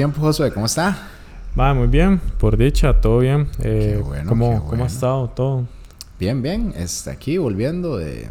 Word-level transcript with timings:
tiempo, 0.00 0.22
Josué? 0.22 0.50
¿Cómo 0.50 0.64
está? 0.64 0.96
Va, 1.58 1.74
muy 1.74 1.86
bien, 1.86 2.18
por 2.38 2.56
dicha, 2.56 2.98
todo 3.02 3.18
bien. 3.18 3.48
Eh, 3.62 3.96
Qué 3.98 4.02
bueno, 4.02 4.28
¿cómo, 4.30 4.48
qué 4.50 4.56
¿Cómo 4.60 4.68
bueno. 4.68 4.84
ha 4.84 4.86
estado 4.86 5.28
todo? 5.28 5.66
Bien, 6.18 6.40
bien. 6.40 6.72
Este, 6.74 7.10
aquí 7.10 7.36
volviendo 7.36 7.98
de, 7.98 8.30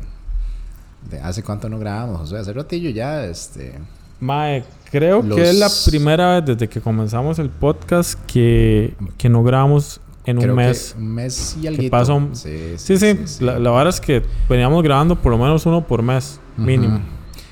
de... 1.12 1.20
¿Hace 1.22 1.44
cuánto 1.44 1.70
no 1.70 1.78
grabamos, 1.78 2.22
Josué? 2.22 2.40
Hace 2.40 2.54
ratillo 2.54 2.90
ya, 2.90 3.24
este... 3.26 3.78
Mae, 4.20 4.64
creo 4.90 5.22
Los- 5.22 5.36
que 5.38 5.48
es 5.48 5.56
la 5.60 5.70
primera 5.86 6.34
vez 6.40 6.46
desde 6.48 6.68
que 6.68 6.82
comenzamos 6.82 7.38
el 7.38 7.52
podcast 7.52 8.20
que, 8.26 8.96
que 9.20 9.30
no 9.30 9.44
grabamos 9.44 10.02
en 10.26 10.38
creo 10.38 10.54
un 10.54 10.60
que 10.60 10.66
mes. 10.66 10.96
un 10.98 11.14
mes 11.14 11.56
y 11.62 11.68
algo. 11.68 11.84
pasó? 11.92 12.30
Sí, 12.34 12.74
Sí, 12.78 12.98
sí, 12.98 13.44
La, 13.46 13.60
la 13.60 13.70
verdad 13.70 13.90
es 13.90 14.02
que 14.02 14.24
veníamos 14.50 14.82
grabando 14.82 15.16
por 15.16 15.32
lo 15.32 15.38
menos 15.38 15.68
uno 15.68 15.86
por 15.86 16.02
mes, 16.02 16.40
mínimo. 16.58 17.00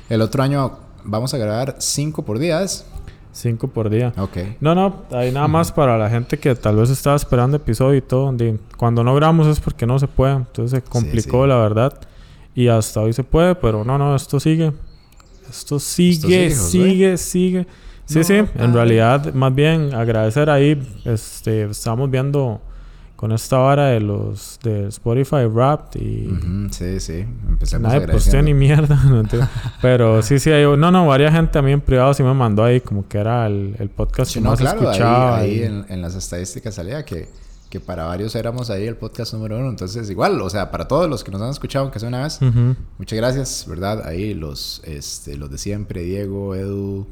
El 0.09 0.21
otro 0.23 0.41
año 0.41 0.71
vamos 1.04 1.35
a 1.35 1.38
grabar 1.38 1.76
cinco 1.77 2.26
por 2.26 2.40
día, 2.40 2.63
¿es? 2.63 2.84
Cinco 3.38 3.68
por 3.68 3.91
día. 3.91 4.14
Ok. 4.18 4.38
No, 4.62 4.73
no, 4.73 5.04
hay 5.12 5.32
nada 5.32 5.48
más 5.48 5.72
para 5.72 5.96
la 5.96 6.09
gente 6.09 6.40
que 6.40 6.55
tal 6.55 6.76
vez 6.77 6.90
estaba 6.90 7.16
esperando 7.16 7.58
episodio 7.58 7.96
y 7.96 8.02
todo. 8.02 8.36
cuando 8.77 9.04
no 9.04 9.13
grabamos 9.13 9.46
es 9.46 9.60
porque 9.60 9.86
no 9.86 10.00
se 10.00 10.08
puede. 10.08 10.38
Entonces 10.38 10.80
se 10.80 10.90
complicó, 10.90 11.44
sí. 11.44 11.50
la 11.50 11.58
verdad. 11.58 11.94
Y 12.55 12.68
hasta 12.68 13.00
hoy 13.00 13.13
se 13.13 13.23
puede, 13.23 13.54
pero 13.54 13.84
no, 13.84 14.00
no, 14.00 14.16
esto 14.16 14.40
sigue. 14.40 14.73
Esto 15.48 15.80
sigue, 15.80 16.50
sigue, 16.50 16.55
sigue, 16.55 17.18
sigue. 17.18 17.68
Sí, 18.05 18.18
No, 18.18 18.23
sí. 18.23 18.34
En 18.55 18.73
realidad, 18.73 19.32
más 19.36 19.54
bien 19.54 19.94
agradecer 19.94 20.49
ahí. 20.49 20.82
Este, 21.05 21.66
estamos 21.70 22.10
viendo 22.10 22.60
con 23.17 23.31
esta 23.34 23.57
vara 23.57 23.88
de 23.88 23.99
los 23.99 24.59
de 24.63 24.88
Spotify 24.88 25.46
Wrapped 25.51 25.99
y 25.99 26.27
Ujú, 26.27 26.68
Sí, 26.71 26.99
sí. 27.01 27.26
Empecemos 27.49 27.84
nadie 27.90 27.98
agradeciendo. 28.04 28.43
ni 28.43 28.54
mierda. 28.54 28.96
no. 29.10 29.23
Pero 29.82 30.21
sí, 30.21 30.40
sí, 30.40 30.51
hay, 30.51 30.63
no, 30.77 30.91
no, 30.91 31.05
varias 31.07 31.34
gente 31.34 31.60
en 31.60 31.82
privado 31.82 32.13
sí 32.13 32.23
me 32.23 32.34
mandó 32.34 32.63
ahí 32.63 32.79
como 32.79 33.05
que 33.07 33.18
era 33.18 33.48
el, 33.48 33.76
el 33.79 33.90
podcast 33.90 34.32
Sí, 34.32 34.40
que 34.40 34.43
no, 34.43 34.51
más 34.51 34.60
claro, 34.60 34.79
ahí, 34.82 34.85
escuchaba. 34.85 35.38
ahí 35.38 35.55
y- 35.60 35.63
en, 35.63 35.85
en 35.90 36.01
las 36.01 36.15
estadísticas 36.15 36.76
salía 36.76 37.04
que, 37.04 37.27
que 37.70 37.79
para 37.79 38.05
varios 38.05 38.35
éramos 38.35 38.70
ahí 38.70 38.85
el 38.85 38.95
podcast 38.95 39.34
número 39.34 39.57
uno. 39.57 39.70
Entonces, 39.70 40.10
igual, 40.10 40.40
o 40.40 40.49
sea, 40.49 40.70
para 40.71 40.88
todos 40.88 41.10
los 41.10 41.23
que 41.23 41.32
nos 41.32 41.41
han 41.41 41.49
escuchado, 41.49 41.84
aunque 41.85 41.99
sea 41.99 42.10
una 42.10 42.21
vez, 42.23 42.40
Ujú. 42.41 42.76
muchas 42.99 43.18
gracias, 43.18 43.65
¿verdad? 43.68 44.05
Ahí 44.07 44.34
los, 44.35 44.82
este, 44.85 45.35
los 45.38 45.49
de 45.49 45.57
siempre, 45.57 46.01
Diego, 46.04 46.54
Edu, 46.55 47.07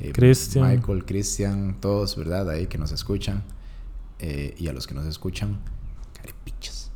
eh, 0.00 0.12
Cristian. 0.12 0.66
Michael, 0.70 1.04
Cristian, 1.04 1.76
todos, 1.78 2.16
¿verdad? 2.16 2.48
Ahí 2.48 2.66
que 2.68 2.78
nos 2.78 2.90
escuchan. 2.90 3.42
Eh, 4.24 4.54
y 4.56 4.68
a 4.68 4.72
los 4.72 4.86
que 4.86 4.94
nos 4.94 5.04
escuchan, 5.06 5.58
carepichas. 6.14 6.90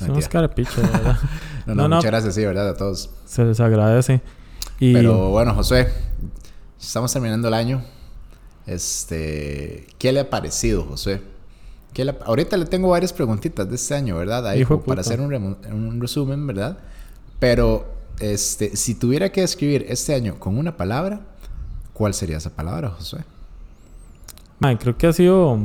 No, 0.00 0.06
Somos 0.08 0.28
carapichos, 0.28 0.76
¿verdad? 0.82 1.16
no, 1.66 1.74
no, 1.76 1.82
no, 1.82 1.88
no. 1.88 1.96
muchas 1.96 2.10
gracias, 2.10 2.34
sí, 2.34 2.44
¿verdad? 2.44 2.68
A 2.70 2.74
todos. 2.76 3.10
Se 3.24 3.44
les 3.44 3.60
agradece. 3.60 4.20
Y 4.80 4.92
Pero 4.92 5.30
bueno, 5.30 5.54
Josué, 5.54 5.88
estamos 6.80 7.12
terminando 7.12 7.46
el 7.46 7.54
año. 7.54 7.84
Este, 8.66 9.86
¿qué 9.98 10.12
le 10.12 10.20
ha 10.20 10.30
parecido, 10.30 10.84
Josué? 10.84 11.22
¿Qué 11.92 12.04
le 12.04 12.12
ha- 12.12 12.18
ahorita 12.24 12.56
le 12.56 12.64
tengo 12.66 12.88
varias 12.88 13.12
preguntitas 13.12 13.68
de 13.68 13.74
este 13.76 13.94
año, 13.94 14.16
¿verdad? 14.16 14.46
Ahí 14.48 14.60
Hijo 14.62 14.80
para 14.82 15.02
hacer 15.02 15.20
un, 15.20 15.32
un 15.34 16.00
resumen, 16.00 16.46
¿verdad? 16.46 16.78
Pero, 17.38 17.86
este, 18.18 18.76
si 18.76 18.94
tuviera 18.94 19.30
que 19.30 19.42
describir 19.42 19.86
este 19.88 20.14
año 20.14 20.38
con 20.40 20.56
una 20.58 20.76
palabra, 20.76 21.20
¿cuál 21.92 22.14
sería 22.14 22.38
esa 22.38 22.50
palabra, 22.50 22.90
Josué? 22.90 23.20
mae, 24.58 24.78
creo 24.78 24.96
que 24.96 25.08
ha 25.08 25.12
sido 25.12 25.58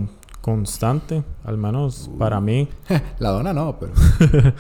constante, 0.47 1.25
al 1.43 1.57
menos 1.57 2.09
para 2.17 2.39
mí. 2.39 2.69
La 3.19 3.31
dona 3.31 3.51
no, 3.51 3.77
pero... 3.77 3.91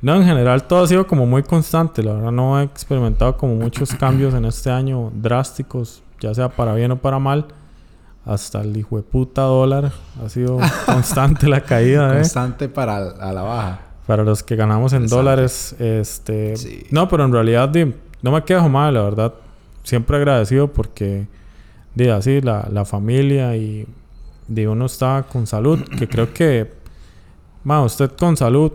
No, 0.00 0.16
en 0.16 0.24
general 0.24 0.64
todo 0.64 0.84
ha 0.84 0.86
sido 0.86 1.06
como 1.06 1.24
muy 1.24 1.42
constante. 1.42 2.02
La 2.02 2.12
verdad 2.12 2.30
no 2.30 2.60
he 2.60 2.62
experimentado 2.62 3.38
como 3.38 3.54
muchos 3.54 3.94
cambios 3.98 4.34
en 4.34 4.44
este 4.44 4.70
año 4.70 5.10
drásticos, 5.14 6.02
ya 6.20 6.34
sea 6.34 6.50
para 6.50 6.74
bien 6.74 6.90
o 6.92 6.98
para 6.98 7.18
mal. 7.18 7.46
Hasta 8.26 8.60
el 8.60 8.76
hijo 8.76 8.98
de 8.98 9.02
puta 9.02 9.42
dólar 9.42 9.92
ha 10.22 10.28
sido 10.28 10.58
constante 10.86 11.48
la 11.48 11.62
caída, 11.62 12.12
¿eh? 12.12 12.18
Constante 12.18 12.68
para 12.68 12.98
a 12.98 13.32
la 13.32 13.42
baja. 13.42 13.80
Para 14.06 14.24
los 14.24 14.42
que 14.42 14.56
ganamos 14.56 14.92
en 14.92 15.04
Interesante. 15.04 15.16
dólares, 15.16 15.76
este... 15.78 16.56
Sí. 16.58 16.84
No, 16.90 17.08
pero 17.08 17.24
en 17.24 17.32
realidad 17.32 17.72
no 18.20 18.30
me 18.30 18.44
quejo 18.44 18.68
mal, 18.68 18.92
la 18.92 19.02
verdad. 19.02 19.34
Siempre 19.84 20.18
agradecido 20.18 20.70
porque, 20.70 21.26
di, 21.94 22.08
así, 22.08 22.42
la, 22.42 22.68
la 22.70 22.84
familia 22.84 23.56
y 23.56 23.86
di, 24.48 24.66
uno 24.66 24.86
está 24.86 25.24
con 25.30 25.46
salud, 25.46 25.80
que 25.98 26.08
creo 26.08 26.32
que, 26.32 26.72
ma, 27.62 27.82
usted 27.82 28.10
con 28.12 28.36
salud, 28.36 28.72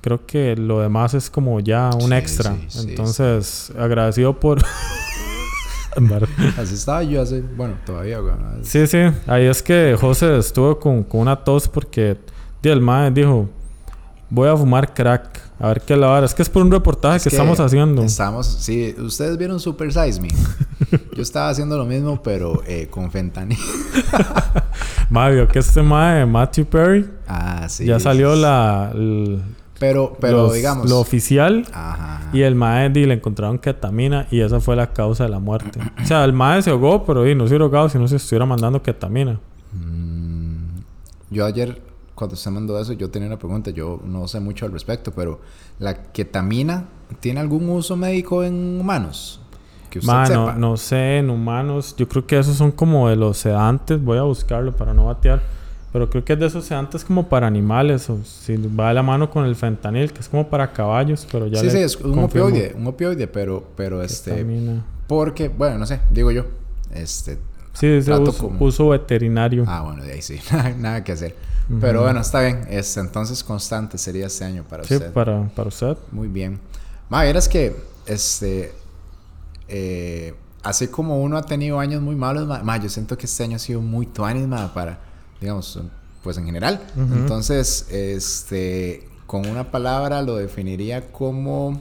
creo 0.00 0.24
que 0.26 0.56
lo 0.56 0.80
demás 0.80 1.14
es 1.14 1.30
como 1.30 1.60
ya 1.60 1.90
un 1.94 2.08
Sí, 2.10 2.14
extra. 2.14 2.56
sí, 2.68 2.86
Entonces, 2.88 3.72
agradecido 3.78 4.38
por... 4.38 4.58
Así 6.58 6.74
estaba 6.74 7.02
yo 7.02 7.22
hace... 7.22 7.40
Bueno, 7.40 7.74
todavía, 7.86 8.18
güey. 8.18 8.34
Sí, 8.62 8.86
sí. 8.86 8.98
Ahí 9.26 9.46
es 9.46 9.62
que 9.62 9.96
José 9.98 10.36
estuvo 10.38 10.78
con, 10.78 11.02
con 11.04 11.20
una 11.20 11.36
tos 11.36 11.68
porque 11.68 12.18
el 12.72 13.14
dijo, 13.14 13.48
voy 14.30 14.48
a 14.48 14.56
fumar 14.56 14.92
crack. 14.94 15.44
A 15.58 15.68
ver 15.68 15.80
qué 15.80 15.96
la 15.96 16.08
vara. 16.08 16.26
Es 16.26 16.34
que 16.34 16.42
es 16.42 16.50
por 16.50 16.62
un 16.62 16.70
reportaje 16.70 17.16
Es 17.16 17.22
que, 17.22 17.28
estamos 17.30 17.58
haciendo. 17.60 18.02
Estamos, 18.02 18.46
sí, 18.46 18.94
ustedes 18.98 19.38
vieron 19.38 19.58
Super 19.58 19.90
Size 19.92 20.20
Me. 20.20 20.28
Yo 21.16 21.22
estaba 21.22 21.48
haciendo 21.48 21.78
lo 21.78 21.86
mismo, 21.86 22.22
pero 22.22 22.62
eh, 22.66 22.88
con 22.90 23.10
fentanil. 23.10 23.56
Mae, 25.10 25.34
vio 25.34 25.48
que 25.48 25.60
este 25.60 25.82
mae, 25.82 26.26
Matthew 26.26 26.66
Perry, 26.66 27.06
Ah, 27.28 27.66
sí. 27.68 27.84
ya 27.86 28.00
salió 28.00 28.34
la... 28.34 28.90
el- 28.92 29.40
Pero, 29.78 30.16
pero 30.20 30.44
los- 30.44 30.54
digamos. 30.54 30.90
Lo 30.90 30.98
oficial. 31.00 31.64
Ajá. 31.72 32.28
Y 32.32 32.42
el 32.42 32.54
mae 32.56 32.88
le 32.90 33.14
encontraron 33.14 33.58
ketamina 33.58 34.26
y 34.30 34.40
esa 34.40 34.60
fue 34.60 34.74
la 34.76 34.92
causa 34.92 35.24
de 35.24 35.30
la 35.30 35.38
muerte. 35.38 35.78
O 36.02 36.06
sea, 36.06 36.24
el 36.24 36.32
mae 36.32 36.60
se 36.60 36.70
ahogó, 36.70 37.04
pero 37.06 37.22
di, 37.22 37.34
no 37.34 37.44
se 37.44 37.50
hubiera 37.52 37.64
ahogado 37.66 37.88
si 37.88 37.98
no 37.98 38.08
se 38.08 38.16
estuviera 38.16 38.44
mandando 38.46 38.82
ketamina. 38.82 39.38
Mm, 39.72 40.80
yo 41.30 41.46
ayer, 41.46 41.80
cuando 42.16 42.34
usted 42.34 42.50
mandó 42.50 42.80
eso, 42.80 42.92
yo 42.94 43.08
tenía 43.10 43.28
una 43.28 43.38
pregunta. 43.38 43.70
Yo 43.70 44.00
no 44.04 44.26
sé 44.26 44.40
mucho 44.40 44.66
al 44.66 44.72
respecto, 44.72 45.12
pero 45.12 45.40
¿la 45.78 46.02
ketamina 46.12 46.88
tiene 47.20 47.38
algún 47.38 47.68
uso 47.68 47.94
médico 47.96 48.42
en 48.42 48.80
humanos? 48.80 49.40
Que 49.90 50.00
usted 50.00 50.10
Mae, 50.12 50.28
no, 50.30 50.46
sepa. 50.46 50.58
no 50.58 50.76
sé, 50.76 51.18
en 51.18 51.30
humanos. 51.30 51.94
Yo 51.96 52.08
creo 52.08 52.26
que 52.26 52.36
esos 52.38 52.56
son 52.56 52.72
como 52.72 53.08
de 53.08 53.14
los 53.14 53.38
sedantes. 53.38 54.02
Voy 54.02 54.18
a 54.18 54.22
buscarlo 54.22 54.74
para 54.74 54.92
no 54.92 55.06
batear. 55.06 55.40
Pero 55.92 56.10
creo 56.10 56.24
que 56.24 56.32
es 56.34 56.38
de 56.40 56.46
esos 56.46 56.64
sedantes 56.64 57.04
como 57.04 57.28
para 57.28 57.46
animales. 57.46 58.10
O 58.10 58.18
si 58.24 58.56
va 58.56 58.88
de 58.88 58.94
la 58.94 59.02
mano 59.02 59.30
con 59.30 59.44
el 59.44 59.54
fentanil, 59.54 60.12
que 60.12 60.20
es 60.20 60.28
como 60.28 60.48
para 60.48 60.72
caballos. 60.72 61.26
Pero 61.30 61.46
ya 61.46 61.60
Sí, 61.60 61.70
sí, 61.70 61.78
es 61.78 61.96
un 61.96 62.12
confirmo. 62.14 62.48
opioide, 62.48 62.74
un 62.76 62.86
opioide, 62.88 63.26
pero, 63.28 63.62
pero 63.76 64.02
este, 64.02 64.32
Ketamina. 64.32 64.84
porque, 65.06 65.48
bueno, 65.48 65.78
no 65.78 65.86
sé, 65.86 66.00
digo 66.10 66.30
yo, 66.32 66.44
este, 66.92 67.38
Sí, 67.72 67.86
es 67.86 68.08
uso, 68.08 68.32
como- 68.48 68.64
uso 68.64 68.88
veterinario. 68.88 69.64
Ah, 69.66 69.82
bueno, 69.82 70.02
de 70.02 70.12
ahí 70.12 70.22
sí, 70.22 70.38
nada 70.78 71.04
que 71.04 71.12
hacer. 71.12 71.34
Pero 71.80 72.02
bueno, 72.02 72.20
está 72.20 72.40
bien. 72.40 72.66
Este, 72.70 73.00
entonces 73.00 73.42
constante 73.42 73.98
sería 73.98 74.26
este 74.26 74.44
año 74.44 74.64
para 74.68 74.84
sí, 74.84 74.94
usted. 74.94 75.12
para, 75.12 75.48
para 75.48 75.68
usted. 75.68 75.96
Muy 76.12 76.28
bien. 76.28 76.60
Ma, 77.08 77.22
verás 77.22 77.48
que 77.48 77.76
este 78.06 78.72
eh, 79.68 80.34
así 80.62 80.88
como 80.88 81.22
uno 81.22 81.36
ha 81.36 81.42
tenido 81.42 81.78
años 81.78 82.02
muy 82.02 82.16
malos, 82.16 82.46
ma, 82.46 82.62
ma, 82.62 82.76
yo 82.76 82.88
siento 82.88 83.16
que 83.16 83.26
este 83.26 83.44
año 83.44 83.56
ha 83.56 83.60
sido 83.60 83.80
muy 83.80 84.06
tuanis, 84.06 84.46
ma, 84.46 84.72
para, 84.74 84.98
digamos, 85.40 85.80
pues 86.22 86.36
en 86.38 86.46
general. 86.46 86.80
Ujú. 86.96 87.14
Entonces, 87.14 87.86
este, 87.90 89.08
con 89.26 89.46
una 89.46 89.70
palabra 89.70 90.22
lo 90.22 90.36
definiría 90.36 91.12
como 91.12 91.80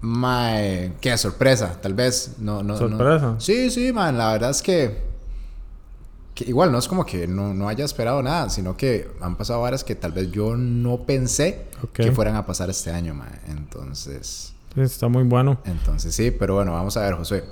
ma, 0.00 0.62
eh, 0.62 0.92
¿qué? 1.00 1.16
Sorpresa, 1.18 1.78
tal 1.80 1.94
vez. 1.94 2.36
No, 2.38 2.62
no, 2.62 2.74
no. 2.74 2.78
¿Sorpresa? 2.78 3.34
Sí, 3.38 3.70
sí, 3.70 3.92
man, 3.92 4.16
la 4.16 4.32
verdad 4.32 4.50
es 4.50 4.62
que 4.62 5.02
que 6.36 6.44
igual 6.44 6.70
no 6.70 6.78
es 6.78 6.86
como 6.86 7.04
que 7.06 7.26
no, 7.26 7.54
no 7.54 7.66
haya 7.68 7.84
esperado 7.84 8.22
nada, 8.22 8.50
sino 8.50 8.76
que 8.76 9.10
han 9.22 9.36
pasado 9.36 9.62
varias 9.62 9.82
que 9.82 9.94
tal 9.94 10.12
vez 10.12 10.30
yo 10.30 10.54
no 10.54 10.98
pensé 11.04 11.64
que 11.94 12.12
fueran 12.12 12.36
a 12.36 12.44
pasar 12.46 12.68
este 12.70 12.90
año, 12.90 13.14
ma. 13.14 13.26
Entonces, 13.48 14.52
Sí, 14.74 14.80
está 14.82 15.08
muy 15.08 15.22
bueno. 15.22 15.58
entonces 15.64 16.14
sí, 16.14 16.30
pero 16.30 16.54
bueno, 16.56 16.72
vamos 16.74 16.94
a 16.98 17.00
ver, 17.00 17.14
Josué. 17.14 17.42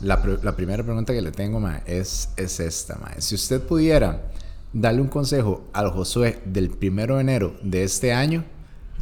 La, 0.00 0.20
la 0.42 0.56
primera 0.56 0.82
pregunta 0.82 1.12
que 1.12 1.22
le 1.22 1.30
tengo, 1.30 1.60
ma, 1.60 1.80
es, 1.86 2.30
es 2.36 2.58
esta, 2.58 2.96
ma. 2.98 3.12
Si 3.18 3.36
usted 3.36 3.62
pudiera 3.62 4.22
darle 4.72 5.00
un 5.00 5.06
consejo 5.08 5.68
al 5.72 5.90
Josué 5.92 6.40
del 6.44 6.70
primero 6.70 7.14
de 7.14 7.20
enero 7.20 7.54
de 7.62 7.84
este 7.84 8.12
año, 8.12 8.44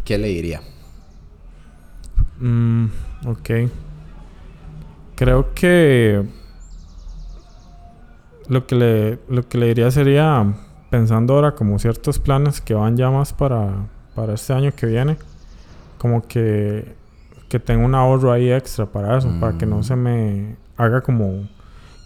¿qué 0.04 0.18
le 0.18 0.28
diría? 0.28 0.60
Mm, 2.38 2.86
ok. 3.26 3.50
Creo 5.16 5.54
que 5.54 6.22
lo 8.48 8.66
que 8.66 8.74
le 8.74 9.18
lo 9.28 9.46
que 9.48 9.58
le 9.58 9.66
diría 9.68 9.90
sería 9.90 10.52
pensando 10.90 11.34
ahora 11.34 11.54
como 11.54 11.78
ciertos 11.78 12.18
planes 12.18 12.60
que 12.60 12.74
van 12.74 12.96
ya 12.96 13.10
más 13.10 13.32
para 13.32 13.86
para 14.14 14.34
este 14.34 14.52
año 14.52 14.72
que 14.76 14.86
viene, 14.86 15.16
como 15.98 16.26
que 16.26 16.94
que 17.48 17.58
tenga 17.58 17.84
un 17.84 17.94
ahorro 17.94 18.32
ahí 18.32 18.50
extra 18.50 18.86
para 18.86 19.18
eso, 19.18 19.28
para 19.40 19.56
que 19.58 19.66
no 19.66 19.78
Mm. 19.78 19.82
se 19.82 19.96
me 19.96 20.56
haga 20.76 21.00
como 21.02 21.46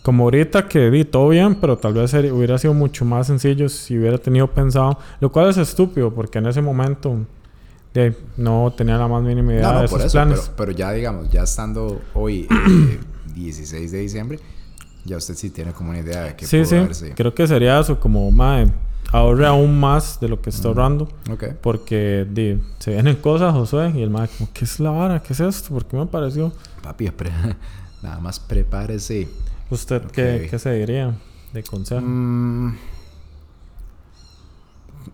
como 0.03 0.25
ahorita 0.25 0.69
que 0.69 0.89
di 0.91 1.05
todo 1.05 1.31
bien, 1.31 1.57
pero 1.61 1.77
tal 1.79 1.95
vez 1.95 2.15
hubiera 2.15 2.59
sido 2.59 2.75
mucho 2.75 3.05
más 3.05 3.27
sencillo 3.27 3.69
si 3.69 3.99
hubiera 3.99 4.19
tenido 4.19 4.47
pensado, 4.47 4.99
lo 5.21 5.33
cual 5.33 5.51
es 5.51 5.57
estúpido 5.57 6.15
porque 6.15 6.39
en 6.39 6.47
ese 6.47 6.63
momento 6.63 7.17
de, 7.93 8.15
no 8.37 8.73
tenía 8.77 8.99
la 8.99 9.09
más 9.09 9.23
mínima 9.25 9.53
idea 9.55 9.63
No, 9.69 9.73
no, 9.75 9.81
de 9.83 9.89
por 9.89 9.99
esos 10.01 10.07
eso, 10.15 10.19
planes. 10.19 10.41
pero, 10.41 10.57
pero 10.57 10.73
ya 10.73 10.93
digamos, 10.93 11.29
ya 11.31 11.43
estando 11.43 12.01
hoy 12.15 12.47
eh, 12.49 13.01
16 13.35 13.91
de 13.91 13.99
diciembre, 13.99 14.39
ya 15.07 15.17
usted 15.17 15.35
sí 15.35 15.51
tiene 15.51 15.73
como 15.73 15.91
una 15.91 16.01
idea 16.01 16.25
de 16.25 16.37
qué 16.37 16.47
Sí, 16.47 16.59
pudo 16.59 16.69
sí. 16.69 16.77
haberse. 16.77 17.15
Creo 17.15 17.35
que 17.35 17.47
sería 17.47 17.79
eso, 17.81 17.99
como, 17.99 18.31
mae, 18.31 18.71
ahorre 19.13 19.47
aún 19.47 19.79
más 19.79 20.19
de 20.21 20.29
lo 20.29 20.41
que 20.43 20.51
está 20.51 20.69
ahorrando. 20.69 21.09
Ok. 21.31 21.45
Porque 21.63 22.27
di, 22.31 22.61
se 22.79 22.91
vienen 22.93 23.17
cosas, 23.17 23.53
Josué, 23.55 23.93
y 23.95 24.03
el 24.03 24.11
mae, 24.11 24.29
como, 24.29 24.51
¿qué 24.53 24.65
es 24.65 24.81
la 24.81 24.91
vara? 24.91 25.23
¿Qué 25.23 25.33
es 25.33 25.41
esto? 25.41 25.71
¿Por 25.71 25.87
qué 25.87 25.97
me 25.97 26.07
pareció? 26.07 26.53
Papi, 26.83 27.11
nada 28.03 28.19
más 28.21 28.39
prepárese. 28.41 29.29
¿Usted 29.71 30.03
qué, 30.13 30.47
qué 30.51 30.59
se 30.59 30.73
diría 30.73 31.15
de 31.53 31.63
consejo? 31.63 32.01
Mm, 32.05 32.77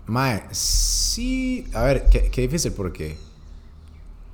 mae, 0.06 0.42
sí. 0.50 1.66
A 1.74 1.82
ver, 1.82 2.06
qué, 2.10 2.30
qué 2.30 2.42
difícil 2.42 2.72
porque. 2.72 3.16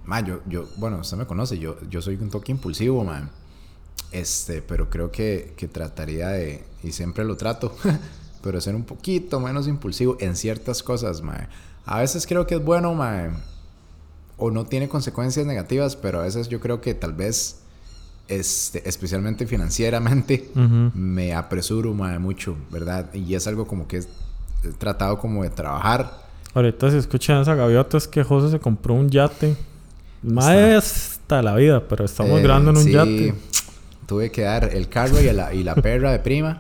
Mae, 0.05 0.25
yo, 0.25 0.41
yo, 0.47 0.65
bueno, 0.77 0.99
usted 0.99 1.17
me 1.19 1.27
conoce, 1.27 1.59
yo, 1.59 1.77
yo 1.91 2.01
soy 2.01 2.15
un 2.17 2.31
toque 2.31 2.51
impulsivo, 2.53 3.05
mae. 3.05 3.25
Este, 4.13 4.63
pero 4.63 4.89
creo 4.89 5.11
que, 5.11 5.53
que 5.57 5.69
trataría 5.69 6.29
de, 6.29 6.65
y 6.83 6.93
siempre 6.93 7.25
lo 7.25 7.37
trato, 7.37 7.75
pero 8.43 8.61
ser 8.61 8.75
un 8.75 8.85
poquito 8.85 9.39
menos 9.41 9.69
impulsivo 9.69 10.17
en 10.21 10.35
ciertas 10.37 10.83
cosas, 10.83 11.21
mae. 11.23 11.49
A 11.85 12.01
veces 12.01 12.27
creo 12.27 12.47
que 12.47 12.55
es 12.57 12.65
bueno, 12.65 12.95
mae, 12.95 13.31
o 14.37 14.51
no 14.51 14.65
tiene 14.65 14.89
consecuencias 14.89 15.45
negativas, 15.47 15.97
pero 15.97 16.21
a 16.21 16.23
veces 16.23 16.49
yo 16.49 16.61
creo 16.61 16.81
que 16.81 16.95
tal 16.95 17.13
vez, 17.13 17.61
este, 18.29 18.89
especialmente 18.89 19.47
financieramente, 19.47 20.51
me 20.55 21.35
apresuro 21.35 21.93
mae, 21.95 22.19
mucho, 22.19 22.57
¿verdad? 22.71 23.13
Y 23.15 23.35
es 23.35 23.47
algo 23.47 23.67
como 23.67 23.87
que 23.89 23.99
he 24.65 24.69
tratado 24.79 25.19
como 25.19 25.43
de 25.43 25.51
trabajar. 25.51 26.27
Ahorita 26.55 26.91
si 26.91 26.97
escuchan 26.97 27.43
esa 27.43 27.55
gaviota 27.55 27.99
es 27.99 28.09
que 28.09 28.23
José 28.25 28.51
se 28.51 28.59
compró 28.59 28.95
un 28.95 29.11
yate. 29.11 29.55
Mae 30.23 30.75
hasta 30.75 31.43
la 31.43 31.55
vida, 31.55 31.87
pero 31.87 32.05
estamos 32.05 32.39
Eh, 32.41 32.43
grabando 32.43 32.71
en 32.71 32.77
un 32.79 32.85
sí, 32.85 32.93
yate. 32.93 33.35
Tuve 34.09 34.33
que 34.33 34.41
dar 34.43 34.65
el 34.75 34.89
carro 34.89 35.21
y 35.21 35.31
la, 35.33 35.53
y 35.55 35.63
la 35.63 35.75
perra 35.77 36.11
de 36.11 36.19
prima. 36.19 36.59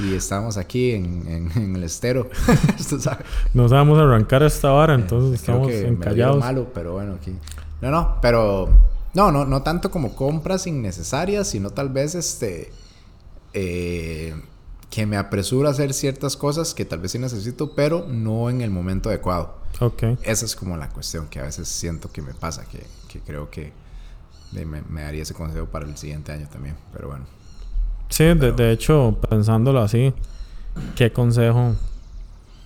y 0.00 0.14
estamos 0.14 0.56
aquí 0.56 0.92
en, 0.92 1.26
en- 1.28 1.52
en 1.60 1.76
el 1.76 1.82
estero. 1.84 2.30
No 3.54 3.68
sabemos 3.68 3.98
arrancar 3.98 4.42
esta 4.44 4.70
vara, 4.70 4.94
entonces 4.94 5.42
Creo 5.42 5.68
estamos 5.68 5.72
encallados. 5.90 6.38
malo, 6.38 6.70
pero 6.72 6.92
bueno, 6.92 7.14
aquí. 7.20 7.34
No, 7.80 7.90
no, 7.90 8.18
pero. 8.22 8.68
No, 9.14 9.32
no, 9.32 9.44
no 9.44 9.62
tanto 9.62 9.90
como 9.90 10.14
compras 10.14 10.66
innecesarias, 10.68 11.48
sino 11.48 11.70
tal 11.70 11.88
vez 11.88 12.14
este. 12.14 12.70
eh, 13.54 14.34
que 14.90 15.04
me 15.04 15.16
apresuro 15.18 15.68
a 15.68 15.72
hacer 15.72 15.92
ciertas 15.92 16.36
cosas 16.36 16.72
que 16.74 16.84
tal 16.86 17.00
vez 17.00 17.12
sí 17.12 17.18
necesito, 17.18 17.74
pero 17.74 18.06
no 18.08 18.48
en 18.48 18.60
el 18.62 18.70
momento 18.70 19.08
adecuado. 19.10 19.56
Ok. 19.80 20.02
Esa 20.22 20.46
es 20.46 20.56
como 20.56 20.76
la 20.78 20.88
cuestión 20.88 21.26
que 21.28 21.40
a 21.40 21.42
veces 21.42 21.68
siento 21.68 22.10
que 22.10 22.22
me 22.22 22.32
pasa, 22.32 22.64
que, 22.64 22.86
que 23.08 23.20
creo 23.20 23.50
que 23.50 23.72
me, 24.52 24.82
me 24.82 25.02
daría 25.02 25.22
ese 25.22 25.34
consejo 25.34 25.66
para 25.66 25.86
el 25.86 25.96
siguiente 25.96 26.32
año 26.32 26.46
también. 26.50 26.76
Pero 26.92 27.08
bueno. 27.08 27.24
Sí, 28.08 28.24
de, 28.24 28.52
de 28.52 28.72
hecho, 28.72 29.18
pensándolo 29.28 29.80
así, 29.80 30.12
¿qué 30.96 31.12
consejo 31.12 31.76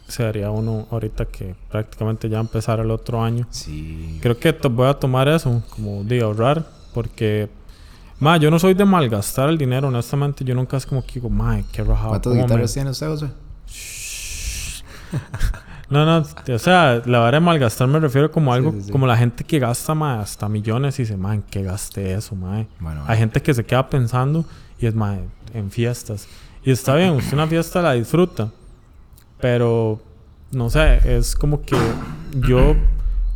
se 0.06 0.22
daría 0.22 0.50
uno 0.50 0.86
ahorita 0.90 1.26
que 1.26 1.54
prácticamente 1.70 2.28
ya 2.28 2.38
empezara 2.38 2.82
el 2.82 2.90
otro 2.90 3.22
año? 3.22 3.46
Sí. 3.50 4.18
Creo 4.22 4.38
que 4.38 4.52
voy 4.68 4.88
a 4.88 4.94
tomar 4.94 5.28
eso 5.28 5.62
como 5.70 6.04
de 6.04 6.20
ahorrar, 6.20 6.66
porque, 6.94 7.48
ma, 8.20 8.36
yo 8.36 8.50
no 8.50 8.58
soy 8.58 8.74
de 8.74 8.84
malgastar 8.84 9.48
el 9.48 9.58
dinero, 9.58 9.88
honestamente. 9.88 10.44
Yo 10.44 10.54
nunca 10.54 10.76
es 10.76 10.86
como 10.86 11.04
que 11.04 11.14
digo, 11.14 11.28
ma, 11.28 11.60
qué 11.72 11.82
rajado. 11.82 12.10
¿Cuántas 12.10 12.30
¿cómo 12.30 12.36
me-?" 12.36 12.42
guitarras 12.42 12.72
tiene 12.72 12.90
usted, 12.90 13.08
José? 13.08 13.30
No, 15.92 16.04
no, 16.06 16.26
o 16.54 16.58
sea, 16.58 17.02
la 17.06 17.18
vara 17.18 17.38
de 17.38 17.44
malgastar 17.44 17.86
me 17.86 18.00
refiero 18.00 18.30
como 18.30 18.50
Sí, 18.52 18.56
algo, 18.56 18.72
sí, 18.72 18.82
sí. 18.84 18.92
como 18.92 19.06
la 19.06 19.16
gente 19.16 19.44
que 19.44 19.58
gasta 19.58 19.92
hasta 20.20 20.48
millones 20.48 20.98
y 20.98 21.02
dice, 21.02 21.16
ma, 21.16 21.34
¿en 21.34 21.42
qué 21.42 21.62
gasté 21.62 22.14
eso, 22.14 22.34
ma? 22.34 22.64
Bueno, 22.80 23.04
Hay 23.06 23.18
gente 23.18 23.40
que 23.42 23.52
se 23.54 23.64
queda 23.64 23.88
pensando 23.88 24.44
y 24.80 24.86
es 24.86 24.94
más 24.94 25.18
en 25.54 25.70
fiestas. 25.70 26.26
Y 26.64 26.70
está 26.70 26.94
bien, 26.96 27.10
usted 27.10 27.34
una 27.34 27.46
fiesta 27.46 27.82
la 27.82 27.92
disfruta. 27.92 28.50
Pero 29.40 30.00
no 30.52 30.70
sé, 30.70 31.00
es 31.16 31.34
como 31.34 31.62
que 31.62 31.76
yo 32.46 32.76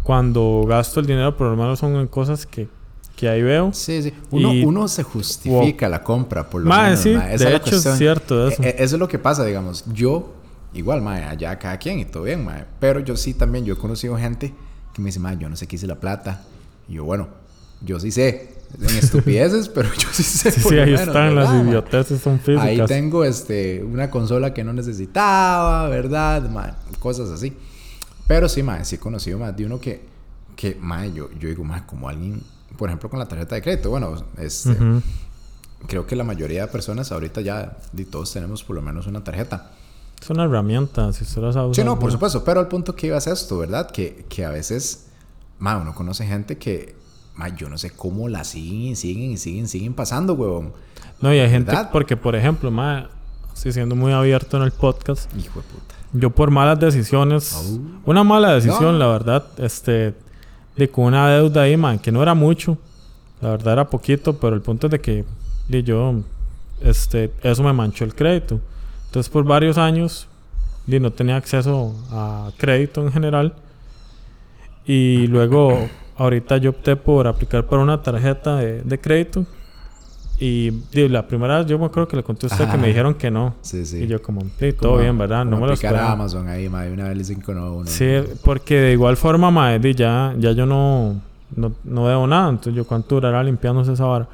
cuando 0.02 0.64
gasto 0.68 1.00
el 1.00 1.06
dinero, 1.06 1.36
por 1.36 1.48
lo 1.48 1.56
menos 1.56 1.78
son 1.80 1.96
en 1.96 2.06
cosas 2.06 2.46
que, 2.46 2.68
que 3.16 3.28
ahí 3.28 3.42
veo. 3.42 3.72
Sí, 3.72 4.02
sí. 4.02 4.14
Uno, 4.30 4.54
Y- 4.54 4.64
uno 4.64 4.86
se 4.86 5.02
justifica 5.02 5.88
la 5.88 6.02
compra, 6.04 6.48
por 6.48 6.62
lo 6.62 6.68
Mae, 6.68 6.90
menos. 6.90 7.00
sí, 7.00 7.10
mae. 7.14 7.34
Esa 7.34 7.44
de 7.44 7.50
es 7.50 7.50
la 7.50 7.56
hecho 7.56 7.64
es 7.66 7.70
cuestión. 7.72 7.96
cierto 7.96 8.48
eso. 8.48 8.62
E- 8.62 8.68
e- 8.68 8.76
eso 8.84 8.94
es 8.96 9.00
lo 9.00 9.08
que 9.08 9.18
pasa, 9.18 9.44
digamos. 9.44 9.84
Yo, 9.92 10.32
igual, 10.78 11.02
mae, 11.02 11.25
allá 11.25 11.58
cada 11.58 11.78
quien 11.78 11.99
y 11.99 12.05
todo 12.05 12.25
bien, 12.25 12.44
mae. 12.44 12.64
Pero 12.81 13.00
yo 13.00 13.17
sí 13.17 13.34
también, 13.34 13.64
yo 13.64 13.75
he 13.75 13.78
conocido 13.78 14.17
gente 14.17 14.55
que 14.94 15.02
me 15.02 15.06
dice, 15.06 15.20
mae, 15.20 15.37
yo 15.38 15.49
no 15.49 15.56
sé 15.56 15.67
qué 15.67 15.76
hice 15.76 15.87
la 15.87 16.00
plata. 16.00 16.43
Y 16.88 16.94
yo, 16.94 17.05
bueno, 17.05 17.28
yo 17.81 17.99
sí 18.00 18.11
sé. 18.11 18.55
En 18.81 18.96
estupideces, 18.96 19.69
pero 19.69 19.88
yo 19.94 20.08
sí 20.12 20.23
sé. 20.23 20.50
Sí, 20.50 20.61
sí, 20.61 20.75
ahí 20.78 20.87
menos, 20.93 21.00
están 21.06 21.34
las 21.34 21.44
¿verdad, 21.49 21.62
mae? 21.62 21.70
idioteces, 21.70 22.20
son 22.20 22.38
físicas. 22.40 22.64
Ahí 22.64 22.81
tengo 22.87 23.25
este, 23.25 23.82
una 23.84 24.11
consola 24.11 24.52
que 24.52 24.64
no 24.64 24.73
necesitaba, 24.73 25.88
¿verdad? 25.88 26.49
mae? 26.50 26.73
Cosas 26.99 27.31
así. 27.31 27.56
Pero 28.26 28.49
sí, 28.49 28.62
mae, 28.62 28.84
sí 28.84 28.96
he 28.96 28.99
conocido 28.99 29.38
más 29.38 29.56
de 29.56 29.67
uno 29.67 29.81
que, 29.81 30.02
que 30.56 30.76
mae, 30.81 31.12
yo, 31.12 31.31
yo 31.38 31.49
digo, 31.49 31.62
mae, 31.64 31.84
como 31.87 32.08
alguien, 32.08 32.43
por 32.76 32.88
ejemplo, 32.88 33.08
con 33.08 33.19
la 33.20 33.26
tarjeta 33.26 33.55
de 33.55 33.62
crédito. 33.62 33.90
Bueno, 33.90 34.14
este, 34.38 34.70
Ujú. 34.70 35.00
creo 35.87 36.06
que 36.06 36.17
la 36.17 36.25
mayoría 36.25 36.62
de 36.62 36.69
personas 36.69 37.12
ahorita 37.12 37.40
ya, 37.40 37.76
todos 38.11 38.32
tenemos 38.32 38.64
por 38.64 38.75
lo 38.76 38.82
menos 38.82 39.06
una 39.06 39.23
tarjeta. 39.23 39.70
Es 40.20 40.30
una 40.30 40.44
herramienta, 40.44 41.12
si 41.12 41.24
usted 41.24 41.42
la 41.42 41.52
sabe 41.52 41.74
Sí, 41.74 41.84
no, 41.84 41.98
por 41.98 42.10
supuesto, 42.10 42.42
pero 42.44 42.60
al 42.60 42.68
punto 42.68 42.94
que 42.96 43.08
ibas 43.08 43.26
a 43.26 43.32
esto, 43.32 43.58
¿verdad? 43.58 43.90
Que, 43.90 44.24
que 44.28 44.44
a 44.44 44.50
veces, 44.50 45.06
mae, 45.58 45.76
uno 45.80 45.94
conoce 45.94 46.26
gente 46.26 46.56
que, 46.58 46.94
mae, 47.34 47.52
yo 47.56 47.68
no 47.68 47.78
sé 47.78 47.90
cómo 47.90 48.28
la 48.28 48.42
siguen 48.44 48.92
y 48.92 48.96
siguen 48.96 49.30
y 49.32 49.36
siguen, 49.36 49.68
siguen 49.68 49.94
pasando, 49.94 50.34
huevón. 50.34 50.72
No, 51.20 51.32
y 51.32 51.38
hay 51.38 51.48
gente, 51.50 51.70
¿Verdad? 51.70 51.90
porque 51.92 52.16
por 52.16 52.34
ejemplo, 52.34 52.70
ma, 52.70 53.08
estoy 53.54 53.72
siendo 53.72 53.94
muy 53.94 54.12
abierto 54.12 54.56
en 54.56 54.64
el 54.64 54.72
podcast. 54.72 55.30
Hijo 55.36 55.60
de 55.60 55.66
puta. 55.66 55.94
Yo 56.12 56.30
por 56.30 56.50
malas 56.50 56.80
decisiones, 56.80 57.78
una 58.04 58.24
mala 58.24 58.54
decisión, 58.54 58.92
No. 58.92 58.98
la 58.98 59.06
verdad, 59.08 59.44
este, 59.58 60.14
de 60.76 60.90
con 60.90 61.04
una 61.04 61.28
deuda 61.30 61.62
ahí, 61.62 61.76
man, 61.76 61.98
que 61.98 62.10
no 62.10 62.22
era 62.22 62.34
mucho, 62.34 62.78
la 63.40 63.50
verdad 63.50 63.74
era 63.74 63.90
poquito, 63.90 64.38
pero 64.38 64.54
el 64.56 64.62
punto 64.62 64.86
es 64.86 64.90
de 64.92 65.00
que 65.00 65.24
di, 65.68 65.82
yo, 65.82 66.14
este, 66.80 67.32
eso 67.42 67.62
me 67.62 67.72
manchó 67.72 68.04
el 68.04 68.14
crédito. 68.14 68.60
Entonces 69.06 69.30
por 69.30 69.44
varios 69.44 69.78
años, 69.78 70.28
di, 70.86 71.00
no 71.00 71.10
tenía 71.12 71.36
acceso 71.36 71.94
a 72.10 72.50
crédito 72.58 73.02
en 73.02 73.12
general. 73.12 73.54
Y 74.84 75.26
luego, 75.26 75.88
ahorita 76.16 76.58
yo 76.58 76.70
opté 76.70 76.96
por 76.96 77.26
aplicar 77.26 77.66
para 77.66 77.82
una 77.82 78.02
tarjeta 78.02 78.56
de, 78.56 78.82
de 78.82 79.00
crédito. 79.00 79.44
Y 80.38 80.70
di, 80.92 81.08
la 81.08 81.26
primera 81.26 81.58
vez 81.58 81.66
yo 81.66 81.78
me 81.78 81.86
acuerdo 81.86 82.08
que 82.08 82.16
le 82.16 82.22
conté 82.22 82.46
a 82.46 82.48
usted 82.48 82.64
que 82.64 82.70
Ajá. 82.70 82.76
me 82.76 82.88
dijeron 82.88 83.14
que 83.14 83.30
no. 83.30 83.54
Sí, 83.62 83.86
sí. 83.86 84.02
Y 84.04 84.06
yo 84.06 84.20
como, 84.20 84.42
sí, 84.42 84.72
todo 84.75 84.90
Como- 84.92 84.98
bien, 85.02 85.16
¿verdad? 85.16 85.44
No 85.46 85.58
me 85.58 85.66
lo 85.66 85.72
a. 85.72 86.12
Amazon 86.12 86.46
ahí, 86.48 86.68
mae, 86.68 86.92
una 86.92 87.04
vez 87.04 87.12
le 87.14 87.18
dicen 87.20 87.40
que 87.40 87.54
no, 87.54 87.72
uno. 87.72 87.86
Sí, 87.86 88.06
porque 88.44 88.78
de 88.78 88.92
igual 88.92 89.16
forma, 89.16 89.50
di, 89.78 89.94
ya, 89.94 90.34
ya 90.38 90.52
yo 90.52 90.66
no, 90.66 91.20
no, 91.56 91.72
no 91.84 92.06
debo 92.08 92.26
nada. 92.26 92.50
Entonces, 92.50 92.75
yo 92.75 92.84
cuánto 92.86 93.14
durará 93.14 93.42
limpiándose 93.42 93.94
esa 93.94 94.04
vara. 94.04 94.28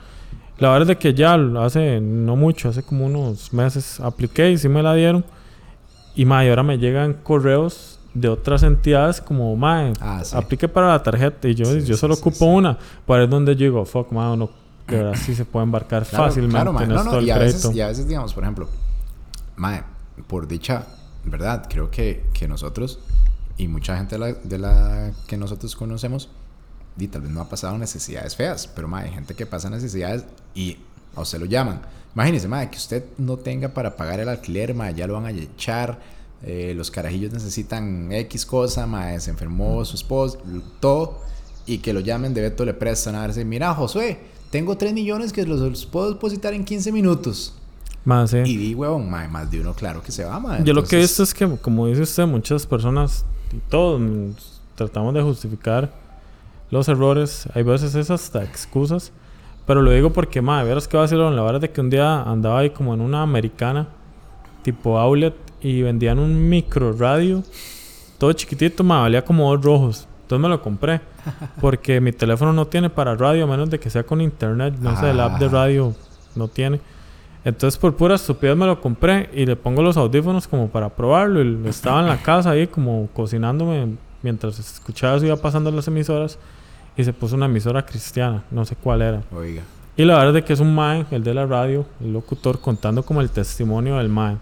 La 0.63 0.71
verdad 0.71 0.91
es 0.93 0.97
que 0.99 1.13
ya 1.13 1.35
hace 1.65 2.01
no 2.01 2.37
mucho, 2.37 2.69
hace 2.69 2.83
como 2.85 3.07
unos 3.07 3.53
meses 3.53 3.99
apliqué 3.99 4.53
y 4.53 4.59
sí 4.59 4.69
me 4.69 4.83
la 4.83 4.95
dieron. 4.95 5.25
Y 6.15 6.25
mae, 6.25 6.49
ahora 6.51 6.63
me 6.63 6.79
llegan 6.79 7.15
correos 7.15 7.99
de 8.15 8.29
otras 8.29 8.63
entidades 8.63 9.21
como, 9.21 9.57
mae, 9.57 9.93
Ah, 10.01 10.21
sí. 10.23 10.37
aplique 10.37 10.69
para 10.69 10.89
la 10.89 11.03
tarjeta. 11.03 11.49
Y 11.49 11.55
yo, 11.57 11.65
Sí, 11.65 11.83
yo 11.85 11.97
solo 11.97 12.15
sí, 12.15 12.21
ocupo 12.21 12.47
una. 12.47 12.79
Por 13.07 13.19
ahí 13.19 13.25
es 13.25 13.31
donde 13.31 13.57
yo 13.57 13.65
digo, 13.65 13.85
fuck, 13.85 14.13
mae, 14.13 14.33
uno 14.33 14.51
de 14.87 14.97
verdad 14.99 15.15
sí 15.17 15.35
se 15.35 15.45
puede 15.45 15.65
embarcar 15.65 16.05
Claro, 16.07 16.25
fácilmente 16.27 16.55
claro, 16.55 16.73
mae. 16.73 16.85
en 16.85 16.91
No, 16.91 16.97
esto 16.97 17.11
no, 17.11 17.17
del 17.17 17.27
y 17.27 17.31
a, 17.31 17.39
veces, 17.39 17.75
y 17.75 17.81
a 17.81 17.89
veces, 17.89 18.07
digamos, 18.07 18.33
por 18.35 18.45
ejemplo, 18.45 18.69
mae, 19.57 19.83
por 20.29 20.47
dicha, 20.47 20.87
¿verdad? 21.25 21.67
Creo 21.69 21.91
que, 21.91 22.25
que 22.35 22.47
nosotros 22.47 23.01
y 23.57 23.67
mucha 23.69 23.97
gente 23.97 24.15
de 24.15 24.19
la, 24.21 24.33
de 24.33 24.59
la 24.59 25.13
que 25.27 25.37
nosotros 25.37 25.75
conocemos, 25.75 26.29
y 26.99 27.09
tal 27.09 27.23
vez 27.23 27.31
no 27.31 27.41
ha 27.41 27.49
pasado 27.49 27.77
necesidades 27.79 28.37
feas, 28.37 28.67
pero 28.67 28.89
mae, 28.89 29.07
hay 29.07 29.15
gente 29.15 29.35
que 29.35 29.47
pasa 29.47 29.71
necesidades 29.71 30.25
y 30.55 30.77
a 31.17 31.21
usted 31.23 31.39
lo 31.39 31.47
llaman. 31.47 31.81
Imagínese, 32.15 32.49
mae, 32.49 32.71
que 32.71 32.77
usted 32.77 33.05
no 33.19 33.37
tenga 33.39 33.69
para 33.73 33.97
pagar 33.97 34.21
el 34.21 34.29
alquiler, 34.29 34.75
mae, 34.75 34.95
ya 34.95 35.07
lo 35.07 35.15
van 35.15 35.27
a 35.27 35.31
echar. 35.31 35.99
eh, 36.45 36.75
los 36.77 36.91
carajillos 36.91 37.33
necesitan 37.33 38.11
X 38.13 38.45
cosa, 38.45 38.87
mae, 38.87 39.21
se 39.21 39.31
enfermó 39.31 39.85
su 39.85 39.95
esposo, 39.97 40.39
todo, 40.81 41.21
y 41.67 41.79
que 41.79 41.93
lo 41.93 42.01
llamen 42.01 42.35
de 42.35 42.41
Beto 42.41 42.65
le 42.65 42.75
prestan 42.75 43.15
a 43.15 43.21
darse, 43.21 43.45
mira, 43.45 43.73
Josué, 43.75 44.19
tengo 44.51 44.77
3 44.77 44.93
millones 44.93 45.33
que 45.33 45.47
los, 45.47 45.61
los 45.61 45.87
puedo 45.87 46.11
depositar 46.13 46.53
en 46.53 46.65
15 46.65 46.91
minutos. 46.93 47.55
Mae, 48.05 48.27
sí. 48.27 48.39
Y 48.39 48.57
di, 48.57 48.75
huevón, 48.75 49.09
mae, 49.09 49.29
más 49.29 49.51
de 49.51 49.61
uno, 49.61 49.73
claro 49.73 50.03
que 50.03 50.11
se 50.11 50.25
va, 50.25 50.41
mae. 50.41 50.65
Yo 50.65 50.75
lo 50.75 50.83
que 50.83 50.97
he 50.97 50.99
visto 50.99 51.23
es 51.23 51.33
que, 51.33 51.49
como 51.59 51.87
dice 51.87 52.03
usted, 52.03 52.27
muchas 52.27 52.67
personas 52.67 53.25
y 53.53 53.59
todos 53.71 54.03
tratamos 54.75 55.15
de 55.15 55.23
justificar 55.23 55.93
los 56.73 56.89
errores. 56.89 57.49
Hay 57.55 57.63
veces 57.63 57.95
es 57.95 58.11
hasta 58.11 58.43
excusas. 58.43 59.13
Pero 59.67 59.81
lo 59.83 59.93
digo 59.93 60.11
porque, 60.11 60.43
madre, 60.43 60.67
verás 60.69 60.89
que 60.89 60.97
va 60.97 61.05
a 61.05 61.09
ser 61.09 61.19
la 61.19 61.43
verdad 61.43 61.61
de 61.61 61.71
que 61.71 61.81
un 61.81 61.89
día 61.91 62.23
andaba 62.23 62.59
ahí 62.59 62.71
como 62.71 62.95
en 62.95 63.01
una 63.01 63.23
americana, 63.23 63.87
tipo 64.65 64.99
outlet, 64.99 65.35
y 65.61 65.83
vendían 65.83 66.19
un 66.19 66.49
micro 66.49 66.93
radio, 66.95 67.45
todo 68.19 68.33
chiquitito, 68.33 68.83
me 68.83 68.95
valía 68.95 69.25
como 69.25 69.55
dos 69.55 69.65
rojos. 69.65 70.09
Entonces 70.23 70.43
me 70.43 70.49
lo 70.49 70.61
compré. 70.61 71.01
Porque 71.61 72.01
mi 72.01 72.11
teléfono 72.11 72.53
no 72.53 72.67
tiene 72.67 72.91
para 72.91 73.15
radio, 73.15 73.45
a 73.45 73.47
menos 73.47 73.71
de 73.71 73.79
que 73.79 73.91
sea 73.91 74.03
con 74.03 74.21
internet. 74.21 74.75
No 74.81 74.99
sé, 74.99 75.11
el 75.11 75.21
app 75.21 75.39
de 75.39 75.47
Ah. 75.47 75.51
radio 75.51 75.95
no 76.35 76.49
tiene. 76.49 76.81
Entonces 77.45 77.79
por 77.79 77.95
pura 77.95 78.15
estupidez 78.17 78.57
me 78.57 78.67
lo 78.67 78.81
compré 78.81 79.29
y 79.35 79.45
le 79.47 79.55
pongo 79.57 79.83
los 79.83 79.97
audífonos 79.97 80.49
como 80.49 80.69
para 80.69 80.89
probarlo. 80.89 81.43
Y 81.43 81.69
estaba 81.69 82.01
en 82.01 82.07
la 82.07 82.17
casa 82.17 82.51
ahí 82.51 82.67
como 82.67 83.09
cocinándome 83.13 83.97
mientras 84.23 84.59
escuchaba 84.59 85.17
eso 85.17 85.27
iba 85.27 85.37
pasando 85.37 85.71
las 85.71 85.87
emisoras 85.89 86.39
y 86.97 87.05
se 87.05 87.13
puso 87.13 87.37
una 87.37 87.47
emisora 87.47 87.85
cristiana, 87.85 88.43
no 88.51 88.65
sé 88.65 88.77
cuál 88.77 89.03
era. 89.03 89.23
Oiga. 89.35 89.63
Y 89.97 90.05
la 90.05 90.17
verdad 90.19 90.37
es 90.39 90.45
que 90.45 90.53
es 90.53 90.61
un 90.61 90.75
mae, 90.75 91.05
el 91.11 91.23
de 91.23 91.35
la 91.35 91.47
radio, 91.47 91.85
el 92.01 92.13
locutor, 92.13 92.61
contando 92.61 93.03
como 93.03 93.21
el 93.21 93.31
testimonio 93.31 93.99
del 93.99 94.09
mae. 94.09 94.37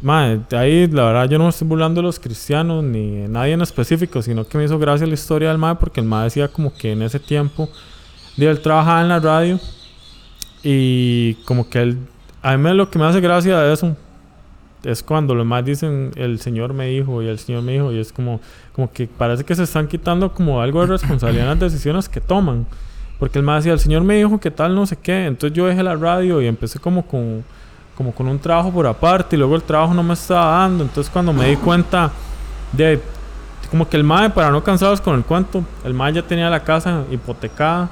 Mae, 0.00 0.40
ahí 0.52 0.86
la 0.88 1.04
verdad 1.04 1.28
yo 1.28 1.38
no 1.38 1.44
me 1.44 1.50
estoy 1.50 1.68
burlando 1.68 2.00
de 2.00 2.06
los 2.06 2.18
cristianos 2.18 2.82
ni 2.82 3.18
de 3.18 3.28
nadie 3.28 3.52
en 3.52 3.62
específico, 3.62 4.20
sino 4.22 4.46
que 4.46 4.58
me 4.58 4.64
hizo 4.64 4.78
gracia 4.78 5.06
la 5.06 5.14
historia 5.14 5.48
del 5.48 5.58
mae 5.58 5.76
porque 5.76 6.00
el 6.00 6.06
mae 6.06 6.24
decía 6.24 6.48
como 6.48 6.74
que 6.74 6.92
en 6.92 7.02
ese 7.02 7.20
tiempo, 7.20 7.68
él 8.36 8.60
trabajaba 8.60 9.02
en 9.02 9.08
la 9.08 9.20
radio 9.20 9.60
y 10.62 11.34
como 11.44 11.68
que 11.68 11.82
él, 11.82 11.98
a 12.42 12.56
mí 12.56 12.74
lo 12.74 12.90
que 12.90 12.98
me 12.98 13.04
hace 13.04 13.20
gracia 13.20 13.58
de 13.58 13.72
eso 13.72 13.96
es 14.84 15.02
cuando 15.02 15.34
los 15.34 15.46
más 15.46 15.64
dicen 15.64 16.12
el 16.16 16.40
Señor 16.40 16.72
me 16.72 16.86
dijo 16.86 17.22
y 17.22 17.28
el 17.28 17.38
Señor 17.38 17.62
me 17.62 17.72
dijo 17.72 17.92
y 17.92 17.98
es 17.98 18.12
como, 18.12 18.40
como 18.74 18.92
que 18.92 19.06
parece 19.06 19.44
que 19.44 19.54
se 19.54 19.62
están 19.62 19.86
quitando 19.86 20.32
como 20.32 20.60
algo 20.60 20.80
de 20.80 20.88
responsabilidad 20.88 21.44
en 21.44 21.60
las 21.60 21.72
decisiones 21.72 22.08
que 22.08 22.20
toman. 22.20 22.66
Porque 23.18 23.38
el 23.38 23.44
más 23.44 23.62
decía, 23.62 23.72
el 23.72 23.78
Señor 23.78 24.02
me 24.02 24.16
dijo 24.16 24.40
que 24.40 24.50
tal, 24.50 24.74
no 24.74 24.84
sé 24.84 24.96
qué. 24.96 25.26
Entonces 25.26 25.56
yo 25.56 25.66
dejé 25.66 25.82
la 25.82 25.94
radio 25.94 26.42
y 26.42 26.46
empecé 26.48 26.80
como 26.80 27.06
con, 27.06 27.44
como 27.96 28.12
con 28.12 28.26
un 28.26 28.38
trabajo 28.38 28.72
por 28.72 28.86
aparte 28.86 29.36
y 29.36 29.38
luego 29.38 29.54
el 29.54 29.62
trabajo 29.62 29.94
no 29.94 30.02
me 30.02 30.14
estaba 30.14 30.58
dando. 30.58 30.82
Entonces 30.82 31.10
cuando 31.12 31.32
me 31.32 31.48
di 31.48 31.56
cuenta 31.56 32.10
de 32.72 33.00
como 33.70 33.88
que 33.88 33.96
el 33.96 34.04
MAE, 34.04 34.30
para 34.30 34.50
no 34.50 34.62
cansados 34.62 35.00
con 35.00 35.14
el 35.14 35.24
cuento, 35.24 35.64
el 35.84 35.94
MAE 35.94 36.14
ya 36.14 36.22
tenía 36.22 36.50
la 36.50 36.62
casa 36.62 37.04
hipotecada, 37.10 37.88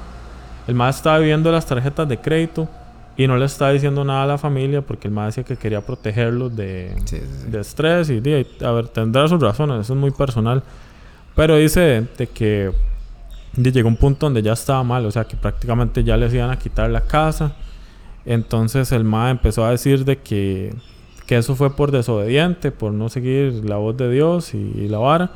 el 0.67 0.75
MAE 0.75 0.91
estaba 0.91 1.17
viviendo 1.17 1.51
las 1.51 1.65
tarjetas 1.65 2.07
de 2.07 2.19
crédito 2.19 2.69
y 3.23 3.27
no 3.27 3.37
le 3.37 3.45
estaba 3.45 3.71
diciendo 3.71 4.03
nada 4.03 4.23
a 4.23 4.25
la 4.25 4.37
familia 4.37 4.81
porque 4.81 5.07
el 5.07 5.13
MAE 5.13 5.27
decía 5.27 5.43
que 5.43 5.57
quería 5.57 5.81
protegerlos 5.81 6.55
de, 6.55 6.93
Sí, 7.05 7.17
sí, 7.17 7.25
sí. 7.45 7.51
de 7.51 7.59
estrés 7.59 8.09
y 8.09 8.19
de, 8.19 8.47
a 8.63 8.71
ver, 8.71 8.87
tendrá 8.87 9.27
sus 9.27 9.41
razones, 9.41 9.81
eso 9.81 9.93
es 9.93 9.99
muy 9.99 10.11
personal. 10.11 10.63
Pero 11.35 11.55
dice 11.57 12.05
de 12.17 12.27
que 12.27 12.71
de 13.53 13.71
llegó 13.71 13.89
un 13.89 13.97
punto 13.97 14.25
donde 14.25 14.41
ya 14.41 14.53
estaba 14.53 14.83
mal, 14.83 15.05
o 15.05 15.11
sea, 15.11 15.25
que 15.25 15.35
prácticamente 15.35 16.03
ya 16.03 16.17
les 16.17 16.33
iban 16.33 16.49
a 16.51 16.57
quitar 16.57 16.89
la 16.89 17.01
casa. 17.01 17.53
Entonces 18.25 18.91
el 18.91 19.03
MAE 19.03 19.31
empezó 19.31 19.65
a 19.65 19.71
decir 19.71 20.05
de 20.05 20.17
que, 20.17 20.73
que 21.25 21.37
eso 21.37 21.55
fue 21.55 21.75
por 21.75 21.91
desobediente, 21.91 22.71
por 22.71 22.93
no 22.93 23.09
seguir 23.09 23.65
la 23.65 23.77
voz 23.77 23.97
de 23.97 24.11
Dios 24.11 24.53
y, 24.53 24.57
y 24.57 24.87
la 24.87 24.99
vara. 24.99 25.31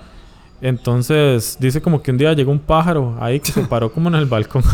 Entonces 0.62 1.58
dice 1.60 1.82
como 1.82 2.02
que 2.02 2.12
un 2.12 2.18
día 2.18 2.34
llegó 2.34 2.52
un 2.52 2.60
pájaro 2.60 3.16
ahí 3.20 3.40
que 3.40 3.52
se 3.52 3.62
paró 3.68 3.92
como 3.92 4.10
en 4.10 4.16
el 4.16 4.26
balcón. 4.26 4.64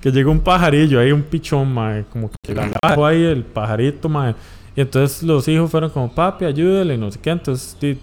Que 0.00 0.10
llegó 0.10 0.30
un 0.32 0.40
pajarillo 0.40 0.98
ahí, 0.98 1.12
un 1.12 1.22
pichón, 1.22 1.72
mae. 1.72 2.04
Como 2.12 2.30
que 2.42 2.54
la 2.54 2.64
agarró 2.82 3.06
ahí 3.06 3.22
el 3.22 3.44
pajarito, 3.44 4.08
mae. 4.08 4.34
Y 4.74 4.80
entonces 4.80 5.22
los 5.22 5.46
hijos 5.48 5.70
fueron 5.70 5.90
como, 5.90 6.12
papi, 6.12 6.44
ayúdele, 6.44 6.94
y 6.94 6.98
no 6.98 7.10
sé 7.10 7.20
qué. 7.20 7.30
Entonces 7.30 7.76
di- 7.80 8.00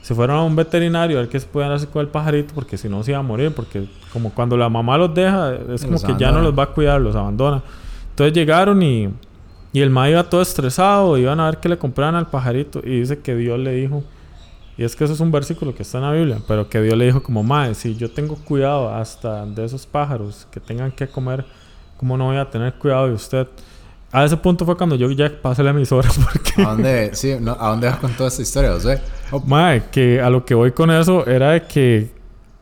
se 0.00 0.14
fueron 0.14 0.36
a 0.38 0.42
un 0.44 0.56
veterinario 0.56 1.18
a 1.18 1.20
ver 1.20 1.28
qué 1.28 1.38
se 1.38 1.46
podían 1.46 1.72
hacer 1.72 1.88
con 1.90 2.00
el 2.00 2.08
pajarito 2.08 2.54
porque 2.54 2.76
si 2.78 2.88
no 2.88 3.02
se 3.02 3.10
iba 3.10 3.20
a 3.20 3.22
morir. 3.22 3.52
Porque 3.54 3.86
como 4.12 4.30
cuando 4.30 4.56
la 4.56 4.68
mamá 4.70 4.96
los 4.96 5.14
deja, 5.14 5.52
es 5.74 5.82
como 5.82 5.92
Los 5.92 6.04
que 6.04 6.14
ya 6.18 6.32
no 6.32 6.40
los 6.40 6.58
va 6.58 6.62
a 6.64 6.66
cuidar, 6.68 7.00
los 7.00 7.14
abandona. 7.16 7.62
Entonces 8.10 8.32
llegaron 8.32 8.82
y, 8.82 9.10
y 9.74 9.80
el 9.80 9.90
mae 9.90 10.12
iba 10.12 10.24
todo 10.24 10.40
estresado, 10.42 11.18
iban 11.18 11.38
a 11.38 11.46
ver 11.46 11.58
qué 11.58 11.68
le 11.68 11.76
compraban 11.76 12.14
al 12.14 12.28
pajarito. 12.28 12.80
Y 12.82 13.00
dice 13.00 13.18
que 13.18 13.36
Dios 13.36 13.58
le 13.58 13.72
dijo, 13.72 14.02
y 14.76 14.84
es 14.84 14.96
que 14.96 15.04
eso 15.04 15.12
es 15.12 15.20
un 15.20 15.30
versículo 15.30 15.74
que 15.74 15.82
está 15.82 15.98
en 15.98 16.04
la 16.04 16.12
Biblia, 16.12 16.38
pero 16.48 16.68
que 16.68 16.80
Dios 16.80 16.96
le 16.96 17.04
dijo 17.04 17.22
como, 17.22 17.42
mae, 17.42 17.74
si 17.74 17.94
yo 17.94 18.10
tengo 18.10 18.36
cuidado 18.36 18.88
hasta 18.88 19.44
de 19.44 19.64
esos 19.64 19.86
pájaros 19.86 20.46
que 20.50 20.60
tengan 20.60 20.90
que 20.90 21.06
comer, 21.06 21.44
¿cómo 21.98 22.16
no 22.16 22.26
voy 22.26 22.36
a 22.36 22.48
tener 22.48 22.74
cuidado 22.74 23.08
de 23.08 23.14
usted? 23.14 23.46
A 24.10 24.24
ese 24.24 24.36
punto 24.36 24.66
fue 24.66 24.76
cuando 24.76 24.94
yo 24.96 25.10
ya 25.10 25.30
pasé 25.40 25.62
la 25.62 25.70
emisora 25.70 26.08
porque... 26.32 26.62
¿A 26.62 26.70
dónde, 26.70 27.10
sí, 27.14 27.36
no, 27.40 27.56
¿A 27.58 27.70
dónde 27.70 27.86
vas 27.86 27.98
con 27.98 28.12
toda 28.12 28.28
esta 28.28 28.42
historia, 28.42 28.72
José? 28.72 29.00
Oh, 29.30 29.40
Mae, 29.40 29.84
que 29.90 30.20
a 30.20 30.28
lo 30.28 30.44
que 30.44 30.54
voy 30.54 30.72
con 30.72 30.90
eso 30.90 31.26
era 31.26 31.52
de 31.52 31.62
que, 31.62 32.10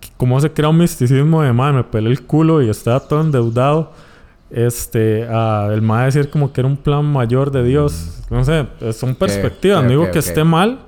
que 0.01 0.09
cómo 0.17 0.41
se 0.41 0.53
crea 0.53 0.69
un 0.69 0.79
misticismo 0.79 1.43
de 1.43 1.53
mae, 1.53 1.73
me 1.73 1.85
pelé 1.85 2.11
el 2.11 2.23
culo 2.23 2.63
y 2.63 2.71
estaba 2.71 3.01
todo 3.01 3.21
endeudado. 3.21 3.93
Este, 4.51 5.29
a 5.29 5.69
el 5.73 5.81
mae 5.81 6.07
decir 6.07 6.29
como 6.29 6.53
que 6.53 6.61
era 6.61 6.67
un 6.67 6.77
plan 6.77 7.05
mayor 7.05 7.53
de 7.53 7.63
Dios. 7.65 8.21
No 8.31 8.45
sé, 8.45 8.67
son 8.93 9.15
perspectivas. 9.15 9.79
ok, 9.79 9.85
no 9.85 9.91
digo 9.91 10.03
ok, 10.03 10.11
que 10.11 10.19
ok. 10.19 10.27
esté 10.27 10.45
mal, 10.45 10.81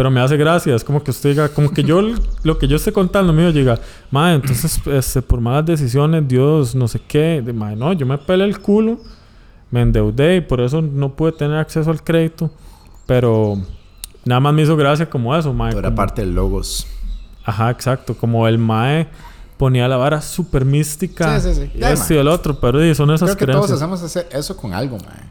pero 0.00 0.10
me 0.10 0.18
hace 0.18 0.34
gracia. 0.38 0.74
Es 0.74 0.82
como 0.82 1.04
que 1.04 1.10
usted 1.10 1.28
diga, 1.28 1.50
como 1.50 1.70
que 1.74 1.84
yo 1.84 2.00
lo 2.42 2.56
que 2.56 2.66
yo 2.66 2.76
esté 2.76 2.90
contando 2.90 3.34
mío 3.34 3.52
diga, 3.52 3.78
mae, 4.10 4.36
entonces 4.36 4.80
este, 4.86 5.20
por 5.20 5.42
malas 5.42 5.66
decisiones, 5.66 6.26
Dios, 6.26 6.74
no 6.74 6.88
sé 6.88 7.02
qué. 7.06 7.42
De, 7.44 7.52
mae, 7.52 7.76
no, 7.76 7.92
yo 7.92 8.06
me 8.06 8.16
pelé 8.16 8.44
el 8.44 8.60
culo, 8.60 8.98
me 9.70 9.82
endeudé 9.82 10.36
y 10.36 10.40
por 10.40 10.62
eso 10.62 10.80
no 10.80 11.14
pude 11.14 11.32
tener 11.32 11.58
acceso 11.58 11.90
al 11.90 12.02
crédito. 12.02 12.50
Pero 13.04 13.58
nada 14.24 14.40
más 14.40 14.54
me 14.54 14.62
hizo 14.62 14.74
gracia 14.74 15.04
como 15.10 15.36
eso, 15.36 15.52
mae. 15.52 15.72
Era 15.72 15.82
como- 15.82 15.96
parte 15.96 16.22
del 16.22 16.34
Logos. 16.34 16.86
Ajá, 17.44 17.68
exacto. 17.68 18.14
Como 18.16 18.48
el 18.48 18.56
Mae 18.56 19.06
ponía 19.58 19.86
la 19.86 19.98
vara 19.98 20.22
súper 20.22 20.64
mística. 20.64 21.38
Sí, 21.40 21.52
sí, 21.52 21.60
sí. 21.66 21.70
Y 21.74 21.80
Ya, 21.80 21.92
esto 21.92 22.14
y 22.14 22.16
el 22.16 22.28
otro, 22.28 22.58
pero 22.58 22.78
son 22.94 23.10
esas 23.10 23.36
Creo 23.36 23.36
que 23.36 23.52
todos 23.52 23.66
creencias. 23.66 23.76
hacemos 23.82 24.02
ese- 24.02 24.26
eso 24.32 24.56
con 24.56 24.72
algo, 24.72 24.96
mae. 24.96 25.28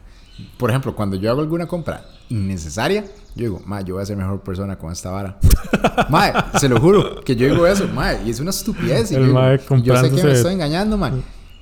Por 0.57 0.69
ejemplo, 0.69 0.95
cuando 0.95 1.15
yo 1.15 1.29
hago 1.31 1.41
alguna 1.41 1.67
compra 1.67 2.05
innecesaria, 2.29 3.03
yo 3.35 3.43
digo, 3.43 3.61
mae, 3.65 3.83
yo 3.83 3.95
voy 3.95 4.03
a 4.03 4.05
ser 4.05 4.15
mejor 4.17 4.41
persona 4.41 4.77
con 4.77 4.91
esta 4.91 5.09
vara. 5.11 5.37
mae, 6.09 6.33
se 6.59 6.69
lo 6.69 6.79
juro 6.79 7.21
que 7.21 7.35
yo 7.35 7.47
digo 7.49 7.65
eso, 7.67 7.87
mae, 7.87 8.21
y 8.25 8.29
es 8.29 8.39
una 8.39 8.51
estupidez. 8.51 9.11
Y 9.11 9.15
yo, 9.15 9.23
digo, 9.25 9.39
yo 9.83 9.95
sé 9.97 10.11
que 10.11 10.23
me 10.23 10.31
estoy 10.31 10.53
engañando, 10.53 10.97
mae. 10.97 11.13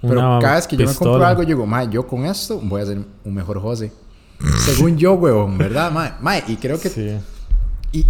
Pero 0.01 0.39
cada 0.41 0.55
vez 0.55 0.67
que 0.67 0.75
yo 0.77 0.85
me 0.85 0.93
compro 0.93 1.11
pistola. 1.13 1.29
algo, 1.29 1.41
yo 1.43 1.47
digo, 1.47 1.65
mae, 1.65 1.87
yo 1.89 2.05
con 2.07 2.25
esto 2.25 2.59
voy 2.61 2.81
a 2.81 2.85
ser 2.85 2.99
un 3.23 3.33
mejor 3.33 3.59
José. 3.61 3.91
Según 4.59 4.97
yo, 4.97 5.13
huevón, 5.13 5.57
¿verdad, 5.57 5.91
mae? 5.91 6.13
Mae, 6.21 6.43
y 6.47 6.55
creo 6.57 6.79
que 6.79 6.89
Sí. 6.89 7.17
y, 7.91 8.05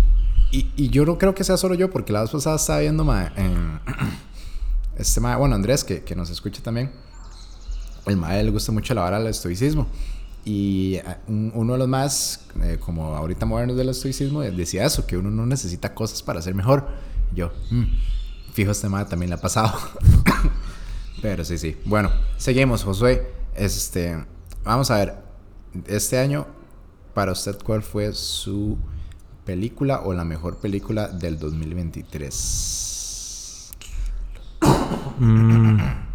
y, 0.51 0.71
y 0.75 0.89
yo 0.89 1.05
no 1.05 1.17
creo 1.17 1.33
que 1.33 1.43
sea 1.45 1.55
solo 1.55 1.75
yo, 1.75 1.89
porque 1.89 2.11
la 2.11 2.21
vez 2.21 2.29
pasada 2.31 2.57
estaba 2.57 2.79
viendo, 2.79 3.03
en- 3.37 3.79
este 4.97 5.21
mae, 5.21 5.35
bueno, 5.37 5.55
Andrés, 5.55 5.83
que, 5.83 6.03
que 6.03 6.15
nos 6.15 6.29
escucha 6.29 6.61
también. 6.61 6.91
El 8.05 8.17
mae 8.17 8.43
le 8.43 8.51
gusta 8.51 8.71
mucho 8.71 8.93
la 8.93 9.01
vara 9.01 9.19
del 9.19 9.27
estoicismo. 9.27 9.87
Y 10.49 10.97
un- 11.27 11.51
uno 11.53 11.73
de 11.73 11.79
los 11.79 11.89
más, 11.89 12.45
eh, 12.63 12.77
como 12.79 13.17
ahorita 13.17 13.45
modernos 13.45 13.75
del 13.75 13.89
estoicismo, 13.89 14.43
eh, 14.43 14.51
decía 14.51 14.85
eso, 14.85 15.05
que 15.05 15.17
uno 15.17 15.29
no 15.29 15.45
necesita 15.45 15.93
cosas 15.93 16.23
para 16.23 16.41
ser 16.41 16.55
mejor. 16.55 16.87
Yo, 17.35 17.51
mm, 17.69 17.83
fijo, 18.53 18.71
este 18.71 18.87
mae 18.87 19.03
también 19.03 19.29
le 19.29 19.35
ha 19.35 19.41
pasado. 19.41 19.77
Pero 21.21 21.43
sí, 21.43 21.57
sí. 21.57 21.75
Bueno, 21.83 22.11
seguimos, 22.37 22.85
Josué. 22.85 23.29
Este, 23.55 24.23
vamos 24.63 24.89
a 24.89 24.99
ver, 24.99 25.15
este 25.85 26.17
año, 26.17 26.47
para 27.13 27.33
usted, 27.33 27.57
¿cuál 27.61 27.83
fue 27.83 28.13
su 28.13 28.77
película 29.43 29.99
o 30.05 30.13
la 30.13 30.23
mejor 30.23 30.59
película 30.59 31.09
del 31.09 31.39
2023? 31.39 33.73
Mm. 35.19 36.06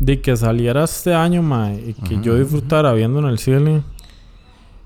De 0.00 0.20
que 0.20 0.34
saliera 0.36 0.82
este 0.84 1.14
año, 1.14 1.42
mae, 1.42 1.74
y 1.90 1.92
que 1.94 2.20
yo 2.22 2.36
disfrutara 2.36 2.92
viendo 2.94 3.18
en 3.20 3.26
el 3.26 3.38
cine. 3.38 3.82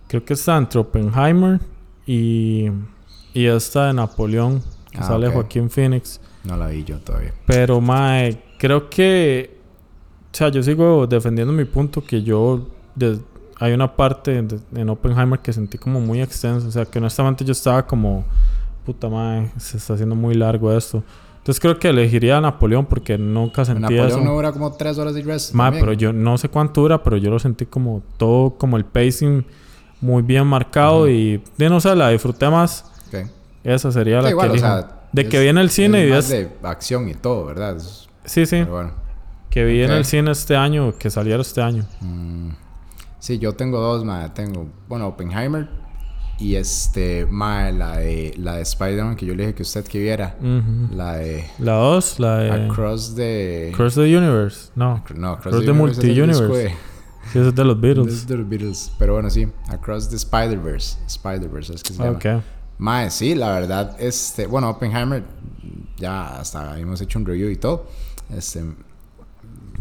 Creo 0.09 0.25
que 0.25 0.35
está 0.35 0.56
entre 0.59 0.80
Oppenheimer 0.80 1.61
y, 2.06 2.66
y 3.33 3.47
esta 3.47 3.87
de 3.87 3.94
Napoleón, 3.94 4.61
que 4.90 4.99
Ah, 4.99 5.04
sale. 5.04 5.28
Joaquín 5.28 5.71
Phoenix. 5.71 6.21
No 6.44 6.56
la 6.56 6.66
vi 6.68 6.85
yo 6.85 6.99
todavía. 6.99 7.33
Pero, 7.47 7.80
mae, 7.80 8.42
creo 8.59 8.90
que. 8.90 9.56
O 10.33 10.37
sea, 10.37 10.49
yo 10.49 10.62
sigo 10.62 11.06
defendiendo 11.06 11.52
mi 11.52 11.64
punto 11.64 12.02
que 12.04 12.23
yo. 12.23 12.68
de- 12.97 13.18
hay 13.61 13.73
una 13.73 13.94
parte 13.97 14.42
de- 14.42 14.59
en 14.75 14.88
Oppenheimer 14.90 15.38
que 15.38 15.52
sentí 15.52 15.78
como 15.78 16.00
muy 16.00 16.21
extensa. 16.21 16.66
O 16.66 16.71
sea, 16.73 16.85
que 16.85 16.99
honestamente 16.99 17.44
yo 17.44 17.52
estaba 17.52 17.87
como. 17.87 18.25
Puta 18.85 19.09
madre, 19.09 19.50
se 19.56 19.76
está 19.78 19.94
haciendo 19.94 20.14
muy 20.16 20.35
largo 20.35 20.71
esto. 20.76 21.02
Entonces 21.44 21.60
creo 21.60 21.78
que 21.78 21.90
elegiría 21.90 22.38
a 22.38 22.40
Napoleón 22.40 22.86
porque 22.86 23.18
nunca 23.18 23.66
sentí 23.66 23.82
Napoleón 23.82 24.08
eso. 24.08 24.20
no 24.22 24.32
dura 24.32 24.50
como 24.52 24.72
tres 24.72 24.96
horas 24.96 25.12
de 25.12 25.20
resto. 25.22 25.54
También. 25.56 25.84
pero 25.84 25.92
yo 25.92 26.10
no 26.14 26.38
sé 26.38 26.48
cuánto 26.48 26.80
dura, 26.80 27.02
pero 27.02 27.18
yo 27.18 27.30
lo 27.30 27.38
sentí 27.38 27.66
como 27.66 28.02
todo, 28.16 28.56
como 28.56 28.78
el 28.78 28.86
pacing 28.86 29.44
muy 30.00 30.22
bien 30.22 30.46
marcado 30.46 31.06
y, 31.08 31.42
de 31.58 31.68
no 31.68 31.80
sé, 31.80 31.94
la 31.94 32.08
disfruté 32.08 32.48
más. 32.48 32.90
Ok. 33.08 33.28
Esa 33.62 33.92
sería 33.92 34.16
la 34.22 34.28
Sí, 34.28 34.30
igual, 34.30 34.50
que 34.52 34.56
o 34.56 34.60
sea, 34.60 35.02
De 35.12 35.28
que 35.28 35.36
es- 35.36 35.42
viene 35.42 35.60
el 35.60 35.68
cine 35.68 36.04
es 36.04 36.10
y 36.10 36.18
es... 36.18 36.28
de 36.30 36.50
acción 36.68 37.08
y 37.10 37.14
todo, 37.14 37.44
¿verdad? 37.44 37.76
Es- 37.76 38.08
Sí, 38.24 38.46
sí. 38.46 38.56
pero 38.60 38.72
bueno. 38.72 38.92
Que 39.50 39.64
vi 39.64 39.82
en 39.82 39.90
Ok. 39.90 39.96
el 39.98 40.04
cine 40.06 40.30
este 40.30 40.56
año, 40.56 40.94
que 40.98 41.10
saliera 41.10 41.42
este 41.42 41.60
año. 41.60 41.84
Mm, 42.00 42.48
sí, 43.18 43.38
yo 43.38 43.52
tengo 43.52 43.80
dos, 43.80 44.02
mae. 44.02 44.30
Tengo, 44.30 44.66
bueno, 44.88 45.08
Oppenheimer 45.08 45.68
y 46.38 46.57
este, 46.57 47.26
mae, 47.26 47.73
la 47.73 47.97
de, 47.99 48.35
la 48.38 48.57
de 48.57 48.62
Spider-Man 48.62 49.17
que 49.17 49.25
yo 49.26 49.35
le 49.35 49.45
dije 49.45 49.55
que 49.55 49.62
usted 49.62 49.85
que 49.87 49.99
viera. 50.00 50.37
Ujú. 50.41 50.95
La 50.97 51.14
de 51.14 51.45
La 51.59 51.73
2, 51.75 52.19
la 52.21 52.37
de... 52.38 52.50
Across 52.71 53.14
the... 53.14 53.73
Cross 53.76 53.95
the 53.95 54.17
Universe. 54.17 54.71
No, 54.75 55.03
No, 55.14 55.33
Across, 55.33 55.53
Cross 55.55 55.64
the 55.64 55.71
es 55.71 55.76
Multi-Universe. 55.76 56.45
de- 56.55 56.69
sí, 56.71 57.38
ese 57.38 57.49
es 57.49 57.55
de 57.55 57.64
los 57.64 57.76
Es 57.76 57.81
Beatles. 57.81 58.26
de 58.26 58.37
los 58.37 58.49
Beatles. 58.49 58.93
Pero 58.99 59.12
bueno, 59.14 59.31
sí. 59.31 59.47
Across 59.69 60.09
the 60.11 60.17
Spider-Verse. 60.17 60.99
Spider-Verse 61.07 61.75
es 61.75 61.83
que 61.83 61.93
se 61.95 62.03
llama. 62.03 62.17
Ok. 62.17 62.26
Mae, 62.79 63.11
sí, 63.11 63.35
la 63.35 63.53
verdad, 63.53 63.97
este... 64.00 64.47
Bueno, 64.49 64.69
Oppenheimer, 64.71 65.23
ya 65.97 66.38
hasta 66.41 66.79
hemos 66.81 67.00
hecho 67.00 67.19
un 67.21 67.26
review 67.26 67.49
y 67.50 67.57
todo. 67.57 67.87
Este... 68.37 68.61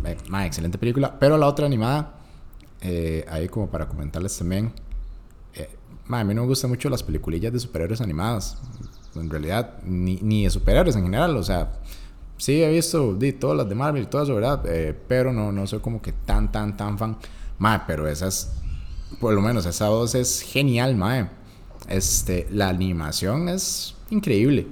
eh, 0.06 0.18
mae, 0.30 0.46
excelente 0.46 0.78
película. 0.78 1.18
Pero 1.20 1.38
la 1.38 1.48
otra 1.48 1.66
animada, 1.66 2.14
eh, 2.82 3.26
ahí 3.30 3.48
como 3.50 3.68
para 3.70 3.88
comentarles 3.88 4.38
también, 4.38 4.72
mae, 6.08 6.22
a 6.22 6.24
mí 6.24 6.34
no 6.34 6.42
me 6.42 6.48
gustan 6.48 6.70
mucho 6.70 6.90
las 6.90 7.04
peliculillas 7.04 7.54
de 7.54 7.60
superhéroes 7.60 8.02
animadas. 8.02 8.58
En 9.16 9.30
realidad, 9.30 9.80
ni, 9.84 10.16
ni 10.22 10.44
de 10.44 10.50
superhéroes 10.50 10.96
en 10.96 11.04
general, 11.04 11.36
o 11.38 11.44
sea, 11.44 11.74
sí 12.38 12.64
he 12.64 12.70
visto 12.70 13.14
di, 13.14 13.34
todas 13.34 13.58
las 13.58 13.70
de 13.70 13.76
Marvel 13.76 14.04
y 14.04 14.08
todas, 14.08 14.30
¿verdad? 14.30 14.64
Eh, 14.68 14.98
pero 15.08 15.32
no, 15.32 15.52
no 15.52 15.68
soy 15.68 15.80
como 15.80 16.02
que 16.02 16.12
tan, 16.12 16.52
tan, 16.52 16.76
tan 16.76 16.98
fan. 16.98 17.18
Mae, 17.58 17.82
pero 17.88 18.08
esas, 18.08 18.54
por 19.20 19.34
lo 19.34 19.42
menos 19.42 19.66
esa 19.66 19.90
voz 19.90 20.16
es 20.16 20.42
genial, 20.42 20.96
mae. 20.96 21.30
Este, 21.88 22.48
la 22.52 22.70
animación 22.70 23.50
es 23.50 23.96
increíble. 24.10 24.68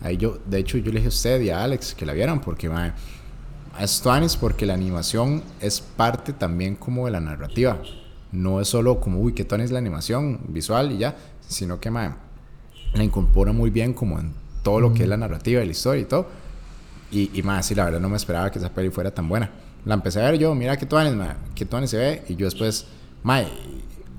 Ahí 0.00 0.16
yo, 0.16 0.38
de 0.46 0.58
hecho, 0.58 0.78
yo 0.78 0.90
le 0.90 0.98
dije 0.98 1.06
a 1.06 1.08
usted 1.08 1.40
y 1.40 1.50
a 1.50 1.62
Alex 1.62 1.94
que 1.94 2.06
la 2.06 2.12
vieran 2.12 2.40
porque, 2.40 2.68
mae, 2.68 2.92
es 3.80 4.02
porque 4.36 4.66
la 4.66 4.74
animación 4.74 5.42
es 5.60 5.80
parte 5.80 6.32
también 6.32 6.76
como 6.76 7.06
de 7.06 7.12
la 7.12 7.20
narrativa. 7.20 7.78
No 8.32 8.60
es 8.60 8.68
solo 8.68 9.00
como, 9.00 9.20
uy, 9.20 9.32
qué 9.34 9.44
tuanis 9.44 9.70
la 9.70 9.78
animación 9.78 10.40
visual 10.48 10.92
y 10.92 10.98
ya, 10.98 11.16
sino 11.46 11.78
que, 11.78 11.90
mae, 11.90 12.10
la 12.94 13.04
incorpora 13.04 13.52
muy 13.52 13.70
bien 13.70 13.94
como 13.94 14.18
en 14.18 14.32
todo 14.62 14.80
lo 14.80 14.92
que 14.92 15.02
es 15.02 15.08
la 15.08 15.16
narrativa 15.16 15.62
y 15.62 15.66
la 15.66 15.72
historia 15.72 16.02
y 16.02 16.04
todo. 16.06 16.26
Y, 17.10 17.30
y 17.38 17.42
más, 17.42 17.66
sí, 17.66 17.74
la 17.74 17.84
verdad 17.84 18.00
no 18.00 18.08
me 18.08 18.16
esperaba 18.16 18.50
que 18.50 18.58
esa 18.58 18.70
peli 18.70 18.90
fuera 18.90 19.10
tan 19.10 19.28
buena. 19.28 19.50
La 19.84 19.94
empecé 19.94 20.20
a 20.20 20.30
ver 20.30 20.38
yo, 20.38 20.54
mira 20.54 20.76
qué 20.76 20.86
mae, 20.86 21.34
qué 21.54 21.66
tuanis 21.66 21.90
se 21.90 21.98
ve. 21.98 22.24
Y 22.28 22.36
yo 22.36 22.46
después, 22.46 22.86
mae, 23.22 23.46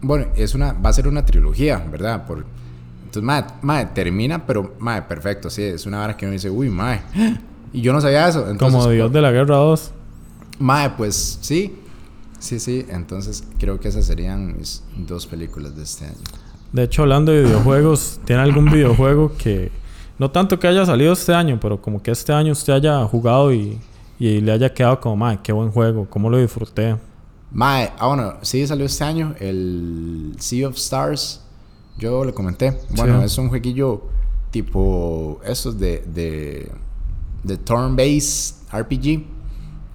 bueno, 0.01 0.27
es 0.35 0.53
una, 0.53 0.73
va 0.73 0.89
a 0.89 0.93
ser 0.93 1.07
una 1.07 1.25
trilogía, 1.25 1.77
¿verdad? 1.89 2.25
Por, 2.25 2.45
entonces, 3.13 3.23
mae, 3.23 3.43
mae, 3.61 3.85
termina, 3.87 4.45
pero, 4.45 4.75
mae, 4.79 5.01
perfecto, 5.03 5.49
sí, 5.49 5.63
es 5.63 5.85
una 5.85 6.03
hora 6.03 6.17
que 6.17 6.25
uno 6.25 6.33
dice, 6.33 6.49
uy, 6.49 6.69
mae. 6.69 7.01
Y 7.75 7.81
yo 7.81 7.91
no 7.91 7.99
sabía 7.99 8.27
eso. 8.27 8.47
Entonces, 8.47 8.77
Como 8.77 8.87
Dios 8.87 9.11
de 9.11 9.19
la 9.19 9.31
Guerra 9.31 9.55
2. 9.55 9.91
Mae, 10.59 10.91
pues 10.91 11.39
sí, 11.41 11.75
sí, 12.43 12.59
sí. 12.59 12.85
Entonces, 12.89 13.43
creo 13.59 13.79
que 13.79 13.87
esas 13.87 14.05
serían 14.05 14.57
mis 14.57 14.83
dos 14.97 15.25
películas 15.25 15.75
de 15.75 15.83
este 15.83 16.05
año. 16.05 16.17
De 16.71 16.83
hecho, 16.83 17.03
hablando 17.03 17.31
de 17.31 17.43
videojuegos, 17.43 18.19
¿tiene 18.25 18.41
algún 18.41 18.65
videojuego 18.71 19.31
que... 19.37 19.71
No 20.19 20.29
tanto 20.31 20.59
que 20.59 20.67
haya 20.67 20.85
salido 20.85 21.13
este 21.13 21.33
año, 21.33 21.57
pero 21.61 21.81
como 21.81 22.01
que 22.01 22.11
este 22.11 22.31
año 22.33 22.51
usted 22.53 22.73
haya 22.73 23.03
jugado 23.05 23.51
y, 23.53 23.79
y 24.19 24.41
le 24.41 24.51
haya 24.51 24.73
quedado 24.73 24.99
como, 24.99 25.15
madre, 25.17 25.39
qué 25.43 25.51
buen 25.51 25.71
juego, 25.71 26.07
cómo 26.09 26.29
lo 26.29 26.37
disfruté. 26.37 26.95
Mae, 27.51 27.91
ah, 27.99 28.07
bueno, 28.07 28.33
sí 28.41 28.65
salió 28.65 28.85
este 28.85 29.03
año 29.03 29.35
el 29.39 30.35
Sea 30.39 30.67
of 30.67 30.75
Stars. 30.77 31.41
Yo 31.97 32.23
le 32.25 32.33
comenté. 32.33 32.77
Bueno, 32.95 33.19
Sí. 33.19 33.25
es 33.25 33.37
un 33.37 33.49
jueguillo 33.49 34.03
tipo 34.51 35.39
esos 35.45 35.79
de, 35.79 35.99
de, 36.07 36.71
de 37.43 37.57
turn-based 37.57 38.55
RPG, 38.71 39.23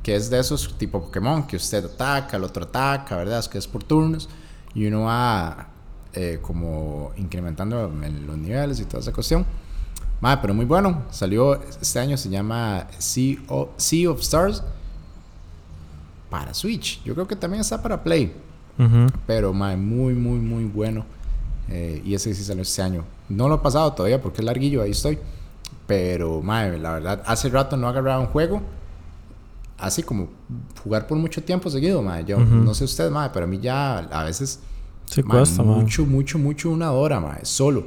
que 0.03 0.17
es 0.17 0.31
de 0.31 0.39
esos 0.39 0.77
tipo 0.79 1.01
Pokémon, 1.03 1.47
que 1.47 1.57
usted 1.57 1.85
ataca, 1.85 2.37
el 2.37 2.45
otro 2.45 2.65
ataca, 2.65 3.17
¿verdad? 3.17 3.41
Es 3.41 3.49
que 3.49 3.59
es 3.59 3.67
por 3.67 3.85
turnos 3.85 4.29
y 4.75 4.87
uno 4.87 5.03
va 5.03 5.69
eh, 6.13 6.39
como 6.41 7.13
incrementando 7.17 7.93
en 8.03 8.27
los 8.27 8.37
niveles 8.39 8.81
y 8.81 8.85
toda 8.85 9.01
esa 9.01 9.13
cuestión. 9.13 9.45
Mae, 10.21 10.39
pero 10.39 10.55
muy 10.55 10.65
bueno. 10.65 11.05
Salió 11.11 11.55
este 11.63 11.99
año, 11.99 12.17
se 12.17 12.29
llama 12.29 12.87
Sea 12.99 13.39
of, 13.49 13.69
sea 13.77 14.11
of 14.11 14.21
Stars 14.21 14.63
para 16.29 16.55
Switch. 16.55 17.03
Yo 17.05 17.15
creo 17.15 17.29
que 17.29 17.37
también 17.37 17.61
está 17.61 17.81
para 17.81 18.03
Play. 18.03 18.35
Pero, 19.27 19.53
mae, 19.53 19.77
muy, 19.77 20.15
muy, 20.15 20.39
muy 20.39 20.65
bueno. 20.65 21.05
Eh, 21.69 22.01
y 22.05 22.15
ese 22.15 22.33
sí 22.35 22.43
salió 22.45 22.63
este 22.63 22.81
año. 22.81 23.05
No 23.29 23.49
lo 23.49 23.57
he 23.57 23.59
pasado 23.59 23.93
todavía 23.93 24.21
porque 24.21 24.41
es 24.41 24.45
larguillo, 24.45 24.83
ahí 24.83 24.93
estoy. 24.93 25.19
Pero, 25.87 26.41
mae, 26.43 26.79
la 26.79 26.93
verdad, 26.93 27.23
hace 27.27 27.49
rato 27.49 27.77
no 27.77 27.89
agarraba 27.89 28.21
un 28.21 28.27
juego. 28.27 28.63
Así 29.79 30.03
como 30.03 30.29
jugar 30.83 31.07
por 31.07 31.17
mucho 31.17 31.43
tiempo 31.43 31.71
seguido, 31.71 32.03
mae. 32.03 32.25
Yo 32.25 32.39
no 32.39 32.75
sé 32.75 32.85
usted, 32.85 33.11
mae, 33.11 33.31
pero 33.33 33.45
a 33.45 33.49
mí 33.49 33.59
ya 33.61 33.99
a 33.99 34.25
veces. 34.25 34.61
Sí 35.07 35.23
mae, 35.23 35.39
cuesta, 35.39 35.63
mucho, 35.63 36.05
mucho, 36.05 36.39
mucho 36.39 36.71
una 36.71 36.91
hora, 36.91 37.21
mae, 37.21 37.45
solo. 37.45 37.87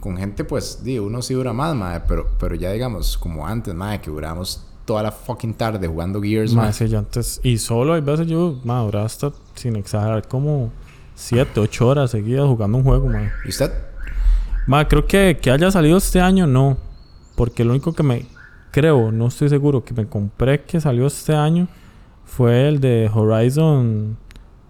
Con 0.00 0.16
gente, 0.16 0.44
pues, 0.44 0.82
digo, 0.82 1.06
uno 1.06 1.20
sí 1.20 1.34
dura 1.34 1.52
más, 1.52 1.74
mae, 1.74 2.00
pero, 2.06 2.28
pero 2.38 2.54
ya 2.54 2.72
digamos, 2.72 3.18
como 3.18 3.46
antes, 3.46 3.74
mae, 3.74 4.00
que 4.00 4.10
duramos 4.10 4.64
toda 4.84 5.02
la 5.02 5.12
fucking 5.12 5.54
tarde 5.54 5.86
jugando 5.86 6.20
Gears, 6.22 6.54
mae. 6.54 6.66
Mae, 6.66 6.72
sí, 6.72 6.88
yo 6.88 6.98
antes... 6.98 7.40
Y 7.42 7.58
solo 7.58 7.94
hay 7.94 8.00
veces 8.00 8.26
yo, 8.28 8.60
madre, 8.64 8.86
duraba 8.86 9.06
hasta, 9.06 9.32
sin 9.54 9.76
exagerar, 9.76 10.26
como 10.28 10.72
7, 11.16 11.58
8 11.58 11.88
horas 11.88 12.10
seguidas 12.12 12.46
jugando 12.46 12.78
un 12.78 12.84
juego, 12.84 13.08
madre. 13.08 13.32
¿Y 13.44 13.48
usted? 13.48 13.72
Ma, 14.66 14.86
creo 14.86 15.06
que, 15.06 15.38
que 15.42 15.50
haya 15.50 15.70
salido 15.70 15.98
este 15.98 16.20
año, 16.20 16.46
no. 16.46 16.76
Porque 17.34 17.64
lo 17.64 17.72
único 17.72 17.92
que 17.92 18.02
me 18.02 18.26
creo, 18.72 19.12
no 19.12 19.28
estoy 19.28 19.48
seguro, 19.48 19.84
que 19.84 19.94
me 19.94 20.06
compré 20.06 20.62
que 20.62 20.80
salió 20.80 21.06
este 21.06 21.34
año 21.34 21.68
fue 22.24 22.68
el 22.68 22.80
de 22.80 23.08
Horizon 23.14 24.16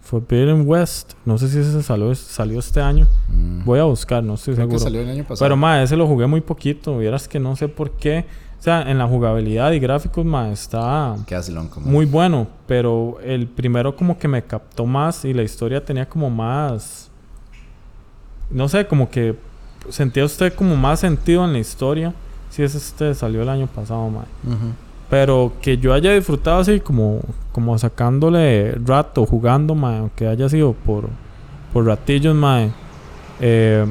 Forbidden 0.02 0.64
West. 0.66 1.14
No 1.24 1.38
sé 1.38 1.48
si 1.48 1.58
ese 1.60 1.82
salió, 1.82 2.14
salió 2.14 2.58
este 2.58 2.80
año. 2.82 3.06
Mm, 3.28 3.64
Voy 3.64 3.78
a 3.78 3.84
buscar, 3.84 4.22
no 4.22 4.34
estoy 4.34 4.54
creo 4.54 4.66
que 4.68 4.72
seguro. 4.78 4.84
salió 4.84 5.00
el 5.00 5.08
año 5.08 5.22
pasado. 5.24 5.46
Pero, 5.46 5.56
ma, 5.56 5.82
ese 5.82 5.96
lo 5.96 6.06
jugué 6.06 6.26
muy 6.26 6.40
poquito. 6.40 6.98
Vieras 6.98 7.26
que 7.28 7.38
no 7.40 7.56
sé 7.56 7.68
por 7.68 7.92
qué. 7.92 8.26
O 8.58 8.62
sea, 8.62 8.82
en 8.82 8.98
la 8.98 9.06
jugabilidad 9.06 9.72
y 9.72 9.78
gráficos, 9.80 10.24
ma, 10.24 10.50
está 10.50 11.16
muy 11.84 12.04
bueno. 12.06 12.48
Pero 12.66 13.18
el 13.24 13.46
primero 13.46 13.96
como 13.96 14.18
que 14.18 14.28
me 14.28 14.42
captó 14.42 14.86
más 14.86 15.24
y 15.24 15.32
la 15.32 15.42
historia 15.42 15.84
tenía 15.84 16.08
como 16.08 16.28
más... 16.30 17.10
No 18.50 18.68
sé, 18.68 18.86
como 18.86 19.08
que 19.08 19.34
sentía 19.88 20.24
usted 20.24 20.52
como 20.54 20.76
más 20.76 21.00
sentido 21.00 21.44
en 21.44 21.52
la 21.54 21.58
historia. 21.58 22.12
Si 22.52 22.62
ese 22.62 22.76
este 22.76 23.14
salió 23.14 23.40
el 23.40 23.48
año 23.48 23.66
pasado, 23.66 24.10
mae. 24.10 24.26
Pero 25.08 25.54
que 25.62 25.78
yo 25.78 25.94
haya 25.94 26.12
disfrutado 26.12 26.60
así 26.60 26.80
como, 26.80 27.20
como 27.50 27.78
sacándole 27.78 28.72
rato, 28.72 29.24
jugando, 29.24 29.74
mae. 29.74 30.00
Aunque 30.00 30.26
haya 30.26 30.50
sido 30.50 30.74
por, 30.74 31.08
por 31.72 31.86
ratillos, 31.86 32.36
mae. 32.36 32.70
Eh, 33.40 33.86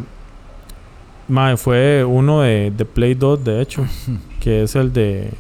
mae, 1.27 1.57
fue 1.57 2.05
uno 2.05 2.41
de, 2.41 2.69
de 2.69 2.85
Play 2.85 3.15
2, 3.15 3.43
de 3.43 3.61
hecho. 3.61 3.83
que 4.39 4.61
es 4.61 4.75
el 4.75 4.93
de... 4.93 5.33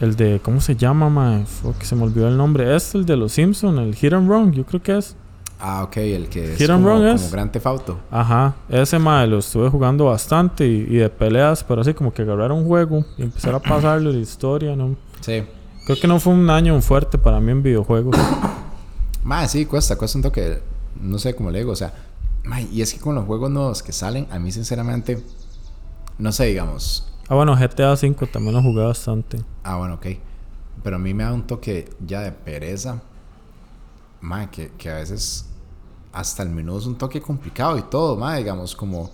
El 0.00 0.16
de... 0.16 0.40
¿Cómo 0.42 0.62
se 0.62 0.76
llama, 0.76 1.10
mae? 1.10 1.44
Fue 1.44 1.74
que 1.78 1.84
se 1.84 1.94
me 1.94 2.04
olvidó 2.04 2.26
el 2.28 2.38
nombre. 2.38 2.74
Es 2.74 2.94
el 2.94 3.04
de 3.04 3.18
los 3.18 3.32
Simpsons, 3.32 3.78
el 3.78 3.94
Hit 3.94 4.14
and 4.14 4.30
Run, 4.30 4.52
yo 4.52 4.64
creo 4.64 4.82
que 4.82 4.96
es. 4.96 5.14
Ah, 5.60 5.82
ok, 5.82 5.96
el 5.96 6.28
que 6.28 6.52
es 6.52 6.58
Hit 6.58 6.70
and 6.70 6.84
como, 6.84 6.94
Run 6.94 7.02
como 7.02 7.14
es. 7.14 7.32
Grand 7.32 7.50
Theft 7.50 7.66
Auto. 7.66 7.98
Ajá, 8.10 8.54
ese 8.68 8.98
mae 8.98 9.26
lo 9.26 9.38
estuve 9.38 9.68
jugando 9.68 10.04
bastante 10.04 10.66
y, 10.66 10.86
y 10.88 10.96
de 10.96 11.08
peleas, 11.10 11.64
pero 11.64 11.80
así 11.80 11.94
como 11.94 12.12
que 12.12 12.22
agarrar 12.22 12.52
un 12.52 12.64
juego 12.64 13.04
y 13.16 13.22
empezar 13.22 13.54
a 13.54 13.58
pasarlo 13.60 14.12
la 14.12 14.18
historia, 14.18 14.76
¿no? 14.76 14.94
Sí. 15.20 15.42
Creo 15.84 15.98
que 16.00 16.06
no 16.06 16.20
fue 16.20 16.32
un 16.34 16.48
año 16.50 16.80
fuerte 16.80 17.18
para 17.18 17.40
mí 17.40 17.50
en 17.50 17.62
videojuegos. 17.62 18.16
Más, 19.24 19.50
sí, 19.50 19.66
cuesta, 19.66 19.96
cuesta 19.96 20.18
un 20.18 20.22
toque. 20.22 20.62
No 21.00 21.18
sé 21.18 21.34
cómo 21.34 21.50
le 21.50 21.58
digo, 21.58 21.72
o 21.72 21.76
sea. 21.76 21.92
ma, 22.44 22.60
y 22.60 22.82
es 22.82 22.94
que 22.94 23.00
con 23.00 23.14
los 23.14 23.24
juegos 23.24 23.50
nuevos 23.50 23.82
que 23.82 23.92
salen, 23.92 24.26
a 24.30 24.38
mí 24.38 24.52
sinceramente, 24.52 25.24
no 26.18 26.30
sé, 26.30 26.46
digamos. 26.46 27.10
Ah, 27.28 27.34
bueno, 27.34 27.56
GTA 27.56 27.92
V 27.92 28.26
también 28.32 28.54
lo 28.54 28.62
jugué 28.62 28.84
bastante. 28.84 29.38
Ah, 29.64 29.76
bueno, 29.76 29.94
ok. 29.94 30.06
Pero 30.82 30.96
a 30.96 30.98
mí 30.98 31.12
me 31.14 31.24
da 31.24 31.32
un 31.32 31.46
toque 31.46 31.88
ya 32.06 32.20
de 32.20 32.32
pereza. 32.32 33.02
Ma, 34.20 34.50
que, 34.50 34.72
que 34.76 34.90
a 34.90 34.96
veces 34.96 35.46
hasta 36.12 36.42
el 36.42 36.50
menú 36.50 36.78
es 36.78 36.86
un 36.86 36.96
toque 36.96 37.20
complicado 37.20 37.78
y 37.78 37.82
todo, 37.82 38.16
ma, 38.16 38.36
digamos, 38.36 38.74
como. 38.74 39.10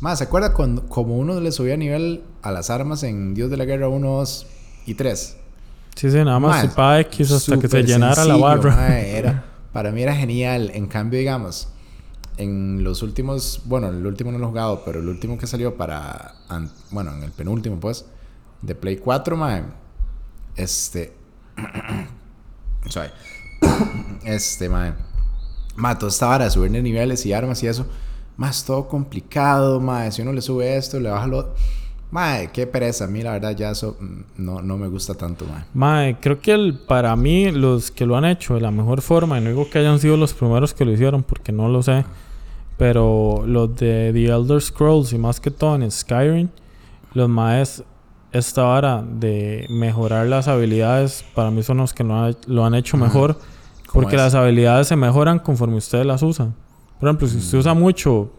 Ma, 0.00 0.14
¿se 0.14 0.24
acuerda 0.24 0.52
cuando 0.52 0.86
como 0.86 1.16
uno 1.16 1.40
le 1.40 1.50
subía 1.52 1.76
nivel 1.76 2.22
a 2.42 2.50
las 2.50 2.70
armas 2.70 3.02
en 3.02 3.34
Dios 3.34 3.50
de 3.50 3.56
la 3.56 3.64
Guerra 3.64 3.88
1, 3.88 4.06
2 4.06 4.46
y 4.86 4.94
3? 4.94 5.36
Sí, 5.94 6.10
sí, 6.10 6.16
nada 6.18 6.38
más 6.38 6.66
para 6.74 7.00
X 7.00 7.32
hasta 7.32 7.58
que 7.58 7.68
se 7.68 7.82
llenara 7.82 8.16
la 8.16 8.34
sencillo, 8.34 8.40
barra. 8.40 8.76
ma, 8.76 8.98
era, 8.98 9.44
para 9.72 9.90
mí 9.92 10.02
era 10.02 10.14
genial. 10.14 10.70
En 10.74 10.86
cambio, 10.86 11.18
digamos, 11.18 11.68
en 12.36 12.84
los 12.84 13.02
últimos, 13.02 13.62
bueno, 13.64 13.88
el 13.88 14.06
último 14.06 14.30
no 14.30 14.38
lo 14.38 14.44
he 14.44 14.48
jugado, 14.48 14.82
pero 14.84 15.00
el 15.00 15.08
último 15.08 15.38
que 15.38 15.46
salió 15.46 15.76
para, 15.76 16.34
bueno, 16.90 17.14
en 17.14 17.22
el 17.22 17.32
penúltimo, 17.32 17.80
pues, 17.80 18.04
de 18.62 18.74
Play 18.74 18.98
4, 18.98 19.36
mae, 19.36 19.64
este, 20.56 21.14
sorry, 22.88 23.10
este, 24.24 24.68
mae, 24.68 24.92
mae, 25.76 25.96
toda 25.96 26.10
esta 26.10 26.26
vara 26.26 26.50
subir 26.50 26.70
de 26.70 26.82
niveles 26.82 27.24
y 27.26 27.32
armas 27.32 27.62
y 27.62 27.66
eso, 27.66 27.86
más 28.36 28.64
todo 28.64 28.88
complicado, 28.88 29.80
mae, 29.80 30.12
si 30.12 30.22
uno 30.22 30.32
le 30.32 30.42
sube 30.42 30.76
esto, 30.76 31.00
le 31.00 31.10
baja 31.10 31.26
lo, 31.26 31.54
mae, 32.10 32.50
qué 32.52 32.66
pereza, 32.66 33.04
a 33.04 33.08
mí 33.08 33.22
la 33.22 33.32
verdad 33.32 33.56
ya 33.56 33.70
eso 33.70 33.96
mm, 33.98 34.44
no, 34.44 34.62
no 34.62 34.76
me 34.76 34.88
gusta 34.88 35.14
tanto, 35.14 35.44
mae. 35.46 35.64
Mae, 35.74 36.20
creo 36.20 36.40
que 36.40 36.52
el, 36.52 36.78
para 36.78 37.14
mí 37.16 37.50
los 37.50 37.90
que 37.90 38.06
lo 38.06 38.16
han 38.16 38.24
hecho 38.24 38.54
de 38.54 38.60
la 38.60 38.70
mejor 38.70 39.02
forma, 39.02 39.38
y 39.38 39.42
no 39.42 39.50
digo 39.50 39.68
que 39.70 39.78
hayan 39.78 39.98
sido 39.98 40.16
los 40.16 40.34
primeros 40.34 40.74
que 40.74 40.84
lo 40.84 40.92
hicieron 40.92 41.22
porque 41.22 41.52
no 41.52 41.68
lo 41.68 41.82
sé, 41.82 42.04
pero 42.76 43.42
los 43.46 43.74
de 43.76 44.10
The 44.12 44.26
Elder 44.26 44.60
Scrolls 44.60 45.12
y 45.12 45.18
más 45.18 45.40
que 45.40 45.50
todo 45.50 45.76
en 45.76 45.90
Skyrim, 45.90 46.48
los 47.14 47.28
maes 47.28 47.82
esta 48.32 48.62
vara 48.64 49.02
de 49.08 49.66
mejorar 49.70 50.26
las 50.26 50.48
habilidades 50.48 51.24
para 51.34 51.50
mí 51.50 51.62
son 51.62 51.78
los 51.78 51.94
que 51.94 52.04
lo, 52.04 52.14
ha- 52.16 52.30
lo 52.46 52.64
han 52.64 52.74
hecho 52.74 52.96
mejor 52.96 53.34
¿Cómo 53.34 54.02
porque 54.02 54.16
es? 54.16 54.22
las 54.22 54.34
habilidades 54.34 54.88
se 54.88 54.96
mejoran 54.96 55.38
conforme 55.38 55.76
usted 55.76 56.04
las 56.04 56.22
usa. 56.22 56.50
Por 57.00 57.08
ejemplo, 57.08 57.28
si 57.28 57.38
usted 57.38 57.56
Mm. 57.58 57.60
usa 57.60 57.74
mucho 57.74 58.30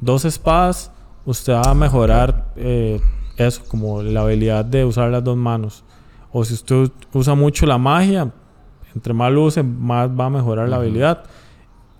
dos 0.00 0.24
espadas, 0.24 0.90
usted 1.24 1.54
va 1.54 1.70
a 1.70 1.74
mejorar 1.74 2.52
eh, 2.56 3.00
eso, 3.36 3.62
como 3.68 4.02
la 4.02 4.20
habilidad 4.22 4.64
de 4.64 4.84
usar 4.84 5.10
las 5.10 5.24
dos 5.24 5.36
manos. 5.36 5.84
O 6.32 6.44
si 6.44 6.54
usted 6.54 6.90
usa 7.12 7.34
mucho 7.34 7.66
la 7.66 7.78
magia, 7.78 8.30
entre 8.94 9.12
más 9.14 9.32
luce, 9.32 9.62
más 9.62 10.08
va 10.10 10.26
a 10.26 10.30
mejorar 10.30 10.68
la 10.68 10.76
habilidad. 10.76 11.24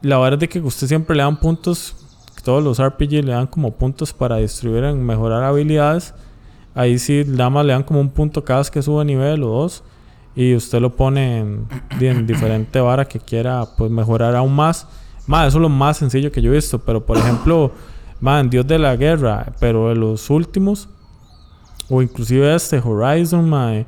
La 0.02 0.18
verdad 0.18 0.34
es 0.34 0.40
de 0.40 0.48
que 0.48 0.60
usted 0.60 0.86
siempre 0.86 1.16
le 1.16 1.22
dan 1.22 1.38
puntos, 1.38 1.96
todos 2.44 2.62
los 2.62 2.78
RPG 2.80 3.24
le 3.24 3.32
dan 3.32 3.46
como 3.46 3.72
puntos 3.72 4.12
para 4.12 4.36
distribuir 4.36 4.84
en 4.84 5.04
mejorar 5.04 5.42
habilidades. 5.42 6.14
Ahí 6.80 6.98
sí, 6.98 7.24
nada 7.26 7.50
más 7.50 7.66
le 7.66 7.74
dan 7.74 7.82
como 7.82 8.00
un 8.00 8.08
punto 8.08 8.42
cada 8.42 8.60
vez 8.60 8.70
que 8.70 8.80
sube 8.80 9.04
nivel 9.04 9.42
o 9.42 9.48
dos. 9.48 9.82
Y 10.34 10.54
usted 10.54 10.80
lo 10.80 10.96
pone 10.96 11.40
en, 11.40 11.68
en 12.00 12.26
diferente 12.26 12.80
vara 12.80 13.04
que 13.04 13.20
quiera 13.20 13.66
pues 13.76 13.90
mejorar 13.90 14.34
aún 14.34 14.54
más. 14.56 14.86
Más, 15.26 15.48
eso 15.48 15.58
es 15.58 15.62
lo 15.62 15.68
más 15.68 15.98
sencillo 15.98 16.32
que 16.32 16.40
yo 16.40 16.50
he 16.50 16.54
visto. 16.54 16.78
Pero 16.78 17.04
por 17.04 17.18
ejemplo, 17.18 17.70
man, 18.18 18.48
Dios 18.48 18.66
de 18.66 18.78
la 18.78 18.96
Guerra, 18.96 19.52
pero 19.60 19.90
de 19.90 19.94
los 19.94 20.30
últimos, 20.30 20.88
o 21.90 22.00
inclusive 22.00 22.54
este 22.54 22.78
Horizon, 22.78 23.46
man, 23.46 23.86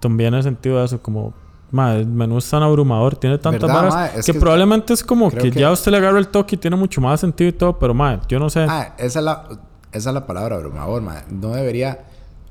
también 0.00 0.28
en 0.28 0.38
el 0.38 0.44
sentido 0.44 0.78
de 0.78 0.86
eso, 0.86 1.02
como 1.02 1.34
Ma, 1.72 1.94
el 1.94 2.06
menú 2.06 2.38
es 2.38 2.48
tan 2.48 2.62
abrumador, 2.62 3.16
tiene 3.16 3.36
tantas 3.36 3.62
¿Verdad, 3.62 3.90
varas 3.90 4.26
que, 4.26 4.32
que 4.32 4.38
probablemente 4.38 4.92
es 4.92 5.02
como 5.02 5.30
que, 5.30 5.50
ya 5.50 5.70
usted 5.70 5.90
le 5.90 5.96
agarra 5.98 6.18
el 6.18 6.28
toque 6.28 6.56
y 6.56 6.58
tiene 6.58 6.76
mucho 6.76 7.00
más 7.00 7.20
sentido 7.20 7.48
y 7.48 7.52
todo, 7.52 7.78
pero 7.78 7.94
ma, 7.94 8.20
yo 8.28 8.38
no 8.38 8.50
sé. 8.50 8.66
Ah, 8.68 8.94
esa 8.98 9.18
es 9.20 9.24
la, 9.24 9.48
esa 9.92 10.10
es 10.10 10.14
la 10.14 10.26
palabra 10.26 10.56
abrumador, 10.56 11.02
ma. 11.02 11.22
No 11.30 11.50
debería... 11.50 12.00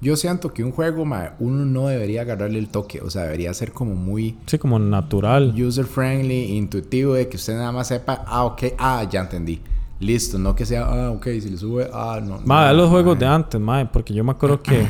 Yo 0.03 0.15
siento 0.15 0.51
que 0.51 0.63
un 0.63 0.71
juego, 0.71 1.05
ma, 1.05 1.33
uno 1.39 1.63
no 1.63 1.87
debería 1.87 2.21
agarrarle 2.21 2.57
el 2.57 2.69
toque. 2.69 3.01
O 3.01 3.09
sea, 3.11 3.23
debería 3.23 3.53
ser 3.53 3.71
como 3.71 3.93
muy 3.93 4.35
Sí, 4.47 4.57
como 4.57 4.79
natural. 4.79 5.53
user 5.55 5.85
friendly, 5.85 6.57
intuitivo, 6.57 7.13
de 7.13 7.27
que 7.29 7.37
usted 7.37 7.53
nada 7.55 7.71
más 7.71 7.87
sepa, 7.89 8.23
ah, 8.25 8.45
ok, 8.45 8.63
ah, 8.79 9.03
ya 9.09 9.21
entendí. 9.21 9.61
Listo, 9.99 10.39
no 10.39 10.55
que 10.55 10.65
sea, 10.65 10.85
ah, 10.85 11.11
ok, 11.11 11.25
si 11.39 11.49
le 11.51 11.57
sube, 11.57 11.87
ah, 11.93 12.19
no. 12.23 12.39
Ma, 12.45 12.69
no, 12.69 12.73
los 12.73 12.89
juegos 12.89 13.19
de 13.19 13.27
antes, 13.27 13.61
ma, 13.61 13.91
porque 13.91 14.11
yo 14.15 14.23
me 14.23 14.31
acuerdo 14.31 14.59
que 14.63 14.87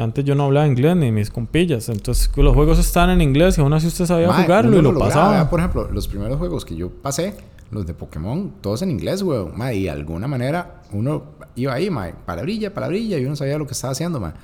antes 0.00 0.24
yo 0.24 0.34
no 0.34 0.44
hablaba 0.44 0.66
inglés 0.66 0.96
ni 0.96 1.12
mis 1.12 1.30
compillas, 1.30 1.90
entonces 1.90 2.30
los 2.36 2.54
juegos 2.54 2.78
estaban 2.78 3.10
en 3.10 3.20
inglés 3.20 3.58
y 3.58 3.60
aún 3.60 3.72
así 3.74 3.86
usted 3.86 4.06
sabía 4.06 4.32
jugarlo 4.32 4.72
y 4.78 4.82
lo, 4.82 4.92
lograba, 4.92 5.08
pasaba. 5.08 5.32
vea, 5.32 5.50
Por 5.50 5.60
ejemplo, 5.60 5.88
los 5.92 6.08
primeros 6.08 6.38
juegos 6.38 6.64
que 6.64 6.74
yo 6.74 6.88
pasé, 6.88 7.34
los 7.70 7.86
de 7.86 7.94
Pokémon, 7.94 8.52
todos 8.60 8.82
en 8.82 8.90
inglés, 8.90 9.22
weón. 9.22 9.56
Ma, 9.56 9.72
y 9.72 9.84
de 9.84 9.90
alguna 9.90 10.26
manera 10.26 10.82
uno 10.92 11.24
iba 11.54 11.74
ahí, 11.74 11.90
ma, 11.90 12.10
palabrilla, 12.26 12.72
palabrilla, 12.72 13.18
y 13.18 13.24
uno 13.24 13.36
sabía 13.36 13.58
lo 13.58 13.66
que 13.66 13.72
estaba 13.72 13.92
haciendo, 13.92 14.20
ma. 14.20 14.34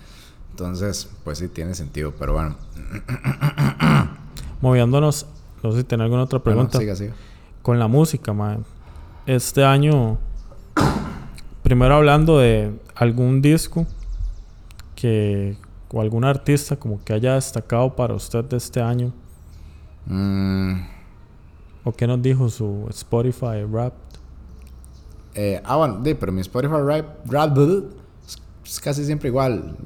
Entonces, 0.50 1.08
pues 1.24 1.38
sí, 1.38 1.48
tiene 1.48 1.74
sentido, 1.74 2.12
pero 2.18 2.34
bueno. 2.34 2.56
Moviéndonos, 4.60 5.26
no 5.62 5.72
sé 5.72 5.78
si 5.78 5.84
tiene 5.84 6.04
alguna 6.04 6.22
otra 6.22 6.38
pregunta. 6.38 6.78
Bueno, 6.78 6.94
siga, 6.94 6.96
siga. 6.96 7.14
con 7.62 7.78
la 7.78 7.88
música, 7.88 8.32
man. 8.32 8.64
Este 9.26 9.64
año, 9.64 10.18
primero 11.62 11.94
hablando 11.94 12.38
de 12.38 12.72
algún 12.94 13.42
disco 13.42 13.86
que 14.94 15.56
o 15.92 16.00
algún 16.00 16.24
artista 16.24 16.76
como 16.76 17.02
que 17.04 17.12
haya 17.12 17.34
destacado 17.34 17.94
para 17.94 18.14
usted 18.14 18.44
de 18.44 18.56
este 18.56 18.82
año 18.82 19.12
Mm, 20.06 20.74
o 21.84 21.92
que 21.92 22.06
nos 22.06 22.20
dijo 22.22 22.48
su 22.48 22.86
Spotify 22.90 23.62
rap. 23.70 23.92
eh, 25.34 25.60
ah, 25.64 25.76
bueno, 25.76 25.98
de, 26.00 26.14
pero 26.14 26.32
mi 26.32 26.40
Spotify 26.40 26.74
rap, 26.84 27.30
rap 27.30 27.58
es, 27.58 28.80
casi 28.80 29.04
siempre 29.04 29.28
igual. 29.28 29.76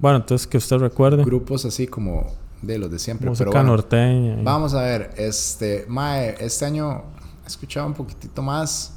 Bueno, 0.00 0.18
entonces 0.18 0.46
que 0.46 0.58
usted 0.58 0.76
recuerde 0.78 1.22
Grupos 1.24 1.64
así 1.64 1.86
como 1.86 2.26
de 2.60 2.78
los 2.78 2.90
de 2.90 2.98
siempre. 2.98 3.28
música 3.28 3.50
pero 3.50 3.52
bueno, 3.62 3.76
norteña. 3.76 4.40
y- 4.40 4.44
Vamos 4.44 4.74
a 4.74 4.82
ver, 4.82 5.10
este, 5.16 5.84
Mae, 5.88 6.34
este 6.40 6.64
año 6.64 7.02
he 7.44 7.46
escuchado 7.46 7.86
un 7.86 7.94
poquitito 7.94 8.42
más 8.42 8.94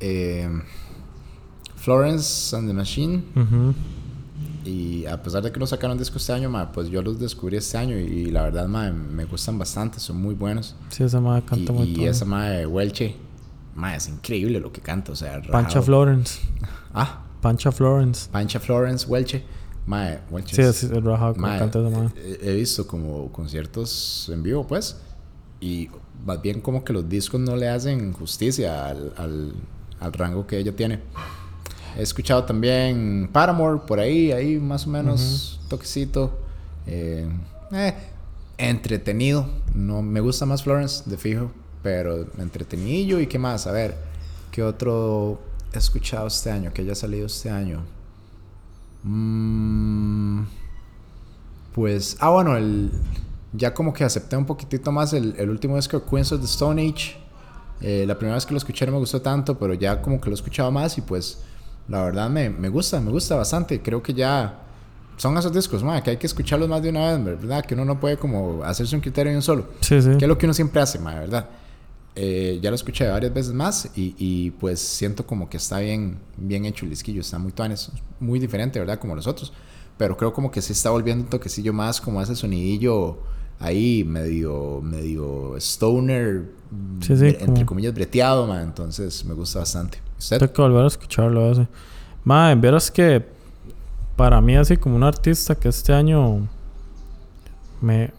eh, 0.00 0.48
Florence 1.76 2.54
and 2.56 2.68
the 2.68 2.74
Machine. 2.74 3.24
Ujú. 3.36 3.74
Y 4.70 5.06
a 5.06 5.20
pesar 5.22 5.42
de 5.42 5.50
que 5.50 5.58
no 5.58 5.66
sacaron 5.66 5.98
disco 5.98 6.18
este 6.18 6.32
año, 6.32 6.48
mae, 6.50 6.66
pues 6.72 6.88
yo 6.90 7.02
los 7.02 7.18
descubrí 7.18 7.56
este 7.56 7.76
año 7.78 7.98
y, 7.98 8.02
y 8.02 8.24
la 8.30 8.42
verdad, 8.44 8.68
mae, 8.68 8.92
me 8.92 9.24
gustan 9.24 9.58
bastante, 9.58 9.98
son 9.98 10.20
muy 10.20 10.34
buenos. 10.34 10.76
Sí, 10.90 11.02
esa 11.02 11.20
madre 11.20 11.42
Y, 11.46 11.48
canta 11.48 11.72
muy 11.72 11.86
y 11.88 12.04
esa 12.06 12.24
mae 12.24 12.66
Welche, 12.66 13.16
mae, 13.74 13.96
es 13.96 14.08
increíble 14.08 14.60
lo 14.60 14.70
que 14.70 14.80
canta, 14.80 15.12
o 15.12 15.16
sea, 15.16 15.40
Pancha. 15.50 15.82
Florence. 15.82 16.40
Ah, 16.94 17.22
Pancha 17.40 17.72
Florence. 17.72 18.28
Pancha 18.30 18.60
Florence 18.60 19.06
Welche, 19.08 19.42
mae, 19.86 20.20
Welche. 20.30 20.54
Sí, 20.54 20.62
es- 20.62 20.84
es 20.84 20.90
es 20.92 21.02
rajado 21.02 21.34
Mae, 21.36 21.58
canta 21.58 21.80
esa 21.80 21.90
madre. 21.90 22.10
he, 22.42 22.50
he 22.50 22.54
visto 22.54 22.86
como 22.86 23.32
conciertos 23.32 24.30
en 24.32 24.42
vivo, 24.42 24.66
pues, 24.66 24.96
y 25.60 25.88
más 26.24 26.40
bien 26.42 26.60
como 26.60 26.84
que 26.84 26.92
los 26.92 27.08
discos 27.08 27.40
no 27.40 27.56
le 27.56 27.68
hacen 27.68 28.12
justicia 28.12 28.86
al, 28.86 29.12
al, 29.16 29.52
al 30.00 30.12
rango 30.12 30.46
que 30.46 30.58
ella 30.58 30.76
tiene. 30.76 31.00
He 31.96 32.02
escuchado 32.02 32.44
también 32.44 33.28
Paramore 33.32 33.80
por 33.86 34.00
ahí, 34.00 34.32
ahí 34.32 34.58
más 34.58 34.86
o 34.86 34.90
menos 34.90 35.60
toquecito. 35.68 36.38
Eh, 36.86 37.28
eh, 37.72 37.94
entretenido. 38.58 39.48
No, 39.74 40.02
me 40.02 40.20
gusta 40.20 40.46
más 40.46 40.62
Florence, 40.62 41.08
de 41.08 41.16
fijo, 41.16 41.50
pero 41.82 42.26
entretenidillo 42.38 43.20
y 43.20 43.26
qué 43.26 43.38
más. 43.38 43.66
A 43.66 43.72
ver, 43.72 43.96
¿qué 44.50 44.62
otro 44.62 45.40
he 45.72 45.78
escuchado 45.78 46.26
este 46.26 46.50
año? 46.50 46.72
Que 46.72 46.82
haya 46.82 46.94
salido 46.94 47.26
este 47.26 47.50
año. 47.50 47.82
Mm, 49.02 50.42
pues, 51.74 52.16
ah, 52.20 52.30
bueno, 52.30 52.56
el, 52.56 52.90
ya 53.52 53.72
como 53.72 53.92
que 53.92 54.04
acepté 54.04 54.36
un 54.36 54.46
poquitito 54.46 54.92
más 54.92 55.12
el, 55.12 55.34
el 55.38 55.50
último 55.50 55.76
disco 55.76 55.98
de 55.98 56.06
Queens 56.06 56.32
of 56.32 56.40
the 56.40 56.46
Stone 56.46 56.82
Age. 56.82 57.16
Eh, 57.80 58.04
la 58.06 58.18
primera 58.18 58.34
vez 58.34 58.44
que 58.44 58.52
lo 58.52 58.58
escuché 58.58 58.84
no 58.86 58.92
me 58.92 58.98
gustó 58.98 59.22
tanto, 59.22 59.58
pero 59.58 59.72
ya 59.74 60.02
como 60.02 60.20
que 60.20 60.28
lo 60.28 60.34
he 60.34 60.38
escuchado 60.38 60.70
más 60.70 60.98
y 60.98 61.00
pues 61.00 61.40
la 61.88 62.04
verdad 62.04 62.30
me, 62.30 62.50
me 62.50 62.68
gusta, 62.68 63.00
me 63.00 63.10
gusta 63.10 63.36
bastante. 63.36 63.80
Creo 63.80 64.02
que 64.02 64.14
ya 64.14 64.60
son 65.20 65.36
esos 65.36 65.52
discos, 65.52 65.84
que 66.02 66.10
hay 66.10 66.16
que 66.16 66.26
escucharlos 66.26 66.68
más 66.68 66.82
de 66.82 66.88
una 66.88 67.12
vez, 67.12 67.24
¿verdad? 67.40 67.64
Que 67.64 67.74
uno 67.74 67.84
no 67.84 68.00
puede 68.00 68.16
como 68.16 68.64
hacerse 68.64 68.94
un 68.96 69.02
criterio 69.02 69.32
de 69.32 69.36
un 69.36 69.42
solo. 69.42 69.66
Sí, 69.80 70.00
sí. 70.00 70.16
Que 70.16 70.24
es 70.24 70.28
lo 70.28 70.38
que 70.38 70.46
uno 70.46 70.54
siempre 70.54 70.80
hace, 70.80 70.98
¿verdad? 70.98 71.46
Eh, 72.16 72.58
ya 72.62 72.70
lo 72.70 72.74
escuché 72.74 73.06
varias 73.06 73.32
veces 73.32 73.52
más 73.52 73.90
y, 73.94 74.14
y, 74.18 74.50
pues 74.52 74.80
siento 74.80 75.26
como 75.26 75.48
que 75.48 75.58
está 75.58 75.78
bien, 75.78 76.18
bien 76.36 76.64
hecho 76.64 76.86
el 76.86 76.90
disquillo, 76.90 77.20
está 77.20 77.38
muy 77.38 77.52
tuanes, 77.52 77.90
muy 78.18 78.38
diferente, 78.38 78.78
¿verdad? 78.78 78.98
Como 78.98 79.14
los 79.14 79.26
otros. 79.26 79.52
Pero 79.98 80.16
creo 80.16 80.32
como 80.32 80.50
que 80.50 80.62
se 80.62 80.72
está 80.72 80.88
volviendo 80.88 81.24
un 81.24 81.30
toquecillo 81.30 81.74
más 81.74 82.00
como 82.00 82.22
ese 82.22 82.34
sonidillo 82.34 83.18
ahí 83.60 84.02
medio, 84.04 84.80
medio 84.82 85.56
stoner, 85.58 86.50
Sí, 87.00 87.16
sí, 87.16 87.22
bre- 87.24 87.28
entre 87.40 87.46
como- 87.46 87.66
comillas 87.66 87.94
breteado, 87.94 88.46
ma, 88.46 88.62
entonces 88.62 89.24
me 89.24 89.34
gusta 89.34 89.60
bastante. 89.60 89.98
¿Usted? 90.18 90.38
Tengo 90.38 90.52
que 90.52 90.62
volver 90.62 90.84
a 90.84 90.86
escucharlo 90.88 91.50
ese. 91.52 91.68
Madre, 92.24 92.54
verás 92.56 92.90
que 92.90 93.24
para 94.16 94.40
mí 94.40 94.56
así 94.56 94.76
como 94.76 94.96
un 94.96 95.02
artista 95.04 95.54
que 95.54 95.68
este 95.68 95.92
año 95.92 96.46
me... 97.80 98.10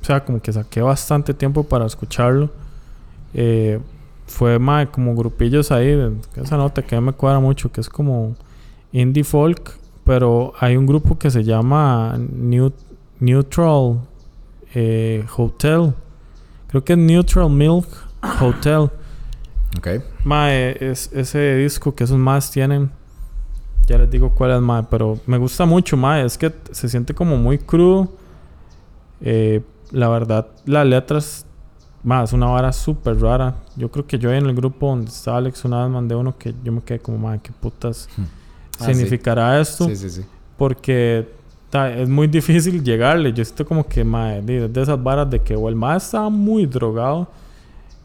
O 0.00 0.04
sea, 0.04 0.24
como 0.24 0.40
que 0.40 0.52
saqué 0.52 0.80
bastante 0.80 1.34
tiempo 1.34 1.62
para 1.64 1.84
escucharlo. 1.86 2.50
eh, 3.34 3.78
fue 4.26 4.58
mae, 4.60 4.86
como 4.90 5.14
grupillos 5.14 5.70
ahí. 5.72 5.88
de- 5.88 6.12
esa 6.36 6.56
nota 6.56 6.82
que 6.82 6.98
me 7.00 7.12
cuadra 7.12 7.40
mucho, 7.40 7.70
que 7.70 7.80
es 7.80 7.88
como 7.88 8.34
indie 8.92 9.24
folk. 9.24 9.78
Pero 10.04 10.52
hay 10.58 10.76
un 10.76 10.86
grupo 10.86 11.18
que 11.18 11.30
se 11.30 11.44
llama 11.44 12.16
New- 12.18 12.72
Neutral 13.20 14.00
eh, 14.74 15.24
Hotel. 15.36 15.92
Creo 16.68 16.84
que 16.84 16.92
es 16.92 16.98
Neutral 16.98 17.50
Milk 17.50 17.86
Hotel. 18.40 18.90
Ok. 19.78 19.88
Mae, 20.24 20.76
es 20.84 21.10
ese 21.12 21.56
disco 21.56 21.94
que 21.94 22.04
esos 22.04 22.18
más 22.18 22.50
tienen. 22.50 22.90
Ya 23.86 23.98
les 23.98 24.10
digo 24.10 24.30
cuál 24.34 24.52
es, 24.52 24.60
mae, 24.60 24.84
pero 24.88 25.18
me 25.26 25.36
gusta 25.38 25.64
mucho, 25.66 25.96
mae. 25.96 26.24
Es 26.24 26.38
que 26.38 26.52
se 26.70 26.88
siente 26.88 27.14
como 27.14 27.36
muy 27.36 27.58
crudo. 27.58 28.08
Eh, 29.20 29.62
la 29.90 30.08
verdad, 30.08 30.46
las 30.64 30.86
letras, 30.86 31.46
es 32.24 32.32
una 32.32 32.46
vara 32.46 32.72
súper 32.72 33.20
rara. 33.20 33.56
Yo 33.76 33.90
creo 33.90 34.06
que 34.06 34.18
yo 34.18 34.32
en 34.32 34.46
el 34.46 34.54
grupo 34.54 34.88
donde 34.88 35.08
está 35.10 35.36
Alex 35.36 35.64
una 35.64 35.82
vez 35.82 35.90
mandé 35.92 36.14
uno 36.14 36.36
que 36.38 36.54
yo 36.62 36.72
me 36.72 36.80
quedé 36.82 37.00
como, 37.00 37.18
mae, 37.18 37.40
¿qué 37.42 37.50
putas 37.52 38.08
Ah, 38.18 38.86
sí. 38.86 38.94
significará 38.94 39.60
esto? 39.60 39.84
Sí, 39.86 39.96
sí, 39.96 40.08
sí. 40.10 40.22
Porque 40.56 41.28
ta, 41.70 41.90
es 41.92 42.08
muy 42.08 42.26
difícil 42.26 42.82
llegarle. 42.84 43.32
Yo 43.32 43.44
siento 43.44 43.64
como 43.64 43.86
que 43.86 44.04
mae, 44.04 44.42
de, 44.42 44.70
esas 44.80 45.02
varas 45.02 45.30
de 45.30 45.40
que 45.40 45.56
o 45.56 45.68
el 45.68 45.76
mae 45.76 45.96
estaba 45.96 46.28
muy 46.28 46.66
drogado 46.66 47.28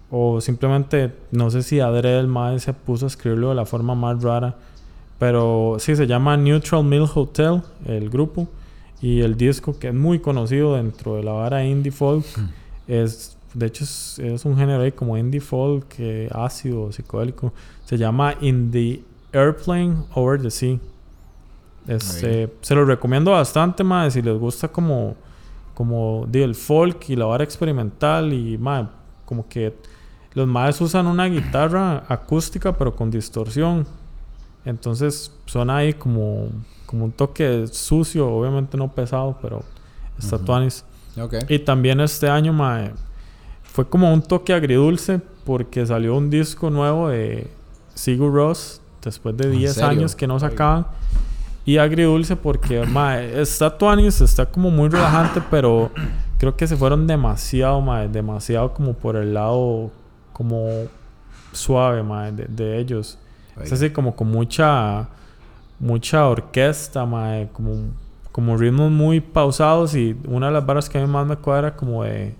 o 0.10 0.40
simplemente 0.40 1.12
no 1.32 1.50
sé 1.50 1.64
si 1.64 1.80
adrede 1.80 2.20
el 2.20 2.28
mae 2.28 2.60
se 2.60 2.74
puso 2.74 3.06
a 3.06 3.08
escribirlo 3.08 3.50
de 3.50 3.56
la 3.56 3.66
forma 3.66 3.96
más 3.96 4.22
rara. 4.22 4.56
Pero 5.18 5.78
sí, 5.80 5.96
se 5.96 6.08
llama 6.08 6.38
Neutral 6.38 6.84
Mill 6.84 7.08
Hotel, 7.14 7.62
el 7.86 8.10
grupo. 8.10 8.48
Y 9.02 9.22
el 9.22 9.36
disco 9.36 9.78
que 9.78 9.90
es 9.90 9.94
muy 9.94 10.20
conocido 10.20 10.76
dentro 10.76 11.16
de 11.16 11.24
la 11.24 11.32
vara 11.32 11.66
indie 11.66 11.92
folk. 11.92 12.26
Es, 12.88 13.38
de 13.54 13.66
hecho, 13.66 13.84
es, 13.84 14.20
es 14.20 14.46
un 14.46 14.58
género 14.58 14.84
ahí 14.84 14.92
como 14.92 15.18
indie 15.18 15.42
folk, 15.42 15.86
eh, 16.00 16.30
ácido, 16.34 16.92
psicodélico. 16.92 17.54
Se 17.86 17.98
llama 17.98 18.36
In 18.42 18.72
the 18.72 19.02
Airplane 19.34 19.98
Over 20.14 20.42
the 20.42 20.52
Sea. 20.52 20.80
Este, 21.88 22.52
se 22.62 22.76
lo 22.76 22.86
recomiendo 22.86 23.32
bastante, 23.32 23.84
más 23.84 24.14
si 24.14 24.22
les 24.22 24.38
gusta 24.38 24.68
como, 24.68 25.16
como 25.74 26.26
di, 26.28 26.42
el 26.42 26.56
folk 26.56 27.10
y 27.10 27.16
la 27.16 27.26
vara 27.26 27.44
experimental 27.44 28.34
y 28.34 28.58
mae, 28.58 28.88
como 29.26 29.48
que 29.48 29.76
los 30.34 30.48
maes 30.48 30.82
usan 30.82 31.08
una 31.08 31.26
guitarra 31.26 32.04
acústica 32.08 32.74
pero 32.78 32.96
con 32.96 33.12
distorsión. 33.12 33.86
Entonces 34.66 35.32
suena 35.46 35.78
ahí 35.78 35.94
como, 35.94 36.50
como 36.86 37.06
un 37.06 37.12
toque 37.12 37.68
sucio, 37.68 38.28
obviamente 38.28 38.78
no 38.78 38.92
pesado, 38.92 39.38
pero 39.42 39.62
está 40.18 40.38
Ujú. 40.38 40.46
tuanis. 40.46 40.84
Ok. 41.22 41.36
Y 41.50 41.60
también 41.60 42.00
este 42.00 42.28
año, 42.28 42.52
mae, 42.52 42.92
fue 43.64 43.88
como 43.88 44.12
un 44.12 44.22
toque 44.22 44.54
agridulce 44.54 45.22
porque 45.46 45.86
salió 45.86 46.16
un 46.16 46.30
disco 46.30 46.70
nuevo 46.70 47.10
de 47.10 47.50
Sigur 47.94 48.34
Ross 48.34 48.82
después 49.04 49.38
de 49.38 49.46
¿En 49.46 49.60
10 49.60 49.74
serio? 49.74 49.90
años 49.90 50.16
que 50.16 50.28
no 50.28 50.36
Ay. 50.36 50.42
Y 51.66 51.78
agridulce 51.78 52.36
porque, 52.36 52.86
mae, 52.86 53.42
está 53.42 53.76
Tuanis, 53.78 54.22
está 54.22 54.46
como 54.46 54.70
muy 54.70 54.90
relajante, 54.90 55.42
pero 55.50 55.92
creo 56.38 56.56
que 56.56 56.68
se 56.68 56.78
fueron 56.78 57.08
demasiado, 57.08 57.82
mae, 57.82 58.08
demasiado 58.08 58.74
como 58.74 58.94
por 58.94 59.16
el 59.16 59.34
lado 59.34 59.92
como 60.32 60.68
suave, 61.52 62.04
mae, 62.04 62.32
de, 62.32 62.46
de 62.46 62.80
ellos. 62.80 63.18
Es 63.62 63.72
así 63.72 63.90
como 63.90 64.16
con 64.16 64.30
mucha 64.30 65.08
mucha 65.80 66.28
orquesta, 66.28 67.06
mae, 67.06 67.50
como, 67.52 67.76
como 68.32 68.58
ritmos 68.58 68.92
muy 68.92 69.20
pausados 69.20 69.96
y 69.96 70.16
una 70.28 70.48
de 70.48 70.54
las 70.54 70.66
barras 70.66 70.90
que 70.90 70.98
a 70.98 71.02
mí 71.02 71.08
más 71.08 71.28
me 71.28 71.36
cuadra 71.36 71.76
como 71.76 72.04
de 72.04 72.36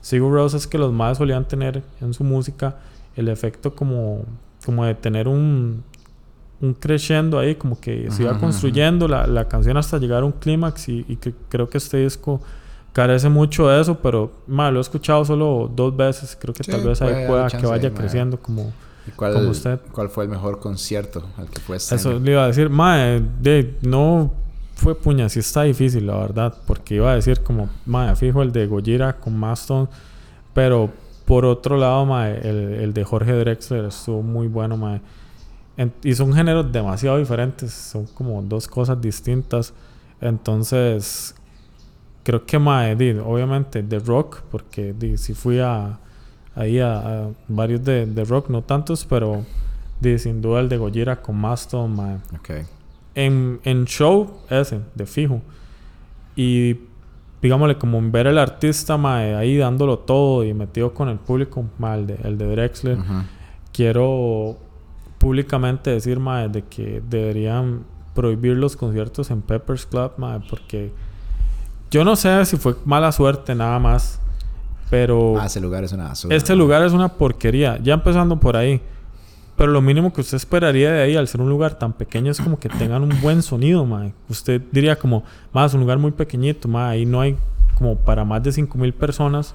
Sigur 0.00 0.32
Rós 0.32 0.54
es 0.54 0.66
que 0.66 0.78
los 0.78 0.92
más 0.92 1.18
solían 1.18 1.46
tener 1.46 1.82
en 2.00 2.14
su 2.14 2.24
música 2.24 2.76
el 3.16 3.28
efecto 3.28 3.74
como, 3.74 4.24
como 4.64 4.84
de 4.84 4.94
tener 4.94 5.26
un, 5.28 5.82
un 6.60 6.72
crescendo 6.74 7.38
ahí, 7.38 7.54
como 7.54 7.78
que 7.80 8.10
se 8.10 8.22
iba 8.22 8.30
Ajá, 8.30 8.38
ajá, 8.38 8.46
construyendo 8.46 9.08
la, 9.08 9.26
la 9.26 9.46
canción 9.48 9.76
hasta 9.76 9.98
llegar 9.98 10.22
a 10.22 10.26
un 10.26 10.32
clímax 10.32 10.88
y, 10.88 11.04
y 11.08 11.16
que 11.16 11.34
creo 11.48 11.68
que 11.68 11.78
este 11.78 11.98
disco 11.98 12.40
carece 12.92 13.28
mucho 13.28 13.68
de 13.68 13.80
eso, 13.80 13.98
pero 14.00 14.32
mae, 14.46 14.72
lo 14.72 14.78
he 14.78 14.80
escuchado 14.80 15.24
solo 15.24 15.70
dos 15.74 15.94
veces, 15.94 16.36
creo 16.40 16.54
que 16.54 16.64
Sí, 16.64 16.70
tal 16.70 16.82
vez 16.82 17.02
ahí 17.02 17.26
pueda 17.26 17.48
que 17.48 17.66
vaya 17.66 17.92
creciendo 17.92 18.38
como... 18.38 18.72
¿Y 19.06 19.10
cuál, 19.12 19.34
Como 19.34 19.50
usted. 19.50 19.78
¿Cuál 19.92 20.08
fue 20.08 20.24
el 20.24 20.30
mejor 20.30 20.58
concierto 20.58 21.22
al 21.36 21.48
que 21.48 21.60
fue 21.60 21.76
este 21.76 21.94
Eso 21.94 22.10
año? 22.10 22.18
le 22.20 22.32
iba 22.32 22.42
a 22.42 22.46
decir, 22.48 22.70
mae, 22.70 23.22
de, 23.40 23.76
no 23.82 24.32
fue 24.74 24.94
puña, 24.96 25.28
sí 25.28 25.38
está 25.38 25.62
difícil, 25.62 26.06
la 26.06 26.16
verdad, 26.16 26.54
porque 26.66 26.96
iba 26.96 27.12
a 27.12 27.14
decir 27.14 27.42
como, 27.42 27.68
mae, 27.84 28.16
fijo 28.16 28.42
el 28.42 28.50
de 28.50 28.66
Gojira 28.66 29.12
con 29.18 29.36
Maston, 29.38 29.88
pero 30.54 30.90
por 31.24 31.44
otro 31.44 31.76
lado, 31.76 32.04
mae, 32.06 32.36
el, 32.48 32.56
el 32.80 32.94
de 32.94 33.04
Jorge 33.04 33.32
Drexler 33.32 33.84
estuvo 33.84 34.22
muy 34.22 34.48
bueno, 34.48 34.76
mae. 34.76 35.00
En- 35.76 35.92
y 36.02 36.14
son 36.14 36.32
géneros 36.32 36.70
demasiado 36.72 37.18
diferentes, 37.18 37.72
son 37.72 38.06
como 38.06 38.40
dos 38.42 38.66
cosas 38.66 39.00
distintas, 39.00 39.74
entonces 40.20 41.34
creo 42.22 42.44
que, 42.46 42.58
di, 42.98 43.10
obviamente 43.24 43.82
de 43.82 43.98
rock, 43.98 44.40
porque 44.50 44.92
di, 44.92 45.16
sí 45.16 45.34
fui 45.34 45.60
a, 45.60 45.98
ahí 46.54 46.78
a, 46.80 46.98
a 46.98 47.28
varios 47.48 47.84
de, 47.84 48.06
de 48.06 48.24
rock, 48.24 48.48
no 48.50 48.62
tantos, 48.62 49.04
pero 49.04 49.44
di, 50.00 50.18
sin 50.18 50.40
duda 50.42 50.60
el 50.60 50.68
de 50.68 50.76
Gojira 50.78 51.20
con 51.22 51.36
Maston, 51.36 51.94
mae 51.94 52.16
Ok. 52.34 52.50
en, 53.14 53.60
en 53.64 53.84
show 53.84 54.38
ese, 54.50 54.80
de 54.94 55.06
fijo. 55.06 55.40
Y 56.34 56.76
digámosle, 57.40 57.76
como 57.78 57.98
en 57.98 58.10
ver 58.12 58.26
al 58.28 58.38
artista 58.38 58.96
mae, 58.96 59.34
ahí 59.34 59.56
dándolo 59.58 59.98
todo 60.00 60.42
y 60.44 60.52
metido 60.54 60.92
con 60.94 61.08
el 61.08 61.18
público, 61.18 61.64
mae, 61.78 61.98
el, 62.00 62.06
de, 62.06 62.14
el 62.24 62.38
de 62.38 62.46
Drexler, 62.46 62.98
Ujú. 62.98 63.22
quiero 63.72 64.56
públicamente 65.26 65.90
decir 65.90 66.20
mae, 66.20 66.48
de 66.48 66.62
que 66.62 67.02
deberían 67.08 67.82
prohibir 68.14 68.56
los 68.56 68.76
conciertos 68.76 69.32
en 69.32 69.42
Peppers 69.42 69.84
Club, 69.84 70.12
mae, 70.18 70.38
porque 70.48 70.92
yo 71.90 72.04
no 72.04 72.14
sé 72.14 72.44
si 72.44 72.56
fue 72.56 72.76
mala 72.84 73.10
suerte 73.10 73.54
nada 73.56 73.78
más, 73.80 74.20
pero 74.88 75.34
Ah, 75.40 75.46
ese 75.46 75.60
lugar 75.60 75.82
es 75.82 75.90
una 75.92 76.04
basura. 76.04 76.34
este 76.36 76.54
lugar 76.54 76.84
es 76.84 76.92
una 76.92 77.08
porquería, 77.08 77.76
ya 77.82 77.94
empezando 77.94 78.38
por 78.38 78.56
ahí. 78.56 78.80
Pero 79.56 79.72
lo 79.72 79.80
mínimo 79.80 80.12
que 80.12 80.20
usted 80.20 80.36
esperaría 80.36 80.92
de 80.92 81.02
ahí, 81.02 81.16
al 81.16 81.26
ser 81.26 81.40
un 81.40 81.48
lugar 81.48 81.76
tan 81.76 81.92
pequeño, 81.94 82.30
es 82.30 82.40
como 82.40 82.60
que 82.60 82.68
tengan 82.68 83.02
un 83.02 83.20
buen 83.20 83.42
sonido, 83.42 83.84
mae. 83.84 84.12
Usted 84.28 84.62
diría 84.70 84.94
como, 84.96 85.24
más 85.52 85.74
un 85.74 85.80
lugar 85.80 85.98
muy 85.98 86.12
pequeñito, 86.12 86.68
mae. 86.68 86.90
Ahí 86.98 87.04
no 87.06 87.20
hay 87.20 87.36
como 87.74 87.96
para 87.96 88.24
más 88.24 88.42
de 88.44 88.50
5.000 88.50 88.92
personas. 88.92 89.54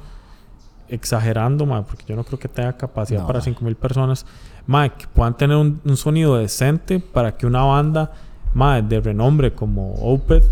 Exagerando, 0.90 1.66
mae, 1.66 1.84
porque 1.84 2.04
yo 2.08 2.16
no 2.18 2.24
creo 2.26 2.38
que 2.40 2.50
tenga 2.50 2.74
capacidad 2.76 3.22
No. 3.22 3.28
para 3.28 3.40
5.000 3.42 3.76
personas. 3.76 4.26
Mae, 4.68 4.92
que 4.94 5.08
puedan 5.08 5.36
tener 5.36 5.58
un, 5.58 5.82
un 5.84 5.98
sonido 5.98 6.38
decente 6.38 7.00
para 7.00 7.36
que 7.36 7.46
una 7.46 7.64
banda, 7.64 8.12
mae, 8.54 8.82
de 8.82 9.02
renombre 9.02 9.54
como 9.54 9.94
Opeth 9.96 10.46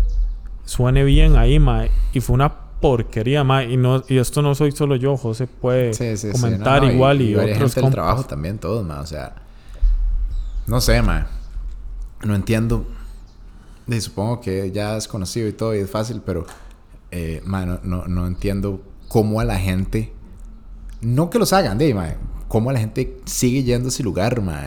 suene 0.64 1.04
bien 1.04 1.36
ahí, 1.36 1.58
mae. 1.58 1.90
Y 2.12 2.20
fue 2.20 2.34
una 2.34 2.52
porquería, 2.80 3.44
mae. 3.44 3.70
Y, 3.70 3.76
no, 3.76 4.02
y 4.08 4.18
esto 4.18 4.42
no 4.42 4.54
soy 4.54 4.72
solo 4.72 4.96
yo, 4.96 5.16
José 5.16 5.46
puede 5.46 5.94
Sí, 5.94 6.16
sí, 6.16 6.32
sí. 6.32 6.40
comentar 6.40 6.82
No, 6.82 6.88
no, 6.88 6.94
igual 6.94 7.20
y, 7.20 7.34
varias 7.34 7.56
otros 7.56 7.74
gente 7.74 7.86
del 7.86 7.94
trabajo 7.94 8.24
también, 8.24 8.58
todos, 8.58 8.86
ma. 8.86 9.00
O 9.00 9.06
sea, 9.06 9.34
no 10.66 10.80
sé, 10.80 11.02
ma. 11.02 11.26
No 12.22 12.34
entiendo. 12.34 12.86
Y 13.86 14.00
supongo 14.00 14.40
que 14.40 14.70
ya 14.70 14.96
es 14.96 15.08
conocido 15.08 15.48
y 15.48 15.52
todo 15.52 15.74
y 15.74 15.78
es 15.78 15.90
fácil, 15.90 16.22
pero, 16.24 16.46
eh, 17.10 17.42
ma, 17.44 17.66
no, 17.66 17.80
no, 17.82 18.06
no 18.06 18.26
entiendo 18.26 18.80
cómo 19.08 19.40
a 19.40 19.44
la 19.44 19.58
gente. 19.58 20.12
No 21.00 21.30
que 21.30 21.38
los 21.38 21.52
hagan, 21.52 21.78
de, 21.78 21.92
ma. 21.94 22.14
Cómo 22.50 22.72
la 22.72 22.80
gente 22.80 23.16
sigue 23.26 23.62
yendo 23.62 23.86
a 23.86 23.90
ese 23.90 24.02
lugar, 24.02 24.42
ma. 24.42 24.60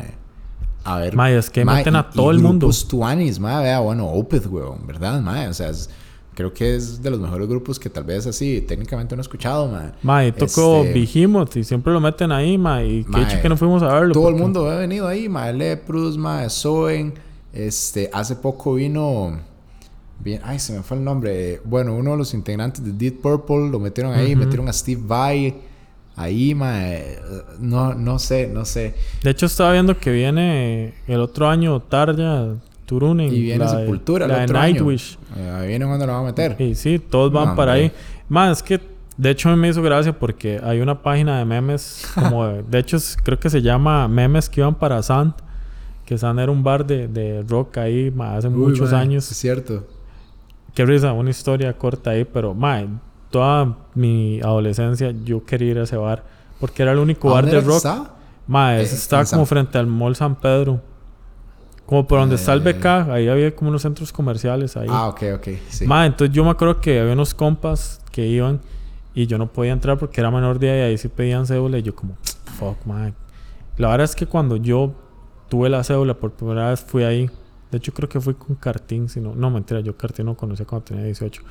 A 0.86 1.00
ver. 1.00 1.15
Ma, 1.17 1.30
y 1.30 1.34
es 1.36 1.50
que 1.50 1.65
meten 1.65 1.96
a 1.98 2.08
y- 2.12 2.15
todo 2.15 2.32
y 2.32 2.36
el 2.38 2.41
mundo. 2.41 2.69
tuanis, 2.89 3.39
ma. 3.39 3.60
Vea, 3.60 3.80
bueno, 3.82 4.08
Opeth, 4.08 4.48
weón, 4.48 4.88
¿verdad, 4.88 5.19
ma? 5.22 5.48
O 5.50 5.54
sea, 5.54 5.69
es- 5.69 5.89
creo 6.34 6.54
que 6.54 6.76
es 6.78 7.02
de 7.04 7.10
los 7.12 7.19
mejores 7.19 7.46
grupos 7.48 7.78
que 7.78 7.89
tal 7.89 8.06
vez 8.06 8.26
así 8.26 8.62
técnicamente 8.62 9.15
no 9.17 9.19
he 9.22 9.24
escuchado, 9.24 9.67
ma. 9.67 9.91
Ma, 10.02 10.26
y 10.26 10.32
tocó 10.32 10.84
Este- 10.84 10.93
Behemoth 10.93 11.58
y 11.58 11.63
siempre 11.65 11.91
lo 11.91 12.00
meten 12.00 12.32
ahí, 12.32 12.58
ma. 12.58 12.82
Y 12.84 13.04
Ma, 13.08 13.22
hecho 13.22 13.41
que 13.41 13.50
no 13.50 13.58
fuimos 13.58 13.84
a 13.84 13.93
verlo. 13.93 14.13
Todo 14.13 14.30
el 14.30 14.36
porque- 14.36 14.41
mundo 14.43 14.69
ha 14.72 14.78
venido 14.78 15.06
ahí, 15.06 15.28
ma, 15.28 15.52
Leprus, 15.52 16.17
ma, 16.17 16.48
Soen, 16.48 17.13
este, 17.52 18.10
hace 18.13 18.38
poco 18.38 18.76
vino, 18.76 19.38
bien, 20.24 20.39
ay, 20.46 20.58
se 20.58 20.72
me 20.74 20.82
fue 20.84 20.96
el 20.98 21.04
nombre, 21.04 21.62
bueno, 21.65 21.93
uno 21.96 22.12
de 22.12 22.17
los 22.17 22.34
integrantes 22.34 22.82
de 22.84 22.93
Deep 22.93 23.22
Purple 23.22 23.69
lo 23.69 23.80
metieron 23.80 24.13
ahí, 24.13 24.32
Ujú. 24.34 24.39
metieron 24.46 24.69
a 24.69 24.74
Steve 24.74 25.02
Vai, 25.06 25.54
ahí, 26.15 26.54
ma, 26.56 26.88
eh, 26.89 27.19
no, 27.60 27.93
no 27.95 28.19
sé, 28.19 28.47
no 28.47 28.65
sé, 28.65 28.95
De 29.23 29.32
hecho, 29.32 29.45
estaba 29.47 29.71
viendo 29.73 29.97
que 29.97 30.12
viene 30.12 30.93
el 31.08 31.19
otro 31.21 31.49
año 31.49 31.80
Tarja, 31.80 32.56
Turunen. 32.86 33.34
y 33.34 33.41
viene 33.41 33.63
la 33.65 33.73
de- 33.76 33.80
Sepultura 33.86 34.26
el 34.26 34.32
la 34.32 34.38
de 34.39 34.43
otro 34.45 34.60
año, 34.60 34.73
Nightwish. 34.73 35.17
Eh, 35.38 35.65
viene 35.67 35.86
cuando 35.86 36.06
lo 36.06 36.13
va 36.13 36.19
a 36.19 36.23
meter, 36.23 36.56
Y 36.62 36.76
sí, 36.76 36.99
todos 36.99 37.32
van 37.32 37.49
No, 37.49 37.56
para 37.56 37.71
hombre. 37.73 37.86
ahí. 37.86 37.91
Más 38.30 38.58
es 38.58 38.63
que, 38.63 38.80
de 39.17 39.30
hecho, 39.30 39.56
me 39.56 39.69
hizo 39.69 39.82
gracia 39.82 40.12
porque 40.17 40.60
hay 40.63 40.80
una 40.82 41.02
página 41.02 41.39
de 41.39 41.45
memes, 41.45 42.06
como 42.15 42.45
de, 42.47 42.63
de 42.63 42.80
hecho, 42.80 42.97
creo 43.23 43.39
que 43.39 43.49
se 43.49 43.62
llama 43.62 44.08
Memes 44.08 44.49
que 44.49 44.62
iban 44.62 44.76
para 44.76 45.02
Sand. 45.02 45.34
Que 46.06 46.17
Sand 46.17 46.39
era 46.39 46.52
un 46.52 46.62
bar 46.63 46.86
de, 46.86 47.08
de 47.08 47.41
rock 47.47 47.78
ahí 47.78 48.12
ma, 48.12 48.36
hace 48.36 48.47
Uy, 48.49 48.54
muchos 48.56 48.91
ma, 48.91 48.99
años. 48.99 49.32
es 49.32 49.38
cierto, 49.38 49.88
Qué 50.73 50.86
risa, 50.86 51.13
una 51.13 51.30
historia 51.30 51.71
corta 51.78 52.10
ahí, 52.12 52.26
pero 52.26 52.54
mae, 52.54 52.88
toda 53.34 53.78
mi 53.96 54.39
adolescencia 54.41 55.12
yo 55.26 55.43
quería 55.43 55.72
ir 55.72 55.80
a 55.80 55.84
ese 55.84 55.98
bar 55.98 56.24
porque 56.60 56.84
era 56.84 56.91
el 56.91 57.00
único 57.00 57.32
¿A 57.32 57.34
bar 57.34 57.46
de 57.48 57.60
rock. 57.62 57.78
estaba? 57.78 58.15
Mae, 58.46 58.80
Eh, 58.82 58.84
estaba 58.84 59.26
San- 59.26 59.38
como 59.39 59.48
frente 59.48 59.80
al 59.80 59.88
Mall 59.88 60.15
San 60.15 60.36
Pedro. 60.36 60.80
Como 61.88 62.06
por 62.08 62.19
donde 62.19 62.36
está 62.36 62.54
el 62.54 62.60
Eh. 62.65 62.74
BK, 62.74 62.86
ahí 63.12 63.28
había 63.28 63.56
como 63.56 63.69
unos 63.72 63.82
centros 63.82 64.13
comerciales 64.13 64.78
ahí. 64.78 64.88
Ah, 64.89 65.08
ok, 65.08 65.24
ok, 65.36 65.48
sí, 65.67 65.88
Mae, 65.88 66.06
entonces 66.08 66.34
yo 66.36 66.43
me 66.43 66.52
acuerdo 66.52 66.80
que 66.80 67.00
había 67.00 67.13
unos 67.13 67.34
compas 67.34 68.02
que 68.12 68.26
iban 68.28 68.62
y 69.15 69.26
yo 69.26 69.38
no 69.39 69.48
podía 69.52 69.72
entrar 69.74 69.98
porque 69.98 70.22
era 70.22 70.30
menor 70.30 70.60
de 70.60 70.67
y 70.67 70.69
ahí 70.82 70.98
sí 71.00 71.08
pedían 71.08 71.46
cédula 71.48 71.80
y 71.80 71.82
yo 71.82 71.96
como, 71.96 72.15
fuck, 72.60 72.86
mae. 72.86 73.13
La 73.78 73.89
verdad 73.89 74.06
es 74.06 74.15
que 74.15 74.28
cuando 74.28 74.56
yo 74.58 74.93
tuve 75.50 75.69
la 75.69 75.84
cédula 75.84 76.13
por 76.13 76.32
primera 76.34 76.69
vez 76.69 76.82
fui 76.82 77.04
ahí. 77.04 77.30
De 77.72 77.78
hecho 77.80 77.91
creo 77.91 78.08
que 78.08 78.22
fui 78.22 78.36
con 78.36 78.56
Cartín, 78.56 79.10
si 79.10 79.19
no, 79.19 79.34
no 79.34 79.50
mentira, 79.50 79.80
yo 79.80 79.98
Cartín 79.98 80.28
no 80.28 80.36
conocí 80.38 80.63
cuando 80.63 80.86
tenía 80.86 81.04
18. 81.06 81.41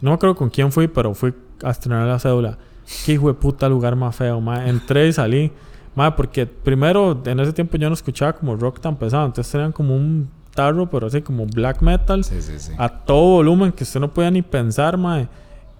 No 0.00 0.10
me 0.10 0.14
acuerdo 0.14 0.34
con 0.34 0.50
quién 0.50 0.72
fui, 0.72 0.88
pero 0.88 1.14
fui 1.14 1.34
a 1.62 1.70
estrenar 1.70 2.06
la 2.06 2.18
cédula. 2.18 2.58
Qué 3.04 3.12
hijo 3.12 3.28
de 3.28 3.34
puta 3.34 3.68
lugar 3.68 3.94
más 3.96 4.16
feo, 4.16 4.40
mae. 4.40 4.68
Entré 4.68 5.08
y 5.08 5.12
salí. 5.12 5.52
Mae, 5.94 6.12
porque 6.12 6.46
primero 6.46 7.20
en 7.24 7.40
ese 7.40 7.52
tiempo 7.52 7.76
yo 7.76 7.88
no 7.88 7.94
escuchaba 7.94 8.32
como 8.32 8.56
rock 8.56 8.80
tan 8.80 8.96
pesado, 8.96 9.26
entonces 9.26 9.50
tenían 9.50 9.72
como 9.72 9.94
un 9.94 10.30
tarro, 10.54 10.88
pero 10.88 11.06
así 11.08 11.20
como 11.22 11.46
black 11.46 11.80
metal 11.82 12.24
sí, 12.24 12.40
sí, 12.42 12.58
sí, 12.58 12.72
a 12.76 12.88
todo 12.88 13.34
volumen 13.36 13.70
que 13.72 13.84
usted 13.84 14.00
no 14.00 14.08
podía 14.10 14.30
ni 14.30 14.42
pensar, 14.42 14.96
mae. 14.96 15.28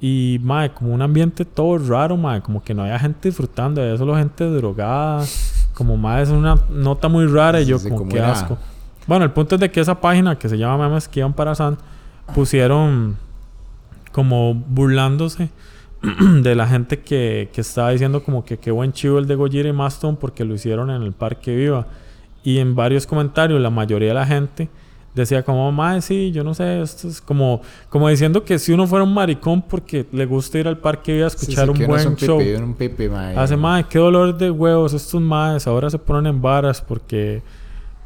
Y, 0.01 0.39
mae, 0.43 0.73
como 0.73 0.95
un 0.95 1.03
ambiente 1.03 1.45
todo 1.45 1.77
raro, 1.79 2.17
mae. 2.17 2.41
Como 2.41 2.63
que 2.63 2.73
no 2.75 2.83
había 2.83 2.99
gente 2.99 3.29
disfrutando, 3.29 3.81
había 3.83 3.97
solo 3.97 4.17
gente 4.17 4.45
drogada. 4.45 5.25
Como, 5.75 5.97
mae, 5.97 6.23
es 6.23 6.29
una 6.31 6.57
nota 6.71 7.09
muy 7.09 7.27
rara 7.27 7.61
y 7.61 7.67
yo 7.67 7.79
como, 7.83 7.97
como 7.97 8.11
qué 8.11 8.19
era- 8.19 8.33
asco. 8.33 8.59
Bueno, 9.07 9.25
el 9.25 9.31
punto 9.33 9.55
es 9.57 9.61
de 9.61 9.71
que 9.71 9.81
esa 9.81 10.01
página 10.01 10.39
que 10.39 10.49
se 10.49 10.57
llama 10.59 10.89
Memes 10.89 11.09
que 11.09 11.21
iban 11.21 11.33
para 11.33 11.55
San 11.55 11.77
pusieron 12.35 13.17
como 14.13 14.55
burlándose 14.55 15.51
de 16.43 16.55
la 16.55 16.67
gente 16.67 17.01
que, 17.01 17.51
que 17.53 17.61
estaba 17.61 17.91
diciendo 17.91 18.23
como 18.25 18.45
que 18.45 18.59
qué 18.59 18.71
buen 18.71 18.93
chivo 18.93 19.19
el 19.19 19.27
de 19.27 19.35
Gojira 19.35 19.69
y 19.69 19.73
Maston 19.73 20.17
porque 20.17 20.45
lo 20.45 20.55
hicieron 20.55 20.91
en 20.91 21.03
el 21.03 21.13
Parque 21.13 21.55
Viva. 21.55 21.87
Y 22.43 22.59
en 22.59 22.75
varios 22.75 23.07
comentarios, 23.07 23.61
la 23.61 23.69
mayoría 23.71 24.09
de 24.09 24.15
la 24.15 24.27
gente 24.27 24.69
decía 25.15 25.43
como, 25.43 25.71
mae, 25.73 26.01
sí, 26.01 26.31
yo 26.33 26.43
no 26.45 26.55
sé, 26.55 26.81
esto 26.81 27.09
es 27.09 27.21
como, 27.21 27.61
como 27.91 28.09
diciendo 28.09 28.45
que 28.45 28.59
si 28.59 28.73
uno 28.73 28.87
fuera 28.87 29.05
un 29.05 29.13
maricón 29.13 29.61
porque 29.61 30.07
le 30.13 30.25
gusta 30.25 30.59
ir 30.59 30.69
al 30.69 30.79
Parque 30.79 31.13
Viva 31.13 31.27
a 31.27 31.31
Sí, 31.31 31.37
escuchar 31.41 31.65
sí, 31.67 31.71
un 31.73 31.77
uno 31.85 31.97
es 31.97 32.05
buen 32.05 32.09
un 32.09 32.17
show. 32.17 32.39
pipi, 32.39 32.55
un 32.55 32.75
pipi, 32.75 33.09
ma, 33.09 33.31
Hace, 33.33 33.55
y- 33.55 33.57
mae, 33.59 33.85
qué 33.85 33.99
dolor 33.99 34.39
de 34.39 34.51
huevos 34.51 34.95
estos 34.95 35.21
maes. 35.21 35.67
Ahora 35.67 35.91
se 35.91 35.99
ponen 35.99 36.27
en 36.33 36.41
varas 36.41 36.81
porque, 36.81 37.43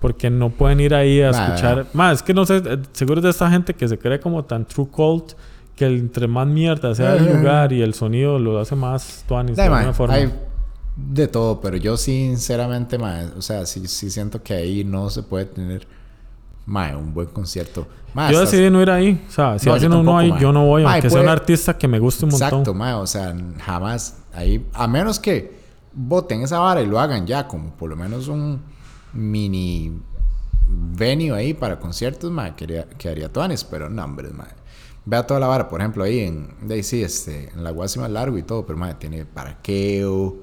porque 0.00 0.30
no 0.30 0.50
pueden 0.50 0.80
ir 0.80 0.94
ahí 0.94 1.20
a 1.20 1.30
escuchar. 1.30 1.86
Más, 1.92 2.16
es 2.16 2.22
que 2.24 2.34
no 2.34 2.44
sé, 2.44 2.56
eh, 2.56 2.78
seguro 2.92 3.20
es 3.20 3.24
de 3.24 3.30
esta 3.30 3.48
gente 3.50 3.74
que 3.74 3.86
se 3.86 3.98
cree 3.98 4.18
como 4.18 4.42
tan 4.44 4.64
true 4.64 4.88
cult 4.90 5.34
que 5.76 5.86
entre 5.86 6.28
más 6.28 6.46
mierda 6.46 6.94
sea 6.94 7.16
el 7.16 7.36
lugar 7.36 7.72
y 7.72 7.82
el 7.82 7.94
sonido 7.94 8.38
lo 8.38 8.58
hace 8.60 8.76
más 8.76 9.24
tuanis 9.26 9.56
de, 9.56 9.62
alguna 9.62 9.92
forma. 9.92 10.14
hay 10.14 10.32
de 10.96 11.26
todo, 11.26 11.60
pero 11.60 11.76
yo 11.76 11.96
sinceramente, 11.96 12.98
mae, 12.98 13.26
o 13.36 13.42
sea, 13.42 13.66
sí, 13.66 13.86
sí 13.88 14.10
siento 14.10 14.42
que 14.42 14.54
ahí 14.54 14.84
no 14.84 15.10
se 15.10 15.22
puede 15.24 15.46
tener 15.46 15.86
mae, 16.66 16.94
un 16.94 17.12
buen 17.12 17.26
concierto. 17.28 17.86
Mae, 18.14 18.32
Yo 18.32 18.38
estás- 18.38 18.52
decidí 18.52 18.70
no 18.70 18.80
ir 18.80 18.90
ahí. 18.90 19.24
O 19.28 19.30
sea, 19.32 19.58
si 19.58 19.68
No, 19.68 19.74
hacen 19.74 19.92
uno 19.92 20.16
ahí, 20.16 20.30
mae. 20.30 20.40
yo 20.40 20.52
no 20.52 20.64
voy. 20.66 20.84
Mae, 20.84 20.94
Aunque 20.94 21.10
sea 21.10 21.20
un 21.20 21.28
artista 21.28 21.76
que 21.76 21.88
me 21.88 21.98
guste 21.98 22.24
un 22.24 22.30
montón. 22.30 22.60
Exacto, 22.60 23.00
o 23.00 23.06
sea, 23.06 23.34
jamás 23.60 24.18
ahí, 24.32 24.64
a 24.72 24.86
menos 24.86 25.18
que 25.18 25.58
voten 25.92 26.42
esa 26.42 26.58
vara 26.60 26.80
y 26.80 26.86
lo 26.86 27.00
hagan 27.00 27.26
ya 27.26 27.46
como 27.48 27.70
por 27.70 27.90
lo 27.90 27.96
menos 27.96 28.28
un 28.28 28.60
mini 29.12 29.92
venue 30.68 31.32
ahí 31.36 31.54
para 31.54 31.78
conciertos, 31.78 32.30
mae, 32.30 32.54
quedaría, 32.54 32.88
quedaría 32.96 33.32
tuanis, 33.32 33.64
pero 33.64 33.90
no, 33.90 34.04
hombre, 34.04 34.30
mae. 34.30 34.48
Vea 35.06 35.26
toda 35.26 35.38
la 35.40 35.46
vara, 35.46 35.68
por 35.68 35.80
ejemplo, 35.80 36.02
ahí 36.04 36.20
en, 36.20 36.48
de 36.62 36.74
ahí 36.76 36.82
sí, 36.82 37.02
este, 37.02 37.50
en 37.54 37.62
la 37.62 37.70
Guasima 37.70 38.08
largo 38.08 38.38
y 38.38 38.42
todo, 38.42 38.64
pero 38.64 38.78
mae, 38.78 38.94
tiene 38.94 39.26
parqueo, 39.26 40.36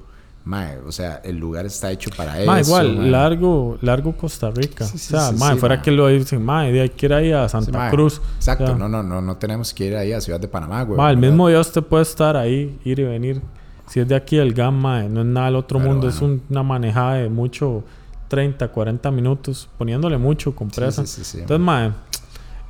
mae, 0.45 0.77
o 0.85 0.91
sea, 0.91 1.21
el 1.23 1.37
lugar 1.37 1.65
está 1.65 1.91
hecho 1.91 2.09
para 2.15 2.39
eso. 2.39 2.59
Igual, 2.69 3.11
largo, 3.11 3.77
largo 3.81 4.15
Costa 4.15 4.51
Rica. 4.51 4.85
Sí, 4.85 4.97
sí, 4.99 5.15
o 5.15 5.19
sea, 5.19 5.29
sí, 5.31 5.35
ma, 5.39 5.53
sí, 5.53 5.59
fuera 5.59 5.81
que 5.81 5.89
lo 5.91 6.07
dicen, 6.07 6.43
ma, 6.43 6.63
de 6.63 6.81
hay 6.81 6.89
que 6.89 7.05
ir 7.07 7.13
ahí 7.13 7.31
a 7.31 7.49
Santa. 7.49 7.89
Cruz. 7.89 8.21
Exacto, 8.37 8.65
O 8.65 8.67
sea, 8.67 8.75
no, 8.75 8.87
no, 8.87 9.01
no, 9.01 9.19
no 9.21 9.37
tenemos 9.37 9.73
que 9.73 9.85
ir 9.87 9.95
ahí 9.95 10.13
a 10.13 10.21
Ciudad 10.21 10.39
de 10.39 10.47
Panamá, 10.47 10.83
güey. 10.83 11.09
el 11.11 11.17
mismo 11.17 11.47
día 11.47 11.59
usted 11.59 11.81
puede 11.81 12.03
estar 12.03 12.37
ahí, 12.37 12.79
ir 12.83 12.99
y 12.99 13.03
venir. 13.03 13.41
Si 13.87 13.99
es 13.99 14.07
de 14.07 14.15
aquí 14.15 14.37
el 14.37 14.53
Gamma, 14.53 15.03
no 15.03 15.21
es 15.21 15.25
nada 15.27 15.47
del 15.47 15.55
otro 15.57 15.77
Pero 15.79 15.89
mundo, 15.91 16.07
es 16.07 16.21
un- 16.21 16.41
una 16.49 16.63
manejada 16.63 17.15
de 17.15 17.29
mucho 17.29 17.83
30, 18.29 18.69
40 18.69 19.11
minutos, 19.11 19.67
poniéndole 19.77 20.17
mucho 20.17 20.55
compresa. 20.55 21.01
Entonces, 21.01 21.59
ma, 21.59 21.93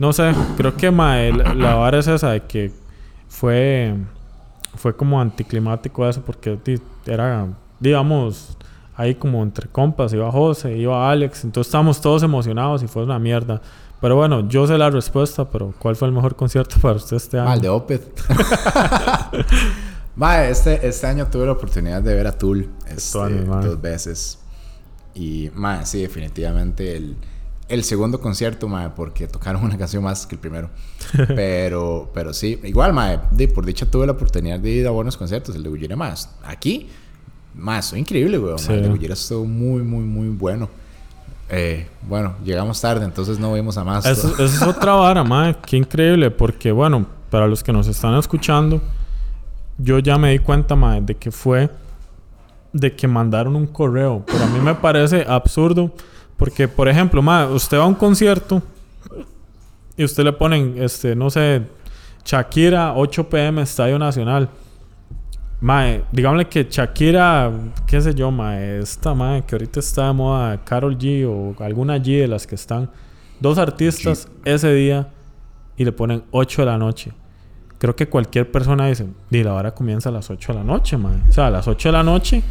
no 0.01 0.11
sé, 0.13 0.33
creo 0.57 0.75
que 0.75 0.89
ma, 0.89 1.21
el- 1.21 1.37
la 1.59 1.75
vara 1.75 1.99
es 1.99 2.07
esa 2.07 2.31
de 2.31 2.41
que 2.41 2.71
fue, 3.27 3.93
fue 4.75 4.95
como 4.95 5.21
anticlimático 5.21 6.09
eso, 6.09 6.23
porque 6.25 6.57
era, 7.05 7.45
digamos, 7.79 8.57
ahí 8.95 9.13
como 9.13 9.43
entre 9.43 9.69
compas, 9.69 10.11
iba 10.11 10.31
José, 10.31 10.75
iba 10.75 11.07
Alex, 11.07 11.43
entonces 11.43 11.67
estábamos 11.67 12.01
todos 12.01 12.23
emocionados 12.23 12.81
y 12.81 12.87
fue 12.87 13.03
una 13.03 13.19
mierda. 13.19 13.61
Pero 14.01 14.15
bueno, 14.15 14.49
yo 14.49 14.65
sé 14.65 14.75
la 14.75 14.89
respuesta, 14.89 15.47
pero 15.47 15.71
¿cuál 15.77 15.95
fue 15.95 16.07
el 16.07 16.15
mejor 16.15 16.35
concierto 16.35 16.77
para 16.81 16.95
usted 16.95 17.17
este 17.17 17.37
año? 17.37 17.53
El 17.53 17.61
de 17.61 17.69
Opeth. 17.69 18.21
Mae, 20.15 20.49
este, 20.49 20.87
este 20.87 21.05
año 21.05 21.27
tuve 21.27 21.45
la 21.45 21.51
oportunidad 21.51 22.01
de 22.01 22.15
ver 22.15 22.25
a 22.25 22.31
Tool 22.31 22.67
este, 22.87 23.19
mae. 23.19 23.65
dos 23.67 23.79
veces. 23.79 24.39
Y, 25.13 25.51
mae, 25.53 25.85
sí, 25.85 26.01
definitivamente 26.01 26.97
el, 26.97 27.15
el 27.71 27.83
segundo 27.83 28.19
concierto, 28.19 28.67
mae, 28.67 28.89
porque 28.89 29.27
tocaron 29.27 29.63
una 29.63 29.77
canción 29.77 30.03
más 30.03 30.25
que 30.27 30.35
el 30.35 30.39
primero. 30.41 30.69
pero, 31.35 32.09
pero 32.13 32.33
sí, 32.33 32.59
igual, 32.63 32.93
mae, 32.93 33.19
de- 33.31 33.47
por 33.47 33.65
dicha 33.65 33.85
tuve 33.85 34.05
la 34.05 34.11
oportunidad 34.13 34.59
de 34.59 34.69
ir 34.69 34.87
a 34.87 34.91
buenos 34.91 35.17
conciertos. 35.17 35.55
El 35.55 35.63
de 35.63 35.69
Gujira 35.69 35.95
más. 35.95 36.29
Aquí, 36.43 36.89
mae, 37.55 37.79
estuvo 37.79 37.99
increíble, 37.99 38.37
weón. 38.39 38.59
Sí. 38.59 38.67
mae, 38.69 38.77
El 38.77 38.83
de 38.83 38.89
Gujira 38.89 39.13
estuvo 39.13 39.45
muy, 39.45 39.81
muy, 39.83 40.03
muy 40.03 40.29
bueno. 40.29 40.69
Eh, 41.49 41.87
bueno, 42.07 42.35
llegamos 42.45 42.79
tarde, 42.79 43.03
entonces 43.03 43.37
no 43.39 43.53
vimos 43.53 43.77
a 43.77 43.83
más. 43.83 44.05
Eso, 44.05 44.29
eso 44.35 44.43
es 44.45 44.61
otra 44.61 44.93
vara, 44.95 45.23
madre. 45.23 45.57
Qué 45.65 45.77
increíble. 45.77 46.31
Porque, 46.31 46.71
bueno, 46.71 47.05
para 47.29 47.47
los 47.47 47.61
que 47.63 47.73
nos 47.73 47.87
están 47.87 48.13
escuchando, 48.15 48.81
yo 49.77 49.99
ya 49.99 50.17
me 50.17 50.31
di 50.31 50.39
cuenta, 50.39 50.75
madre, 50.75 51.01
de 51.01 51.15
que 51.15 51.31
fue 51.31 51.69
de 52.73 52.95
que 52.95 53.05
mandaron 53.07 53.55
un 53.57 53.67
correo. 53.67 54.23
Pero 54.25 54.43
a 54.43 54.47
mí 54.47 54.59
me 54.59 54.75
parece 54.75 55.25
absurdo. 55.27 55.91
Porque, 56.41 56.67
por 56.67 56.89
ejemplo, 56.89 57.21
madre, 57.21 57.53
usted 57.53 57.77
va 57.77 57.83
a 57.83 57.85
un 57.85 57.93
concierto 57.93 58.63
y 59.95 60.03
usted 60.03 60.23
le 60.23 60.33
ponen, 60.33 60.73
este, 60.79 61.15
no 61.15 61.29
sé, 61.29 61.61
Shakira, 62.25 62.95
8 62.95 63.29
pm, 63.29 63.61
Estadio 63.61 63.99
Nacional. 63.99 64.49
Mae, 65.59 66.03
digámosle 66.11 66.47
que 66.47 66.65
Shakira, 66.67 67.51
qué 67.85 68.01
sé 68.01 68.15
yo, 68.15 68.31
mae, 68.31 68.79
esta 68.79 69.13
mae 69.13 69.43
que 69.43 69.53
ahorita 69.53 69.81
está 69.81 70.07
de 70.07 70.13
moda, 70.13 70.59
Carol 70.63 70.97
G 70.97 71.27
o 71.29 71.63
alguna 71.63 71.97
G 71.97 72.21
de 72.21 72.27
las 72.27 72.47
que 72.47 72.55
están, 72.55 72.89
dos 73.39 73.59
artistas 73.59 74.27
ese 74.43 74.73
día 74.73 75.09
y 75.77 75.85
le 75.85 75.91
ponen 75.91 76.23
8 76.31 76.63
de 76.63 76.65
la 76.65 76.79
noche. 76.79 77.11
Creo 77.77 77.95
que 77.95 78.09
cualquier 78.09 78.51
persona 78.51 78.87
dice, 78.87 79.05
di 79.29 79.43
la 79.43 79.53
hora 79.53 79.75
comienza 79.75 80.09
a 80.09 80.11
las 80.11 80.27
8 80.27 80.53
de 80.53 80.57
la 80.57 80.65
noche, 80.65 80.97
mae. 80.97 81.21
O 81.29 81.31
sea, 81.31 81.45
a 81.45 81.51
las 81.51 81.67
8 81.67 81.89
de 81.89 81.93
la 81.93 82.01
noche 82.01 82.41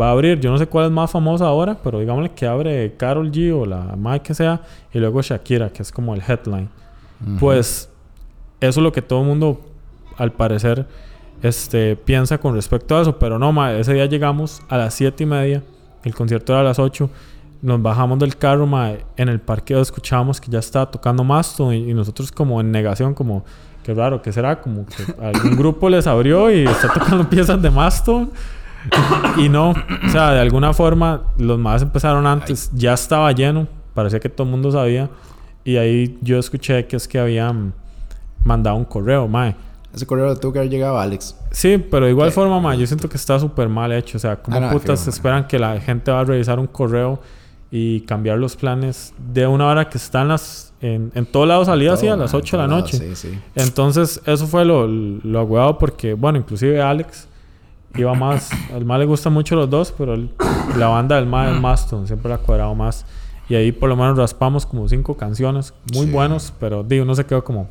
va 0.00 0.08
a 0.08 0.10
abrir, 0.12 0.40
yo 0.40 0.50
no 0.50 0.58
sé 0.58 0.66
cuál 0.66 0.86
es 0.86 0.90
más 0.90 1.10
famosa 1.10 1.46
ahora, 1.46 1.76
pero 1.82 2.00
digámosle 2.00 2.30
que 2.30 2.46
abre 2.46 2.94
Carol 2.96 3.30
G 3.30 3.52
o 3.54 3.66
la 3.66 3.94
mae 3.96 4.20
que 4.20 4.34
sea 4.34 4.62
y 4.92 4.98
luego 4.98 5.22
Shakira, 5.22 5.70
que 5.70 5.82
es 5.82 5.92
como 5.92 6.14
el 6.14 6.22
headline. 6.26 6.68
Ujú. 7.20 7.38
Pues 7.38 7.88
eso 8.60 8.80
es 8.80 8.84
lo 8.84 8.92
que 8.92 9.02
todo 9.02 9.20
el 9.20 9.26
mundo, 9.26 9.60
al 10.16 10.32
parecer, 10.32 10.86
este, 11.42 11.96
piensa 11.96 12.38
con 12.38 12.54
respecto 12.54 12.96
a 12.96 13.02
eso. 13.02 13.18
Pero 13.18 13.38
no, 13.38 13.52
ma, 13.52 13.72
ese 13.74 13.94
día 13.94 14.06
llegamos 14.06 14.62
a 14.68 14.78
las 14.78 14.94
siete 14.94 15.24
y 15.24 15.26
media. 15.26 15.62
El 16.04 16.14
concierto 16.14 16.52
era 16.52 16.60
a 16.60 16.64
las 16.64 16.78
8. 16.78 17.08
Nos 17.62 17.82
bajamos 17.82 18.18
del 18.18 18.36
carro, 18.36 18.66
ma, 18.66 18.92
en 19.16 19.28
el 19.28 19.40
parqueo 19.40 19.80
escuchábamos 19.80 20.40
que 20.40 20.50
ya 20.50 20.58
estaba 20.58 20.90
tocando 20.90 21.24
Mastodon 21.24 21.74
y, 21.74 21.90
y 21.90 21.94
nosotros 21.94 22.30
como 22.30 22.60
en 22.60 22.70
negación, 22.70 23.14
como, 23.14 23.44
qué 23.82 23.94
raro, 23.94 24.20
¿qué 24.20 24.32
será? 24.32 24.60
Como 24.60 24.84
que 24.86 25.02
algún 25.22 25.56
grupo 25.56 25.88
les 25.88 26.06
abrió 26.06 26.50
y 26.50 26.64
está 26.64 26.92
tocando 26.92 27.28
piezas 27.30 27.60
de 27.60 27.70
Mastodon. 27.70 28.30
Y 29.38 29.48
no, 29.48 29.70
o 29.70 30.08
sea, 30.10 30.30
de 30.32 30.40
alguna 30.40 30.72
forma 30.72 31.22
los 31.38 31.58
más 31.58 31.82
empezaron 31.82 32.26
antes, 32.26 32.70
ya 32.74 32.94
estaba 32.94 33.30
lleno, 33.32 33.66
parecía 33.94 34.20
que 34.20 34.28
todo 34.28 34.44
el 34.46 34.50
mundo 34.50 34.70
sabía. 34.70 35.10
Y 35.64 35.76
ahí 35.76 36.18
yo 36.20 36.38
escuché 36.38 36.86
que 36.86 36.96
es 36.96 37.08
que 37.08 37.18
habían 37.18 37.72
mandado 38.44 38.76
un 38.76 38.84
correo, 38.84 39.26
mae. 39.26 39.56
Ese 39.94 40.06
correo 40.06 40.36
tuvo 40.36 40.52
que 40.52 40.58
haber 40.58 40.70
llegado 40.70 40.98
a 40.98 41.02
Alex. 41.04 41.36
Sí, 41.52 41.78
pero 41.78 42.04
de 42.06 42.10
igual 42.12 42.30
Sí. 42.30 42.34
forma, 42.34 42.60
mae, 42.60 42.76
yo 42.78 42.86
siento 42.86 43.08
que 43.08 43.16
está 43.16 43.38
súper 43.38 43.68
mal 43.68 43.92
hecho. 43.92 44.16
O 44.18 44.20
sea, 44.20 44.36
¿cómo 44.36 44.56
Ah, 44.56 44.60
no, 44.60 44.70
putas 44.70 45.06
esperan 45.08 45.46
que 45.46 45.58
la 45.58 45.80
gente 45.80 46.10
va 46.10 46.20
a 46.20 46.24
revisar 46.24 46.58
un 46.58 46.66
correo 46.66 47.20
y 47.70 48.00
cambiar 48.02 48.38
los 48.38 48.56
planes 48.56 49.14
de 49.32 49.46
una 49.46 49.66
hora 49.66 49.88
que 49.88 49.96
están 49.98 50.28
las, 50.28 50.72
en, 50.80 51.10
en 51.14 51.24
todo 51.26 51.46
lado 51.46 51.64
salía 51.64 51.92
así 51.94 52.06
a 52.08 52.16
las 52.16 52.32
mae, 52.32 52.40
8 52.42 52.56
de 52.56 52.62
la 52.62 52.68
lado, 52.68 52.80
noche? 52.80 52.98
Sí, 52.98 53.16
sí. 53.16 53.38
Entonces, 53.54 54.20
eso 54.26 54.46
fue 54.46 54.64
lo, 54.64 54.86
lo 54.86 55.40
agüeado 55.40 55.78
porque, 55.78 56.14
bueno, 56.14 56.38
inclusive 56.38 56.80
Alex 56.82 57.26
iba 57.96 58.14
más. 58.14 58.50
Al 58.72 58.84
mal 58.84 59.00
le 59.00 59.06
gustan 59.06 59.32
mucho 59.32 59.56
los 59.56 59.68
dos, 59.70 59.92
pero 59.96 60.14
el- 60.14 60.30
la 60.76 60.88
banda 60.88 61.16
del 61.16 61.26
mal 61.26 61.54
es 61.54 61.60
Maston, 61.60 62.06
siempre 62.06 62.28
la 62.28 62.36
ha 62.36 62.38
cuadrado 62.38 62.74
más. 62.74 63.04
Y 63.48 63.54
ahí 63.54 63.72
por 63.72 63.88
lo 63.88 63.96
menos 63.96 64.16
raspamos 64.16 64.64
como 64.66 64.88
cinco 64.88 65.16
canciones, 65.16 65.74
muy 65.92 66.06
Sí. 66.06 66.12
buenos, 66.12 66.52
pero 66.58 66.82
digo, 66.82 67.04
uno 67.04 67.14
se 67.14 67.24
quedó 67.26 67.44
como, 67.44 67.68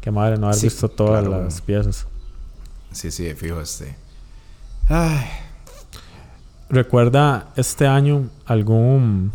qué 0.00 0.10
madre 0.10 0.36
no 0.36 0.46
haber 0.46 0.58
Sí, 0.58 0.66
visto 0.66 0.88
todas 0.88 1.22
claro, 1.22 1.30
las 1.42 1.60
bueno. 1.60 1.66
piezas. 1.66 2.06
Sí, 2.92 3.10
sí, 3.10 3.32
fijo 3.34 3.60
este. 3.60 3.96
Ay, 4.88 5.24
¿Recuerda 6.68 7.48
este 7.56 7.86
año 7.86 8.28
algún, 8.46 9.32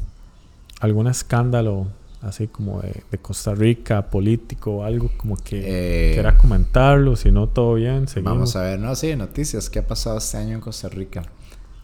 algún 0.81 1.07
escándalo 1.07 1.87
así 2.21 2.47
como 2.47 2.81
de, 2.81 3.03
de 3.11 3.17
Costa 3.17 3.53
Rica, 3.55 4.09
político, 4.09 4.83
algo 4.83 5.09
como 5.17 5.37
que 5.37 5.61
eh, 5.63 6.13
quiera 6.13 6.37
comentarlo? 6.37 7.15
Si 7.15 7.31
no, 7.31 7.47
todo 7.47 7.75
bien, 7.75 8.07
seguimos. 8.07 8.33
vamos 8.33 8.55
a 8.55 8.61
ver, 8.61 8.79
no, 8.79 8.95
sí, 8.95 9.15
noticias. 9.15 9.69
¿Qué 9.69 9.79
ha 9.79 9.87
pasado 9.87 10.17
este 10.17 10.37
año 10.37 10.55
en 10.55 10.61
Costa 10.61 10.89
Rica? 10.89 11.23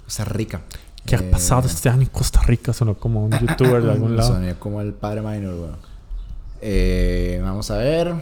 Costa 0.04 0.26
Rica. 0.26 0.62
¿Qué 1.06 1.16
Eh, 1.16 1.20
ha 1.28 1.32
pasado 1.32 1.68
este 1.68 1.90
año 1.90 2.02
en 2.02 2.10
Costa 2.10 2.42
Rica? 2.42 2.74
Sonó 2.74 2.96
como 2.96 3.24
un 3.26 3.32
youtuber 3.32 3.82
de 3.84 3.92
algún 3.94 4.16
lado. 4.18 4.34
Soné 4.34 4.56
como 4.56 4.82
el 4.82 4.94
padre 4.94 5.22
minor, 5.22 5.54
weón. 5.56 5.78
Eh, 6.62 7.40
vamos 7.44 7.70
a 7.72 7.78
ver. 7.78 8.14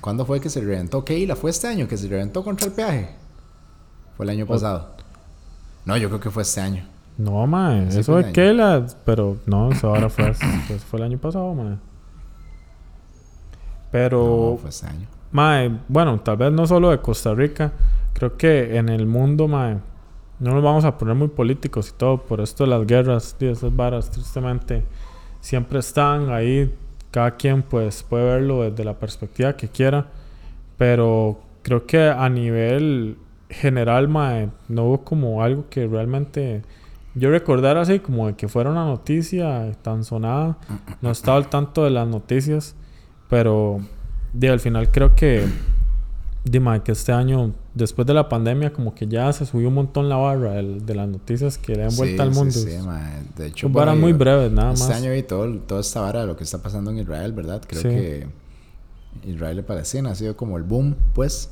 ¿Cuándo 0.00 0.24
fue 0.26 0.40
que 0.40 0.50
se 0.50 0.60
reventó 0.60 1.04
Keila? 1.04 1.34
¿Fue 1.34 1.50
este 1.50 1.66
año 1.66 1.88
que 1.88 1.96
se 1.96 2.06
reventó 2.08 2.44
contra 2.44 2.66
el 2.66 2.72
peaje? 2.72 3.10
Fue 4.16 4.24
el 4.24 4.30
año 4.30 4.46
pasado. 4.46 4.94
No, 5.84 5.96
yo 5.96 6.08
creo 6.08 6.20
que 6.20 6.30
fue 6.30 6.42
este 6.42 6.60
año. 6.60 6.86
No, 7.18 7.46
mae. 7.46 7.88
Eso 7.88 8.12
fue 8.12 8.22
de 8.22 8.28
un 8.28 8.32
Kela... 8.32 8.86
Pero 9.04 9.38
no, 9.46 9.70
eso 9.72 9.88
ahora 9.88 10.08
fue... 10.08 10.32
pues 10.68 10.84
fue 10.90 10.98
el 10.98 11.04
año 11.04 11.18
pasado, 11.18 11.54
mae. 11.54 11.76
Pero... 13.90 14.50
No, 14.52 14.56
fue 14.58 14.70
este 14.70 14.86
año. 14.86 15.06
Mae, 15.32 15.78
bueno, 15.88 16.20
tal 16.20 16.36
vez 16.36 16.52
no 16.52 16.66
solo 16.66 16.90
de 16.90 17.00
Costa 17.00 17.34
Rica. 17.34 17.72
Creo 18.12 18.36
que 18.36 18.76
en 18.76 18.88
el 18.88 19.06
mundo, 19.06 19.48
mae... 19.48 19.78
No 20.38 20.52
nos 20.52 20.62
vamos 20.62 20.84
a 20.84 20.98
poner 20.98 21.14
muy 21.14 21.28
políticos 21.28 21.90
y 21.94 21.98
todo. 21.98 22.18
Por 22.18 22.40
esto 22.40 22.64
de 22.64 22.70
las 22.70 22.86
guerras 22.86 23.36
y 23.40 23.46
esas 23.46 23.74
varas, 23.74 24.10
tristemente... 24.10 24.84
Siempre 25.40 25.78
están 25.78 26.30
ahí. 26.30 26.74
Cada 27.10 27.36
quien, 27.36 27.62
pues, 27.62 28.02
puede 28.02 28.24
verlo 28.24 28.62
desde 28.62 28.84
la 28.84 28.98
perspectiva 28.98 29.56
que 29.56 29.68
quiera. 29.68 30.08
Pero 30.76 31.40
creo 31.62 31.86
que 31.86 32.08
a 32.10 32.28
nivel 32.28 33.16
general, 33.48 34.08
mae, 34.08 34.50
no 34.68 34.84
hubo 34.84 35.04
como 35.04 35.42
algo 35.42 35.66
que 35.70 35.86
realmente 35.86 36.62
yo 37.16 37.30
recordara 37.30 37.80
así, 37.80 37.98
como 37.98 38.28
de 38.28 38.34
que 38.34 38.46
fuera 38.46 38.70
una 38.70 38.84
noticia 38.84 39.72
tan 39.82 40.04
sonada. 40.04 40.58
No 41.02 41.10
estaba 41.10 41.36
al 41.38 41.48
tanto 41.48 41.82
de 41.82 41.90
las 41.90 42.06
noticias, 42.06 42.74
pero 43.28 43.80
de, 44.32 44.50
al 44.50 44.60
final 44.60 44.90
creo 44.90 45.14
que, 45.16 45.44
de, 46.44 46.60
mae, 46.60 46.82
que 46.82 46.92
este 46.92 47.12
año, 47.12 47.52
después 47.74 48.06
de 48.06 48.14
la 48.14 48.28
pandemia, 48.28 48.72
como 48.72 48.94
que 48.94 49.06
ya 49.08 49.32
se 49.32 49.46
subió 49.46 49.68
un 49.68 49.74
montón 49.74 50.08
la 50.08 50.16
barra 50.16 50.52
del- 50.52 50.84
de, 50.86 50.94
las 50.94 51.08
noticias 51.08 51.58
que 51.58 51.74
le 51.74 51.82
dan 51.82 51.96
vuelta 51.96 52.22
Sí, 52.22 52.28
al 52.28 52.34
sí, 52.34 52.38
mundo. 52.38 52.52
Sí, 52.52 52.86
mae. 52.86 53.22
De 53.36 53.46
hecho, 53.48 53.68
varas 53.70 53.96
muy 53.96 54.12
breves, 54.12 54.52
nada 54.52 54.72
este 54.74 54.86
más. 54.88 54.96
año 55.02 55.10
vi 55.12 55.22
todo, 55.22 55.50
toda 55.60 55.80
esta 55.80 56.02
vara 56.02 56.20
de 56.20 56.26
lo 56.26 56.36
que 56.36 56.44
está 56.44 56.58
pasando 56.62 56.90
en 56.90 56.98
Israel, 56.98 57.32
¿verdad? 57.32 57.62
Creo 57.66 57.82
Sí. 57.82 57.88
que 57.88 58.26
Israel 59.26 59.58
y 59.58 59.62
Palestina. 59.62 60.10
Ha 60.10 60.14
sido 60.14 60.36
como 60.36 60.56
el 60.58 60.62
boom, 60.62 60.94
pues. 61.14 61.50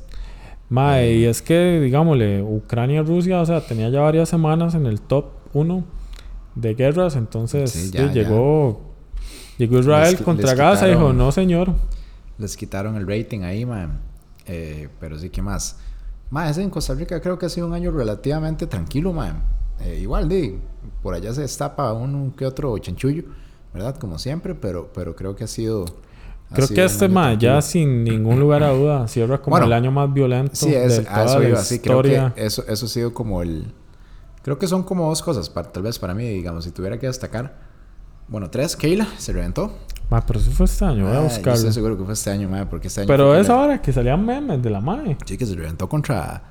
Mae, 0.69 1.13
y 1.13 1.25
es 1.25 1.41
que, 1.41 1.79
digámosle, 1.79 2.41
Ucrania 2.41 3.01
y 3.01 3.03
Rusia, 3.03 3.41
o 3.41 3.45
sea, 3.45 3.61
tenía 3.61 3.89
ya 3.89 4.01
varias 4.01 4.29
semanas 4.29 4.73
en 4.75 4.85
el 4.85 4.99
top 5.01 5.25
1 5.55 5.83
de 6.55 6.73
guerras, 6.75 7.15
entonces 7.15 7.71
Sí, 7.71 7.91
ya, 7.91 8.11
llegó, 8.11 8.81
llegó 9.57 9.79
Israel 9.79 10.11
Les- 10.13 10.21
contra 10.21 10.49
les 10.51 10.57
Gaza 10.57 10.87
y 10.87 10.91
dijo, 10.91 11.11
no 11.13 11.31
señor. 11.31 11.73
Les 12.37 12.55
quitaron 12.55 12.95
el 12.95 13.07
rating 13.07 13.41
ahí, 13.41 13.65
man. 13.65 13.99
Eh, 14.45 14.89
pero 14.99 15.17
sí, 15.17 15.29
¿qué 15.29 15.41
más? 15.41 15.77
Más, 16.29 16.57
en 16.57 16.69
Costa 16.69 16.93
Rica 16.93 17.19
creo 17.21 17.37
que 17.39 17.45
ha 17.45 17.49
sido 17.49 17.67
un 17.67 17.73
año 17.73 17.91
relativamente 17.91 18.67
tranquilo, 18.67 19.11
man. 19.13 19.43
Eh, 19.81 19.99
igual, 20.01 20.29
di, 20.29 20.57
por 21.01 21.13
allá 21.13 21.33
se 21.33 21.41
destapa 21.41 21.91
uno 21.93 22.33
que 22.37 22.45
otro 22.45 22.77
chanchullo, 22.77 23.23
¿verdad? 23.73 23.97
Como 23.97 24.17
siempre, 24.19 24.55
pero, 24.55 24.91
pero 24.93 25.15
creo 25.15 25.35
que 25.35 25.43
ha 25.45 25.47
sido... 25.47 25.85
Creo 26.53 26.67
que 26.67 26.73
un 26.75 26.79
este 26.81 27.09
mae 27.09 27.37
ya 27.37 27.59
sin 27.61 28.03
ningún 28.03 28.39
lugar 28.39 28.61
a 28.63 28.69
duda 28.69 29.07
cierra 29.07 29.39
como 29.41 29.51
Bueno, 29.55 29.65
el 29.65 29.73
año 29.73 29.91
más 29.91 30.13
violento 30.13 30.55
Sí, 30.55 30.73
es, 30.73 31.03
de 31.03 31.09
a 31.09 31.11
toda 31.13 31.25
eso 31.25 31.39
la 31.39 31.49
iba, 31.49 31.57
sí, 31.63 31.79
creo 31.79 31.95
historia. 31.97 32.33
que 32.35 32.45
eso, 32.45 32.63
eso 32.67 32.85
ha 32.85 32.89
sido 32.89 33.13
como 33.13 33.41
el... 33.41 33.73
Creo 34.45 34.59
que 34.59 34.67
son 34.67 34.83
como 34.83 35.09
dos 35.09 35.23
cosas, 35.23 35.49
para, 35.49 35.71
tal 35.71 35.81
vez 35.81 35.97
para 35.97 36.13
mí, 36.13 36.23
digamos, 36.29 36.65
si 36.65 36.69
tuviera 36.69 36.99
que 36.99 37.07
destacar. 37.07 37.55
Bueno, 38.27 38.47
tres, 38.51 38.75
Keila 38.75 39.07
se 39.17 39.33
reventó. 39.33 39.75
Mae, 40.11 40.21
pero 40.27 40.39
eso 40.39 40.51
fue 40.51 40.67
este 40.67 40.85
año, 40.85 41.05
voy 41.05 41.13
a 41.13 41.17
Ah, 41.17 41.21
yo 41.21 41.23
buscarlo. 41.23 41.53
estoy 41.55 41.73
seguro 41.73 41.97
que 41.97 42.03
fue 42.03 42.13
este 42.13 42.29
año, 42.29 42.47
mae, 42.47 42.67
porque 42.67 42.89
este 42.89 43.01
año... 43.01 43.07
Pero 43.07 43.35
es 43.35 43.49
ahora 43.49 43.81
que 43.81 43.91
salían 43.91 44.23
memes 44.23 44.61
de 44.61 44.69
la 44.69 44.81
mae. 44.81 45.17
Sí, 45.25 45.35
que 45.35 45.47
se 45.47 45.55
reventó 45.55 45.89
contra, 45.89 46.43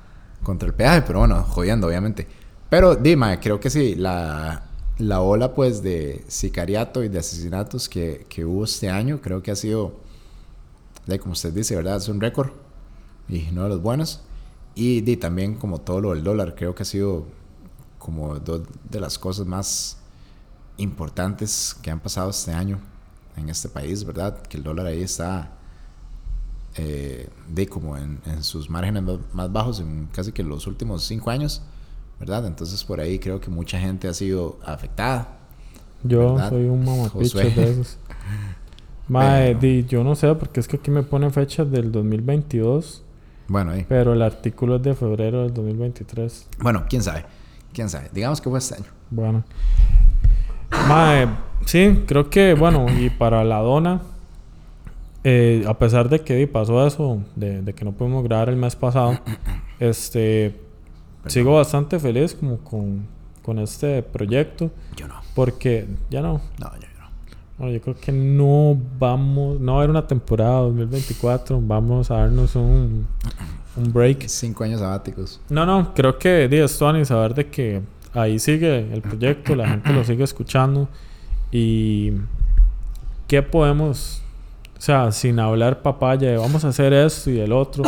contra 0.42 0.66
el 0.66 0.74
peaje, 0.74 1.02
pero 1.02 1.20
bueno, 1.20 1.40
jodiendo, 1.44 1.86
obviamente. 1.86 2.26
Pero, 2.68 2.96
dime, 2.96 3.38
creo 3.38 3.60
que 3.60 3.70
sí, 3.70 3.94
la, 3.94 4.64
la 4.98 5.20
ola, 5.20 5.54
pues, 5.54 5.80
de 5.80 6.24
sicariato 6.26 7.04
y 7.04 7.08
de 7.08 7.20
asesinatos 7.20 7.88
que, 7.88 8.26
que 8.28 8.44
hubo 8.44 8.64
este 8.64 8.90
año, 8.90 9.20
creo 9.22 9.40
que 9.40 9.52
ha 9.52 9.56
sido, 9.56 10.00
de, 11.06 11.20
como 11.20 11.34
usted 11.34 11.52
dice, 11.52 11.76
¿verdad? 11.76 11.98
Es 11.98 12.08
un 12.08 12.20
récord 12.20 12.50
y 13.28 13.50
no 13.52 13.62
de 13.62 13.68
los 13.68 13.80
buenos. 13.82 14.22
Y 14.74 15.00
di, 15.02 15.16
también, 15.16 15.54
como 15.54 15.80
todo 15.80 16.00
lo 16.00 16.10
del 16.12 16.24
dólar, 16.24 16.56
creo 16.56 16.74
que 16.74 16.82
ha 16.82 16.86
sido 16.86 17.26
como 18.04 18.38
dos 18.38 18.60
de 18.90 19.00
las 19.00 19.18
cosas 19.18 19.46
más 19.46 19.96
importantes 20.76 21.74
que 21.80 21.90
han 21.90 22.00
pasado 22.00 22.28
este 22.30 22.52
año 22.52 22.78
en 23.36 23.48
este 23.48 23.68
país, 23.68 24.04
¿verdad? 24.04 24.42
Que 24.42 24.58
el 24.58 24.62
dólar 24.62 24.86
ahí 24.86 25.02
está 25.02 25.52
eh, 26.76 27.28
de 27.48 27.66
como 27.66 27.96
en, 27.96 28.20
en 28.26 28.42
sus 28.42 28.68
márgenes 28.68 29.02
más- 29.32 29.50
bajos 29.52 29.80
en 29.80 30.06
casi 30.12 30.32
que 30.32 30.42
los 30.42 30.66
últimos 30.66 31.04
cinco 31.04 31.30
años, 31.30 31.62
¿verdad? 32.20 32.46
Entonces 32.46 32.82
por 32.84 33.00
ahí 33.00 33.18
creo 33.18 33.40
que 33.40 33.50
mucha 33.50 33.78
gente 33.80 34.08
ha 34.08 34.14
sido 34.14 34.58
afectada. 34.64 35.38
Yo 36.02 36.34
¿Verdad? 36.34 36.50
soy 36.50 36.64
un 36.66 36.84
mamapicho 36.84 37.38
de 37.38 37.48
esos. 37.70 37.98
Mae, 39.08 39.54
di, 39.54 39.84
yo 39.84 40.02
no 40.02 40.14
sé, 40.14 40.34
porque 40.34 40.60
es 40.60 40.68
que 40.68 40.76
aquí 40.76 40.90
me 40.90 41.02
pone 41.02 41.30
fechas 41.30 41.70
del 41.70 41.92
2022, 41.92 43.02
Bueno, 43.48 43.72
ahí. 43.72 43.84
pero 43.88 44.14
el 44.14 44.22
artículo 44.22 44.76
es 44.76 44.82
de 44.82 44.94
febrero 44.94 45.42
del 45.42 45.52
2023. 45.54 46.46
Bueno, 46.60 46.84
quién 46.88 47.02
sabe. 47.02 47.24
Quién 47.74 47.90
sabe. 47.90 48.08
Digamos 48.12 48.40
que 48.40 48.48
fue 48.48 48.58
este 48.58 48.76
año. 48.76 48.86
Bueno. 49.10 49.44
Mae, 50.88 51.28
sí, 51.66 52.04
creo 52.06 52.30
que, 52.30 52.54
bueno, 52.54 52.86
y 52.98 53.10
para 53.10 53.44
la 53.44 53.58
dona, 53.58 54.00
eh, 55.24 55.64
a 55.66 55.74
pesar 55.78 56.08
de 56.08 56.20
que 56.20 56.46
pasó 56.46 56.86
eso, 56.86 57.20
de, 57.36 57.62
de 57.62 57.72
que 57.74 57.84
no 57.84 57.92
pudimos 57.92 58.24
grabar 58.24 58.48
el 58.48 58.56
mes 58.56 58.74
pasado, 58.76 59.18
este, 59.80 60.58
sigo 61.26 61.54
bastante 61.56 61.98
feliz 61.98 62.34
como 62.34 62.58
con, 62.58 63.06
con 63.42 63.58
este 63.58 64.02
proyecto, 64.02 64.70
Yo 64.96 65.06
no. 65.08 65.14
porque 65.34 65.86
ya 66.10 66.20
no, 66.22 66.40
No, 66.58 66.70
yo 66.80 66.88
no. 67.00 67.08
bueno, 67.58 67.72
yo 67.72 67.80
creo 67.80 67.96
que 67.96 68.12
no 68.12 68.76
vamos, 68.98 69.60
no 69.60 69.72
va 69.72 69.78
a 69.78 69.80
haber 69.82 69.90
una 69.90 70.06
temporada 70.06 70.60
2024, 70.60 71.60
vamos 71.62 72.10
a 72.10 72.18
darnos 72.18 72.54
un, 72.56 73.06
un 73.76 73.92
break. 73.92 74.26
Cinco 74.28 74.64
años 74.64 74.80
sabáticos. 74.80 75.40
No, 75.48 75.66
no, 75.66 75.94
creo 75.94 76.18
que 76.18 76.48
di, 76.48 76.56
esto 76.58 76.96
y 76.96 77.04
saber 77.04 77.34
de 77.34 77.48
que 77.48 77.82
ahí 78.12 78.38
sigue 78.38 78.92
el 78.92 79.02
proyecto, 79.02 79.54
la 79.56 79.68
gente 79.68 79.92
lo 79.92 80.04
sigue 80.04 80.24
escuchando 80.24 80.88
y 81.50 82.12
qué 83.26 83.42
podemos, 83.42 84.22
o 84.78 84.80
sea, 84.80 85.10
sin 85.12 85.38
hablar 85.38 85.82
papaya 85.82 86.30
de 86.30 86.36
vamos 86.36 86.64
a 86.64 86.68
hacer 86.68 86.92
esto 86.92 87.30
y 87.30 87.40
el 87.40 87.52
otro, 87.52 87.84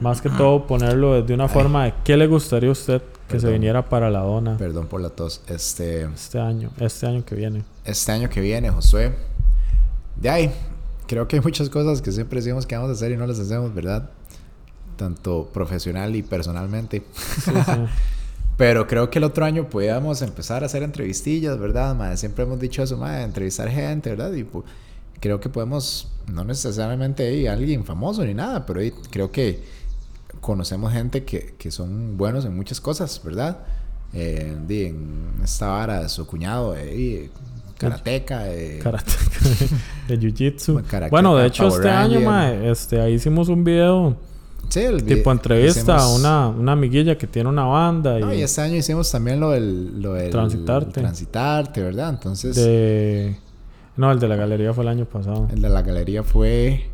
más 0.00 0.20
que 0.20 0.30
todo 0.30 0.66
ponerlo 0.66 1.22
de 1.22 1.34
una 1.34 1.48
forma 1.48 1.84
de 1.84 1.94
qué 2.04 2.16
le 2.16 2.26
gustaría 2.26 2.68
a 2.68 2.72
usted 2.72 3.02
que 3.28 3.36
se 3.38 3.42
Perdón. 3.46 3.52
viniera 3.52 3.88
para 3.88 4.10
la 4.10 4.20
dona 4.20 4.56
Perdón 4.56 4.86
por 4.86 5.00
la 5.00 5.10
tos. 5.10 5.40
Este, 5.46 6.04
este 6.04 6.40
año, 6.40 6.70
este 6.80 7.06
año 7.06 7.24
que 7.24 7.34
viene. 7.34 7.62
este 7.84 8.10
año 8.12 8.28
que 8.28 8.40
viene, 8.40 8.70
Josué. 8.70 9.14
De 10.16 10.28
ahí, 10.28 10.50
creo 11.06 11.28
que 11.28 11.36
hay 11.36 11.42
muchas 11.42 11.68
cosas 11.70 12.02
que 12.02 12.10
siempre 12.12 12.40
decimos 12.40 12.66
que 12.66 12.74
vamos 12.74 12.90
a 12.90 12.94
hacer 12.94 13.12
y 13.12 13.16
no 13.16 13.26
las 13.26 13.38
hacemos, 13.38 13.72
¿verdad? 13.74 14.10
Tanto 15.00 15.48
profesional 15.50 16.14
y 16.14 16.22
personalmente. 16.22 17.02
Sí, 17.14 17.50
sí. 17.64 17.72
Pero 18.58 18.86
creo 18.86 19.08
que 19.08 19.16
el 19.18 19.24
otro 19.24 19.46
año 19.46 19.66
podíamos 19.70 20.20
empezar 20.20 20.62
a 20.62 20.66
hacer 20.66 20.82
entrevistillas, 20.82 21.58
¿verdad? 21.58 21.94
Mae? 21.94 22.18
Siempre 22.18 22.44
hemos 22.44 22.60
dicho 22.60 22.82
eso, 22.82 22.98
mae, 22.98 23.22
entrevistar 23.22 23.70
gente, 23.70 24.10
¿verdad? 24.10 24.34
Y 24.34 24.42
pu- 24.44 24.62
creo 25.18 25.40
que 25.40 25.48
podemos, 25.48 26.08
no 26.30 26.44
necesariamente 26.44 27.26
ahí 27.26 27.46
alguien 27.46 27.86
famoso 27.86 28.22
ni 28.26 28.34
nada, 28.34 28.66
pero 28.66 28.80
ahí 28.80 28.92
creo 29.10 29.30
que 29.32 29.62
conocemos 30.42 30.92
gente 30.92 31.24
que, 31.24 31.54
que 31.58 31.70
son 31.70 32.18
buenos 32.18 32.44
en 32.44 32.54
muchas 32.54 32.78
cosas, 32.82 33.22
¿verdad? 33.24 33.56
Eh, 34.12 34.54
en 34.68 35.30
esta 35.42 35.68
vara, 35.68 36.06
su 36.10 36.26
cuñado, 36.26 36.74
eh, 36.76 37.30
karateca, 37.78 38.52
eh, 38.52 38.78
Karate, 38.82 39.12
de 40.08 40.18
jiu-jitsu. 40.20 40.72
Bueno, 40.74 40.88
karateka, 40.90 41.10
Bueno, 41.10 41.36
de 41.36 41.46
hecho, 41.46 41.66
Power 41.68 41.80
este 41.80 41.90
año, 41.90 42.20
mae, 42.20 42.70
este, 42.70 43.00
ahí 43.00 43.14
hicimos 43.14 43.48
un 43.48 43.64
video 43.64 44.16
sí, 44.68 44.80
el 44.80 45.04
tipo 45.04 45.32
entrevista 45.32 45.94
a 45.94 45.98
hicimos- 45.98 46.18
una, 46.20 46.48
una 46.48 46.72
amiguilla 46.72 47.16
que 47.18 47.26
tiene 47.26 47.48
una 47.48 47.64
banda 47.64 48.18
y, 48.18 48.22
No, 48.22 48.34
y 48.34 48.42
este 48.42 48.60
año 48.60 48.76
hicimos 48.76 49.10
también 49.10 49.40
lo 49.40 49.50
del, 49.50 50.00
lo 50.02 50.12
del 50.14 50.30
Transitarte. 50.30 51.00
transitarte, 51.00 51.82
¿verdad? 51.82 52.10
Entonces, 52.10 52.54
de... 52.56 53.36
No, 53.96 54.10
el 54.12 54.18
de 54.20 54.28
la 54.28 54.36
galería 54.36 54.72
fue 54.72 54.84
el 54.84 54.88
año 54.88 55.04
pasado. 55.04 55.48
el 55.52 55.60
de 55.62 55.68
la 55.68 55.82
galería 55.82 56.22
fue 56.22 56.88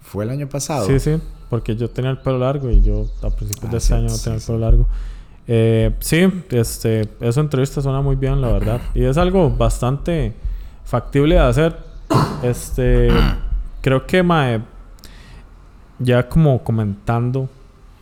fue 0.00 0.24
el 0.24 0.30
año 0.30 0.48
pasado. 0.48 0.86
Sí, 0.86 1.00
sí, 1.00 1.18
porque 1.50 1.74
yo 1.74 1.90
tenía 1.90 2.12
el 2.12 2.18
pelo 2.18 2.38
largo 2.38 2.70
y 2.70 2.80
yo 2.80 3.06
a 3.22 3.30
principios 3.30 3.64
Ah, 3.64 3.70
de 3.72 3.76
este 3.78 3.88
sí, 3.88 3.94
año 3.94 4.02
no 4.04 4.10
sí, 4.10 4.22
tenía 4.24 4.34
el 4.36 4.40
sí. 4.40 4.46
pelo 4.46 4.58
largo. 4.60 4.88
Eh, 5.48 5.92
sí, 6.00 6.28
este, 6.50 7.08
esa 7.20 7.40
entrevista 7.40 7.80
suena 7.82 8.00
muy 8.00 8.14
bien, 8.16 8.40
la 8.40 8.48
verdad. 8.52 8.80
Y 8.94 9.02
es 9.04 9.16
algo 9.18 9.50
bastante 9.50 10.32
factible 10.84 11.34
de 11.34 11.40
hacer. 11.40 11.76
Este, 12.42 13.08
creo 13.80 14.06
que, 14.06 14.22
mae, 14.22 14.60
ya 15.98 16.28
como 16.28 16.62
comentando 16.62 17.48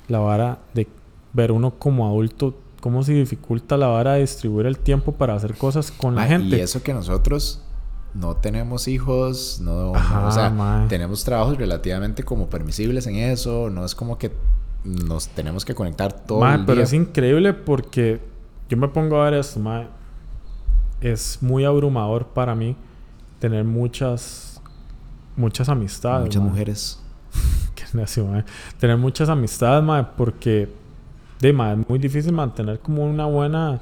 la 0.08 0.18
vara 0.18 0.58
de 0.74 0.86
ver 1.32 1.52
uno 1.52 1.72
como 1.72 2.06
adulto, 2.06 2.54
cómo 2.80 3.02
se 3.02 3.12
dificulta 3.14 3.76
la 3.76 3.86
vara 3.88 4.14
de 4.14 4.20
distribuir 4.20 4.66
el 4.66 4.78
tiempo 4.78 5.12
para 5.12 5.34
hacer 5.34 5.56
cosas 5.56 5.90
con 5.90 6.14
la 6.14 6.26
gente. 6.26 6.56
Y 6.56 6.60
eso 6.60 6.82
que 6.82 6.92
nosotros 6.92 7.62
no 8.14 8.36
tenemos 8.36 8.86
hijos, 8.88 9.60
no, 9.60 9.92
o 9.92 10.30
sea, 10.30 10.86
tenemos 10.88 11.24
trabajos 11.24 11.58
relativamente 11.58 12.22
como 12.22 12.48
permisibles 12.48 13.06
en 13.06 13.16
eso, 13.16 13.70
no 13.70 13.84
es 13.84 13.94
como 13.94 14.18
que 14.18 14.32
nos 14.84 15.28
tenemos 15.28 15.64
que 15.64 15.74
conectar 15.74 16.12
todo 16.12 16.40
Mae, 16.40 16.56
el 16.58 16.64
pero 16.66 16.76
día. 16.76 16.84
es 16.84 16.92
increíble 16.92 17.54
porque 17.54 18.20
yo 18.68 18.76
me 18.76 18.88
pongo 18.88 19.20
a 19.20 19.24
ver 19.24 19.34
esto, 19.34 19.58
mae. 19.58 19.88
Es 21.00 21.38
muy 21.42 21.64
abrumador 21.64 22.26
para 22.28 22.54
mí 22.54 22.76
tener 23.40 23.64
muchas 23.64 24.60
muchas 25.36 25.68
amistades. 25.68 26.26
Muchas 26.26 26.42
mae. 26.42 26.50
mujeres. 26.50 27.00
Mae. 27.94 28.44
Tener 28.78 28.96
muchas 28.96 29.28
amistades, 29.28 29.82
porque 30.16 30.68
de 31.40 31.48
es 31.72 31.88
muy 31.88 31.98
difícil 31.98 32.32
mantener 32.32 32.78
como 32.80 33.04
una 33.04 33.26
buena 33.26 33.80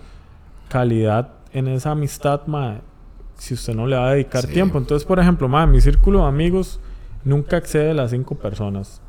calidad 0.68 1.28
en 1.52 1.68
esa 1.68 1.90
amistad, 1.92 2.42
si 3.36 3.54
usted 3.54 3.74
no 3.74 3.86
le 3.86 3.96
va 3.96 4.08
a 4.08 4.12
dedicar 4.12 4.42
Sí. 4.42 4.52
tiempo. 4.52 4.78
Entonces, 4.78 5.06
por 5.06 5.18
ejemplo, 5.18 5.48
mi 5.68 5.80
círculo 5.80 6.20
de 6.22 6.26
amigos 6.28 6.80
nunca 7.24 7.56
excede 7.56 7.90
a 7.90 7.94
las 7.94 8.10
cinco 8.10 8.34
personas. 8.36 9.00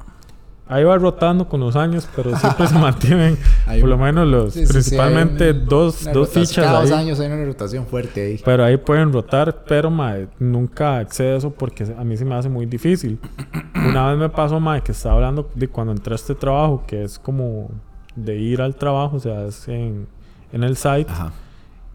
Ahí 0.68 0.84
va 0.86 0.98
rotando 0.98 1.48
con 1.48 1.60
los 1.60 1.76
años, 1.76 2.08
pero 2.16 2.36
siempre 2.38 2.68
se 2.68 2.76
mantienen 2.80 3.38
Hay 3.68 3.82
por 3.82 3.90
lo 3.90 3.98
menos 3.98 4.28
los 4.28 4.54
Sí, 4.54 4.62
sí, 4.62 4.66
sí, 4.68 4.74
principalmente 4.74 5.52
un- 5.52 5.66
dos, 5.66 6.08
dos 6.14 6.30
fichas 6.30 6.66
Cada 6.66 6.82
dos 6.82 6.92
años 6.92 7.20
hay 7.20 7.28
una 7.28 7.44
rotación 7.44 7.86
fuerte 7.86 8.22
ahí. 8.26 8.42
Pero 8.44 8.64
ahí 8.64 8.78
pueden 8.78 9.12
rotar, 9.12 9.66
pero 9.68 9.92
mae, 9.92 10.28
nunca 10.40 11.02
excede 11.02 11.36
eso 11.36 11.52
porque 11.52 11.84
a 11.98 12.04
mí 12.04 12.16
se 12.16 12.24
me 12.24 12.36
hace 12.36 12.48
muy 12.50 12.66
difícil. 12.66 13.20
Una 13.76 14.10
vez 14.10 14.18
me 14.18 14.30
pasó, 14.30 14.60
mae, 14.60 14.82
que 14.82 14.94
estaba 14.94 15.16
hablando 15.16 15.50
de 15.54 15.68
cuando 15.68 15.92
entré 15.92 16.14
a 16.14 16.16
este 16.16 16.34
trabajo, 16.34 16.84
que 16.88 17.04
es 17.04 17.20
como 17.20 17.70
de 18.16 18.38
ir 18.38 18.62
al 18.62 18.76
trabajo, 18.76 19.18
o 19.18 19.20
sea, 19.20 19.46
es 19.46 19.68
en, 19.68 20.08
en 20.54 20.64
el 20.64 20.78
site. 20.78 21.08
Ajá. 21.12 21.34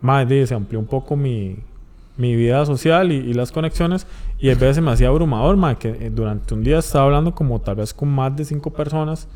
Mae, 0.00 0.46
se 0.46 0.54
amplió 0.54 0.78
un 0.78 0.86
poco 0.86 1.16
mi, 1.16 1.56
mi 2.18 2.36
vida 2.36 2.66
social 2.66 3.10
y, 3.10 3.16
y 3.16 3.32
las 3.32 3.50
conexiones. 3.50 4.06
Y 4.38 4.50
a 4.50 4.54
veces 4.54 4.76
se 4.76 4.80
me 4.82 4.90
hacía 4.90 5.08
abrumador, 5.08 5.56
mae, 5.56 5.76
que 5.76 5.88
eh, 5.88 6.10
durante 6.10 6.52
un 6.52 6.62
día 6.62 6.78
estaba 6.78 7.06
hablando 7.06 7.34
como 7.34 7.58
tal 7.60 7.76
vez 7.76 7.94
con 7.94 8.10
más 8.10 8.36
de 8.36 8.44
cinco 8.44 8.70
personas. 8.70 9.26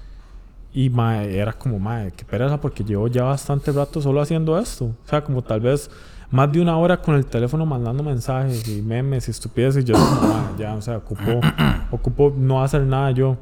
Y 0.74 0.90
mae, 0.90 1.38
era 1.38 1.52
como, 1.52 1.78
mae, 1.78 2.12
qué 2.12 2.24
pereza, 2.24 2.60
porque 2.60 2.84
llevo 2.84 3.08
ya 3.08 3.24
bastante 3.24 3.72
rato 3.72 4.02
solo 4.02 4.20
haciendo 4.20 4.58
esto. 4.58 4.86
O 4.86 5.08
sea, 5.08 5.22
como 5.22 5.42
tal 5.42 5.60
vez 5.60 5.90
más 6.30 6.50
de 6.50 6.60
una 6.60 6.76
hora 6.78 7.00
con 7.00 7.14
el 7.14 7.26
teléfono 7.26 7.66
mandando 7.66 8.02
mensajes 8.02 8.66
y 8.68 8.82
memes 8.82 9.28
y 9.28 9.30
estupideces. 9.30 9.84
Y 9.84 9.86
yo, 9.86 9.94
"Ma, 9.96 10.52
ya, 10.58 10.74
o 10.74 10.82
sea, 10.82 10.96
ocupo, 10.98 11.40
ocupo 11.90 12.34
no 12.36 12.62
hacer 12.62 12.82
nada 12.82 13.10
yo, 13.12 13.36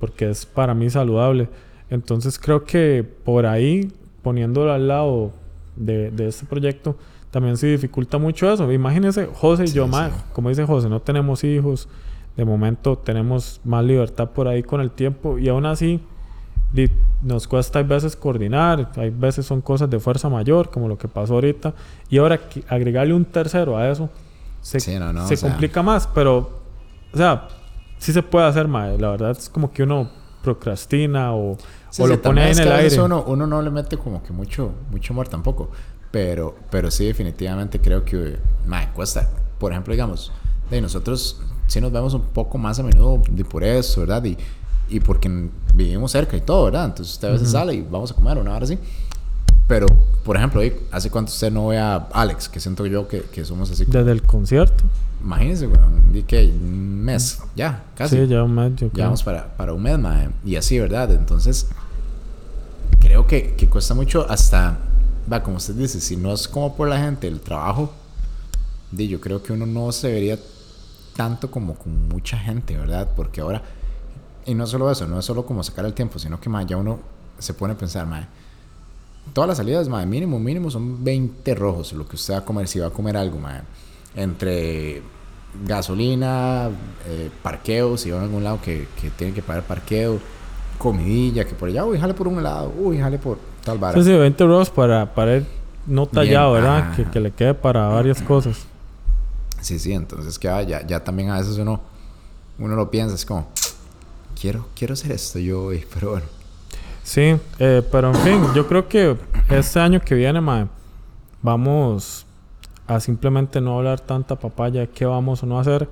porque 0.00 0.30
es 0.30 0.44
para 0.44 0.74
mí 0.74 0.90
saludable. 0.90 1.48
Entonces 1.90 2.38
creo 2.38 2.64
que 2.64 3.04
por 3.24 3.46
ahí, 3.46 3.92
poniéndolo 4.22 4.72
al 4.72 4.88
lado 4.88 5.32
de, 5.76 6.10
de 6.10 6.28
este 6.28 6.46
proyecto, 6.46 6.96
también 7.32 7.56
se 7.56 7.66
dificulta 7.66 8.18
mucho 8.18 8.52
eso. 8.52 8.70
Imagínense, 8.70 9.26
José 9.34 9.64
y 9.64 9.68
Sí, 9.68 9.74
yo, 9.74 9.88
ma, 9.88 10.10
sí. 10.10 10.14
como 10.32 10.50
dice 10.50 10.64
José, 10.64 10.88
no 10.88 11.00
tenemos 11.00 11.42
hijos. 11.42 11.88
De 12.36 12.44
momento 12.44 12.96
tenemos 12.96 13.60
más 13.64 13.84
libertad 13.84 14.30
por 14.30 14.46
ahí 14.48 14.62
con 14.62 14.80
el 14.80 14.90
tiempo 14.92 15.38
y 15.38 15.48
aún 15.48 15.66
así 15.66 16.00
nos 17.22 17.46
cuesta 17.46 17.78
hay 17.80 17.84
veces 17.84 18.16
coordinar, 18.16 18.90
hay 18.96 19.10
veces 19.10 19.44
son 19.44 19.60
cosas 19.60 19.90
de 19.90 20.00
fuerza 20.00 20.28
mayor, 20.30 20.70
como 20.70 20.88
lo 20.88 20.96
que 20.96 21.06
pasó 21.08 21.34
ahorita, 21.34 21.74
y 22.08 22.16
ahora 22.18 22.40
agregarle 22.68 23.12
un 23.12 23.26
tercero 23.26 23.76
a 23.76 23.90
eso 23.90 24.08
se, 24.62 24.80
Sí, 24.80 24.98
no, 24.98 25.12
no, 25.12 25.26
se 25.26 25.34
o 25.34 25.36
sea- 25.36 25.50
complica 25.50 25.82
más, 25.82 26.06
pero, 26.06 26.62
o 27.12 27.16
sea, 27.16 27.48
sí 27.98 28.12
se 28.12 28.22
puede 28.22 28.46
hacer, 28.46 28.68
mae. 28.68 28.96
La 28.96 29.10
verdad 29.10 29.32
es 29.32 29.48
como 29.50 29.70
que 29.72 29.82
uno 29.82 30.08
procrastina 30.42 31.34
o, 31.34 31.56
Sí, 31.90 32.00
o 32.02 32.06
sí, 32.06 32.12
lo 32.12 32.22
pone 32.22 32.42
ahí 32.42 32.52
en 32.52 32.58
el 32.60 32.72
a 32.72 32.76
aire. 32.76 33.00
Uno, 33.02 33.22
uno 33.26 33.46
no 33.46 33.60
le 33.60 33.70
mete 33.70 33.96
como 33.98 34.22
que 34.22 34.32
mucho, 34.32 34.72
mucho 34.90 35.12
amor 35.12 35.28
tampoco. 35.28 35.70
Pero, 36.12 36.54
pero 36.70 36.90
sí, 36.90 37.06
definitivamente 37.06 37.80
creo 37.80 38.04
que 38.04 38.36
mae, 38.66 38.88
cuesta. 38.92 39.28
Por 39.58 39.72
ejemplo, 39.72 39.92
digamos, 39.92 40.30
de 40.70 40.80
nosotros 40.80 41.40
sí 41.66 41.80
nos 41.80 41.90
vemos 41.90 42.14
un 42.14 42.20
poco 42.22 42.58
más 42.58 42.78
a 42.78 42.82
menudo 42.84 43.22
de 43.30 43.44
por 43.44 43.64
eso, 43.64 44.00
¿verdad? 44.02 44.22
Y, 44.24 44.36
y 44.90 45.00
porque 45.00 45.48
vivimos 45.74 46.12
cerca 46.12 46.36
y 46.36 46.42
todo, 46.42 46.66
¿verdad? 46.66 46.84
Entonces 46.84 47.14
usted 47.14 47.28
a 47.28 47.32
veces 47.32 47.50
sale 47.50 47.74
y 47.74 47.80
vamos 47.82 48.12
a 48.12 48.14
comer 48.14 48.38
una 48.38 48.54
hora 48.54 48.64
así. 48.64 48.78
Pero, 49.66 49.86
por 50.24 50.36
ejemplo, 50.36 50.62
¿y 50.62 50.72
¿hace 50.90 51.08
cuánto 51.10 51.30
usted 51.32 51.50
no 51.50 51.68
ve 51.68 51.78
a 51.78 51.96
Alex? 52.12 52.48
Que 52.48 52.60
siento 52.60 52.84
yo 52.84 53.08
que, 53.08 53.22
que 53.22 53.44
somos 53.44 53.70
así. 53.70 53.86
como- 53.86 53.96
Desde 53.98 54.12
el 54.12 54.22
concierto. 54.22 54.84
Imagínese, 55.24 55.66
weón. 55.66 56.12
Di 56.12 56.24
que 56.24 56.44
un 56.46 57.00
mes, 57.02 57.38
ya, 57.56 57.84
casi. 57.96 58.18
Sí, 58.18 58.26
ya 58.26 58.42
un 58.42 58.54
mes, 58.54 58.72
yo 58.76 58.88
Ya 58.88 58.92
creo. 58.92 59.04
vamos 59.06 59.22
para, 59.22 59.56
para 59.56 59.72
un 59.72 59.82
mes, 59.82 59.98
mae. 59.98 60.28
Y 60.44 60.56
así, 60.56 60.78
¿verdad? 60.78 61.10
Entonces, 61.12 61.68
creo 63.00 63.26
que, 63.26 63.54
que 63.54 63.68
cuesta 63.68 63.94
mucho 63.94 64.26
hasta, 64.28 64.76
va, 65.30 65.42
como 65.42 65.56
usted 65.56 65.74
dice, 65.74 66.00
si 66.00 66.16
no 66.16 66.32
es 66.32 66.48
como 66.48 66.74
por 66.74 66.88
la 66.88 66.98
gente, 66.98 67.26
el 67.26 67.40
trabajo, 67.40 67.92
di, 68.90 69.08
yo 69.08 69.20
creo 69.20 69.42
que 69.42 69.52
uno 69.52 69.66
no 69.66 69.92
se 69.92 70.10
vería 70.10 70.38
tanto 71.16 71.50
como 71.50 71.74
con 71.74 72.08
mucha 72.08 72.38
gente, 72.38 72.76
¿verdad? 72.76 73.08
Porque 73.14 73.40
ahora, 73.40 73.62
y 74.46 74.54
no 74.54 74.66
solo 74.66 74.90
eso, 74.90 75.06
no 75.06 75.18
es 75.18 75.24
solo 75.24 75.44
como 75.46 75.62
sacar 75.62 75.84
el 75.84 75.94
tiempo, 75.94 76.18
sino 76.18 76.40
que, 76.40 76.48
mae, 76.48 76.66
ya 76.66 76.76
uno 76.76 77.00
se 77.38 77.54
pone 77.54 77.74
a 77.74 77.76
pensar, 77.76 78.06
mae, 78.06 78.26
todas 79.32 79.48
las 79.48 79.58
salidas, 79.58 79.88
mae, 79.88 80.06
mínimo, 80.06 80.38
mínimo 80.38 80.70
son 80.70 81.02
20 81.04 81.54
rojos 81.54 81.92
lo 81.92 82.06
que 82.06 82.16
usted 82.16 82.34
va 82.34 82.38
a 82.38 82.44
comer, 82.44 82.68
si 82.68 82.78
va 82.78 82.88
a 82.88 82.90
comer 82.90 83.16
algo, 83.16 83.38
mae. 83.38 83.62
Entre 84.14 85.02
gasolina, 85.64 86.70
eh, 87.06 87.30
parqueo, 87.42 87.96
si 87.96 88.10
va 88.10 88.20
a 88.20 88.22
algún 88.22 88.42
lado 88.42 88.60
que, 88.62 88.88
que 89.00 89.10
tiene 89.10 89.34
que 89.34 89.42
pagar 89.42 89.64
parqueo, 89.64 90.18
comidilla, 90.78 91.44
que 91.44 91.54
por 91.54 91.68
allá, 91.68 91.84
uy, 91.84 91.98
jale 91.98 92.14
por 92.14 92.26
un 92.26 92.42
lado, 92.42 92.72
uy, 92.76 92.98
jale 92.98 93.18
por 93.18 93.51
tal 93.64 93.78
vara. 93.78 93.98
Sí, 93.98 94.04
sí, 94.04 94.12
20 94.12 94.42
euros 94.44 94.70
para, 94.70 95.14
para 95.14 95.36
ir 95.36 95.46
no 95.86 96.06
tallado, 96.06 96.52
Bien, 96.52 96.62
¿verdad? 96.64 96.78
ajá, 96.78 96.96
Que, 96.96 97.04
que 97.04 97.20
le 97.20 97.30
quede 97.30 97.54
para 97.54 97.88
varias 97.88 98.20
cosas. 98.22 98.66
Sí, 99.60 99.78
sí, 99.78 99.92
entonces 99.92 100.38
que 100.38 100.48
ah, 100.48 100.62
ya, 100.62 100.86
ya 100.86 101.02
también 101.02 101.30
a 101.30 101.38
veces 101.38 101.56
uno, 101.58 101.80
uno 102.58 102.74
lo 102.74 102.90
piensa, 102.90 103.14
es 103.14 103.24
como, 103.24 103.46
quiero, 104.40 104.66
quiero 104.74 104.94
hacer 104.94 105.12
esto 105.12 105.38
yo 105.38 105.64
hoy, 105.64 105.84
pero 105.92 106.10
bueno. 106.10 106.26
Sí, 107.04 107.34
eh, 107.58 107.82
pero 107.90 108.08
en 108.08 108.14
fin, 108.16 108.42
yo 108.54 108.66
creo 108.68 108.88
que 108.88 109.16
este 109.50 109.80
año 109.80 110.00
que 110.00 110.14
viene, 110.14 110.40
mae, 110.40 110.66
vamos 111.42 112.26
a 112.86 113.00
simplemente 113.00 113.60
no 113.60 113.78
hablar 113.78 114.00
tanta 114.00 114.36
papaya 114.36 114.80
de 114.82 114.88
qué 114.88 115.04
vamos 115.04 115.42
o 115.42 115.46
no 115.46 115.58
hacer, 115.58 115.88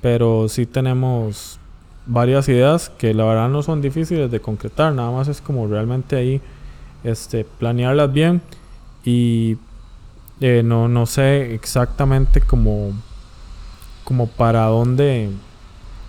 pero 0.00 0.48
sí 0.48 0.66
tenemos 0.66 1.58
varias 2.06 2.48
ideas 2.48 2.90
que 2.90 3.12
la 3.14 3.24
verdad 3.24 3.48
no 3.48 3.62
son 3.62 3.80
difíciles 3.80 4.30
de 4.30 4.40
concretar, 4.40 4.92
nada 4.92 5.10
más 5.10 5.28
es 5.28 5.40
como 5.40 5.66
realmente 5.66 6.16
ahí 6.16 6.40
este, 7.04 7.44
planearlas 7.44 8.12
bien 8.12 8.42
y 9.04 9.56
eh, 10.40 10.62
no, 10.64 10.88
no 10.88 11.06
sé 11.06 11.54
exactamente 11.54 12.40
como, 12.40 12.92
como 14.04 14.26
para 14.26 14.64
dónde 14.66 15.30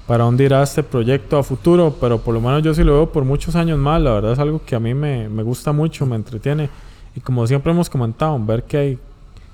para 0.07 0.23
dónde 0.23 0.43
irá 0.43 0.63
este 0.63 0.81
proyecto 0.81 1.37
a 1.37 1.43
futuro, 1.43 1.95
pero 2.01 2.19
por 2.19 2.33
lo 2.33 2.41
menos 2.41 2.63
yo 2.63 2.73
sí 2.73 2.83
lo 2.83 2.93
veo 2.93 3.11
por 3.11 3.25
muchos 3.25 3.55
años 3.55 3.77
más. 3.77 4.01
La 4.01 4.11
verdad 4.11 4.31
es 4.31 4.39
algo 4.39 4.59
que 4.65 4.75
a 4.75 4.79
mí 4.79 4.95
me, 4.95 5.29
me 5.29 5.43
gusta 5.43 5.71
mucho, 5.71 6.03
me 6.07 6.15
entretiene. 6.15 6.67
Y 7.15 7.19
como 7.19 7.45
siempre 7.45 7.71
hemos 7.71 7.91
comentado, 7.91 8.43
ver 8.43 8.63
que 8.63 8.77
hay 8.77 8.99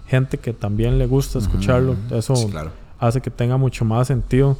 gente 0.08 0.38
que 0.38 0.54
también 0.54 0.98
le 0.98 1.08
gusta 1.08 1.40
escucharlo, 1.40 1.96
eso 2.10 2.38
sí, 2.38 2.48
claro. 2.48 2.72
hace 3.00 3.20
que 3.20 3.30
tenga 3.30 3.58
mucho 3.58 3.84
más 3.84 4.08
sentido. 4.08 4.58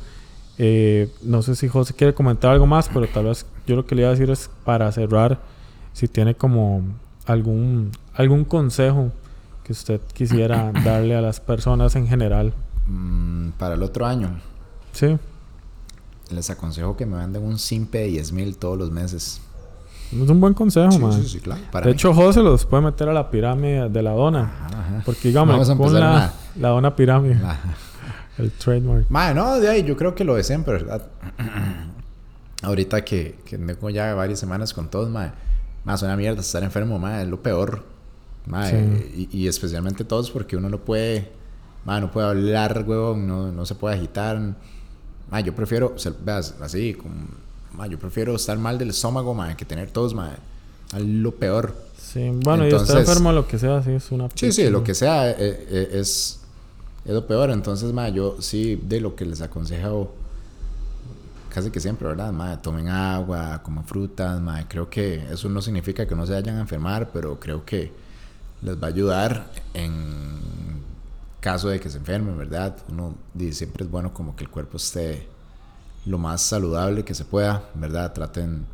Eh, 0.58 1.10
no 1.22 1.42
sé 1.42 1.56
si 1.56 1.68
José 1.68 1.94
quiere 1.94 2.14
comentar 2.14 2.52
algo 2.52 2.66
más, 2.66 2.90
pero 2.90 3.08
tal 3.08 3.26
vez 3.26 3.46
yo 3.68 3.78
lo 3.78 3.86
que 3.86 3.96
le 3.96 4.02
iba 4.02 4.10
a 4.10 4.12
decir 4.12 4.30
es 4.30 4.50
para 4.64 4.92
cerrar, 4.92 5.40
si 5.96 6.10
tiene 6.10 6.36
como 6.36 6.82
algún, 7.26 7.92
algún 8.16 8.44
consejo 8.44 9.12
que 9.64 9.72
usted 9.72 10.02
quisiera 10.14 10.72
darle 10.84 11.16
a 11.16 11.22
las 11.22 11.40
personas 11.40 11.96
en 11.96 12.06
general. 12.06 12.52
Mm, 12.88 13.52
para 13.58 13.76
el 13.76 13.82
otro 13.84 14.06
año, 14.06 14.30
Sí, 14.92 15.18
les 16.32 16.50
aconsejo 16.50 16.98
que 16.98 17.06
me 17.06 17.16
manden 17.16 17.44
un 17.44 17.58
simpe 17.58 18.00
de 18.00 18.08
10 18.08 18.32
mil 18.34 18.58
todos 18.58 18.78
los 18.78 18.92
meses. 18.92 19.40
es 20.12 20.30
un 20.30 20.40
buen 20.42 20.54
consejo, 20.54 20.92
Sí, 20.92 21.00
man. 21.00 21.14
sí, 21.14 21.28
sí, 21.30 21.40
claro. 21.40 21.62
De 21.74 21.86
mí. 21.86 21.92
hecho, 21.92 22.14
José 22.14 22.42
los 22.42 22.66
puede 22.66 22.84
meter 22.84 23.08
a 23.10 23.14
la 23.14 23.32
pirámide 23.32 23.88
de 23.90 24.02
la 24.04 24.12
dona. 24.12 24.42
Ajá, 24.42 24.68
ajá. 24.68 25.02
Porque 25.06 25.30
digamos, 25.30 25.54
Vamos 25.54 25.70
a 25.70 25.76
con 25.78 25.94
la, 25.94 26.34
la 26.60 26.70
dona 26.70 26.94
pirámide, 26.96 27.36
La- 27.36 27.58
el 28.38 28.52
trademark. 28.52 29.06
Mae, 29.10 29.34
no, 29.34 29.56
de 29.60 29.70
ahí 29.70 29.84
yo 29.84 29.96
creo 29.96 30.14
que 30.14 30.24
lo 30.26 30.36
de 30.36 30.44
siempre, 30.44 30.74
¿verdad? 30.74 31.08
Ahorita 32.64 33.04
que, 33.04 33.38
que 33.46 33.58
tengo 33.58 33.90
ya 33.90 34.14
varias 34.16 34.40
semanas 34.40 34.74
con 34.74 34.90
todos, 34.90 35.10
mae. 35.10 35.32
Más 35.86 36.02
una 36.02 36.18
mierda 36.18 36.42
estar 36.42 36.64
enfermo, 36.64 37.00
mae, 37.00 37.24
es 37.24 37.30
lo 37.30 37.42
peor. 37.42 37.84
Y, 39.16 39.30
y 39.32 39.48
especialmente 39.48 40.04
todos 40.04 40.30
porque 40.30 40.58
uno 40.58 40.70
no 40.70 40.80
puede, 40.80 41.32
no 41.86 42.12
puede 42.12 42.28
hablar, 42.28 42.84
huevón, 42.86 43.28
no, 43.28 43.52
no 43.52 43.66
se 43.66 43.76
puede 43.76 43.96
agitar. 43.96 44.40
Mae, 45.30 45.44
yo 45.44 45.56
prefiero, 45.56 45.96
veas, 46.24 46.56
así, 46.62 46.94
como, 46.94 47.16
yo 47.88 47.98
prefiero 48.00 48.36
estar 48.36 48.58
mal 48.58 48.78
del 48.78 48.90
estómago, 48.90 49.34
mae, 49.34 49.56
que 49.56 49.66
tener 49.66 49.90
todos. 49.92 50.16
Es 50.96 51.02
lo 51.02 51.32
peor. 51.34 51.76
Sí, 51.98 52.30
bueno, 52.30 52.68
y 52.68 52.74
estar 52.74 52.98
enfermo 52.98 53.32
lo 53.32 53.48
que 53.48 53.58
sea, 53.58 53.82
sí, 53.84 53.92
es 53.92 54.12
una... 54.12 54.30
Sí, 54.34 54.52
sí, 54.52 54.70
lo 54.70 54.84
que 54.84 54.94
sea 54.94 55.32
eh, 55.32 55.36
eh, 55.40 55.90
es, 55.94 56.40
es 57.04 57.12
lo 57.12 57.26
peor. 57.28 57.50
Entonces, 57.52 57.92
ma, 57.94 58.10
yo 58.10 58.38
sí, 58.40 58.80
de 58.82 59.02
lo 59.02 59.16
que 59.16 59.26
les 59.26 59.42
aconsejo 59.42 60.14
casi 61.56 61.72
que 61.72 61.80
siempre, 61.80 62.06
¿verdad? 62.10 62.60
Tomen 62.62 62.90
agua, 62.90 63.64
coman 63.64 63.86
frutas, 63.86 64.42
ma. 64.42 64.68
Creo 64.68 64.90
que 64.90 65.24
eso 65.32 65.48
no 65.50 65.62
significa 65.62 66.06
que 66.06 66.14
no 66.14 66.26
se 66.26 66.34
vayan 66.34 66.58
a 66.58 66.62
enfermar, 66.62 67.10
pero 67.14 67.40
creo 67.40 67.64
que 67.66 67.94
les 68.62 68.76
va 68.76 68.88
a 68.88 68.90
ayudar 68.90 69.52
en 69.74 70.84
caso 71.40 71.70
de 71.70 71.80
que 71.80 71.90
se 71.90 71.98
enfermen, 71.98 72.38
¿verdad? 72.38 72.76
Uno 72.90 73.16
di- 73.34 73.54
siempre 73.54 73.86
es 73.86 73.92
bueno 73.92 74.14
como 74.14 74.36
que 74.36 74.44
el 74.44 74.50
cuerpo 74.50 74.76
esté 74.78 75.30
lo 76.06 76.18
más 76.18 76.42
saludable 76.42 77.06
que 77.06 77.14
se 77.14 77.26
pueda, 77.26 77.64
¿verdad? 77.76 78.14
Traten, 78.14 78.66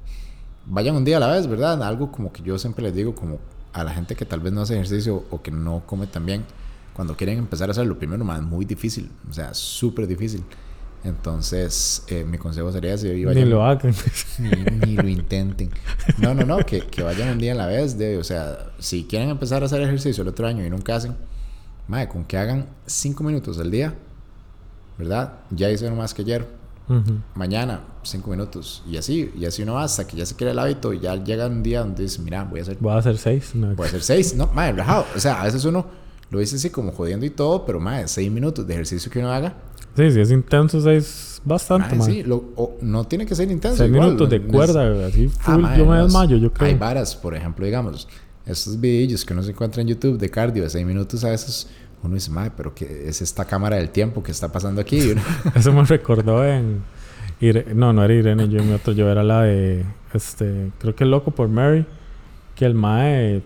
vayan 0.65 0.95
un 0.95 1.05
día 1.05 1.17
a 1.17 1.19
la 1.19 1.27
vez, 1.27 1.47
¿verdad? 1.47 1.83
Algo 1.83 2.11
como 2.11 2.33
que 2.33 2.41
yo 2.43 2.57
siempre 2.59 2.83
les 2.83 2.95
digo, 2.95 3.15
como 3.15 3.39
a 3.73 3.83
la 3.83 3.91
gente 3.93 4.15
que 4.15 4.25
tal 4.25 4.39
vez 4.39 4.53
no 4.53 4.61
hace 4.61 4.73
ejercicio 4.75 5.25
o 5.31 5.41
que 5.43 5.51
no 5.51 5.83
come 5.85 6.07
tan 6.07 6.25
bien, 6.25 6.45
cuando 6.93 7.15
quieren 7.15 7.37
empezar 7.39 7.69
a 7.69 7.71
hacerlo, 7.73 7.97
primero, 7.99 8.25
ma, 8.25 8.37
es 8.37 8.43
muy 8.43 8.65
difícil, 8.65 9.11
o 9.29 9.33
sea, 9.33 9.53
súper 9.53 10.07
difícil. 10.07 10.43
Entonces, 11.03 12.03
eh, 12.09 12.23
mi 12.23 12.37
consejo 12.37 12.71
sería 12.71 12.97
si 12.97 13.07
Ni 13.09 13.25
vayan, 13.25 13.49
lo 13.49 13.63
hagan. 13.65 13.93
ni, 14.39 14.49
ni 14.85 14.95
lo 14.95 15.07
intenten. 15.07 15.71
No, 16.19 16.33
no, 16.33 16.45
no, 16.45 16.57
que, 16.59 16.81
que 16.81 17.01
vayan 17.03 17.29
un 17.29 17.39
día 17.39 17.53
a 17.53 17.55
la 17.55 17.65
vez. 17.67 17.97
De, 17.97 18.17
o 18.17 18.23
sea, 18.23 18.71
si 18.79 19.05
quieren 19.05 19.29
empezar 19.29 19.63
a 19.63 19.65
hacer 19.65 19.81
ejercicio 19.81 20.21
el 20.21 20.27
otro 20.27 20.45
año 20.47 20.65
y 20.65 20.69
nunca 20.69 20.95
hacen, 20.95 21.15
madre, 21.87 22.07
con 22.07 22.23
que 22.25 22.37
hagan 22.37 22.67
cinco 22.85 23.23
minutos 23.23 23.57
al 23.59 23.71
día, 23.71 23.95
¿verdad? 24.97 25.33
Ya 25.49 25.69
hicieron 25.71 25.97
más 25.97 26.13
que 26.13 26.21
ayer. 26.21 26.47
Ujú. 26.87 27.19
Mañana, 27.35 27.81
cinco 28.03 28.29
minutos. 28.31 28.83
Y 28.87 28.97
así, 28.97 29.31
y 29.35 29.45
así 29.45 29.63
uno 29.63 29.75
va 29.75 29.83
hasta 29.85 30.05
que 30.05 30.17
ya 30.17 30.25
se 30.25 30.35
quiere 30.35 30.51
el 30.51 30.59
hábito 30.59 30.93
y 30.93 30.99
ya 30.99 31.15
llega 31.15 31.47
un 31.47 31.63
día 31.63 31.79
donde 31.79 32.03
dice, 32.03 32.21
mira, 32.21 32.43
voy 32.43 32.59
a 32.59 32.63
hacer, 32.63 32.77
Voy 32.79 32.91
a 32.93 32.97
hacer 32.97 33.17
seis. 33.17 33.55
no. 33.55 33.73
voy 33.75 33.85
a 33.85 33.87
hacer 33.89 34.01
seis. 34.03 34.35
No, 34.35 34.47
madre, 34.53 34.73
relajado. 34.73 35.05
O 35.15 35.19
sea, 35.19 35.41
a 35.41 35.45
veces 35.45 35.63
uno 35.65 35.85
lo 36.31 36.39
dice 36.39 36.55
así 36.55 36.69
como 36.71 36.91
jodiendo 36.91 37.25
y 37.25 37.29
todo, 37.29 37.65
pero 37.65 37.79
madre, 37.79 38.07
seis 38.07 38.31
minutos 38.31 38.65
de 38.65 38.73
ejercicio 38.73 39.11
que 39.11 39.19
uno 39.19 39.31
haga. 39.31 39.53
Sí, 39.95 40.09
sí, 40.11 40.21
es 40.21 40.31
intenso, 40.31 40.81
seis 40.81 41.41
bastante, 41.43 41.95
man. 41.95 42.05
sí, 42.07 42.23
lo- 42.23 42.45
o 42.55 42.77
no 42.81 43.03
tiene 43.05 43.25
que 43.25 43.35
ser 43.35 43.51
intenso. 43.51 43.77
Seis 43.77 43.89
igual, 43.91 44.07
minutos 44.07 44.29
de 44.29 44.37
es- 44.37 44.43
cuerda, 44.43 45.05
así 45.07 45.29
Ah, 45.41 45.53
full. 45.53 45.61
mae, 45.61 45.77
yo 45.77 45.85
me 45.85 45.97
desmayo, 46.01 46.37
yo 46.37 46.47
Hay 46.47 46.53
creo. 46.53 46.77
varas, 46.79 47.15
por 47.15 47.35
ejemplo, 47.35 47.65
digamos, 47.65 48.07
estos 48.45 48.79
videos 48.79 49.23
que 49.25 49.33
uno 49.33 49.43
se 49.43 49.51
encuentra 49.51 49.81
en 49.81 49.89
YouTube 49.89 50.17
de 50.17 50.29
cardio 50.29 50.63
de 50.63 50.69
6 50.69 50.85
minutos 50.85 51.23
a 51.25 51.29
veces, 51.29 51.67
uno 52.03 52.15
dice, 52.15 52.31
madre, 52.31 52.51
pero 52.55 52.73
¿qué 52.73 53.03
es 53.07 53.21
esta 53.21 53.45
cámara 53.45 53.75
del 53.75 53.89
tiempo 53.89 54.23
que 54.23 54.31
está 54.31 54.51
pasando 54.51 54.81
aquí? 54.81 54.99
Eso 55.55 55.73
me 55.73 55.83
recordó 55.83 56.43
en... 56.45 56.81
No, 57.75 57.91
no 57.91 58.03
era 58.03 58.13
Irene, 58.13 58.47
yo 58.49 58.63
mi 58.63 58.71
otro, 58.73 58.93
yo 58.93 59.09
era 59.09 59.23
la 59.23 59.41
de... 59.43 59.83
Este, 60.13 60.71
creo 60.79 60.95
que 60.95 61.03
el 61.03 61.11
loco 61.11 61.31
por 61.31 61.47
Mary. 61.49 61.85
Que 62.55 62.65
el 62.65 62.75
mae... 62.75 63.41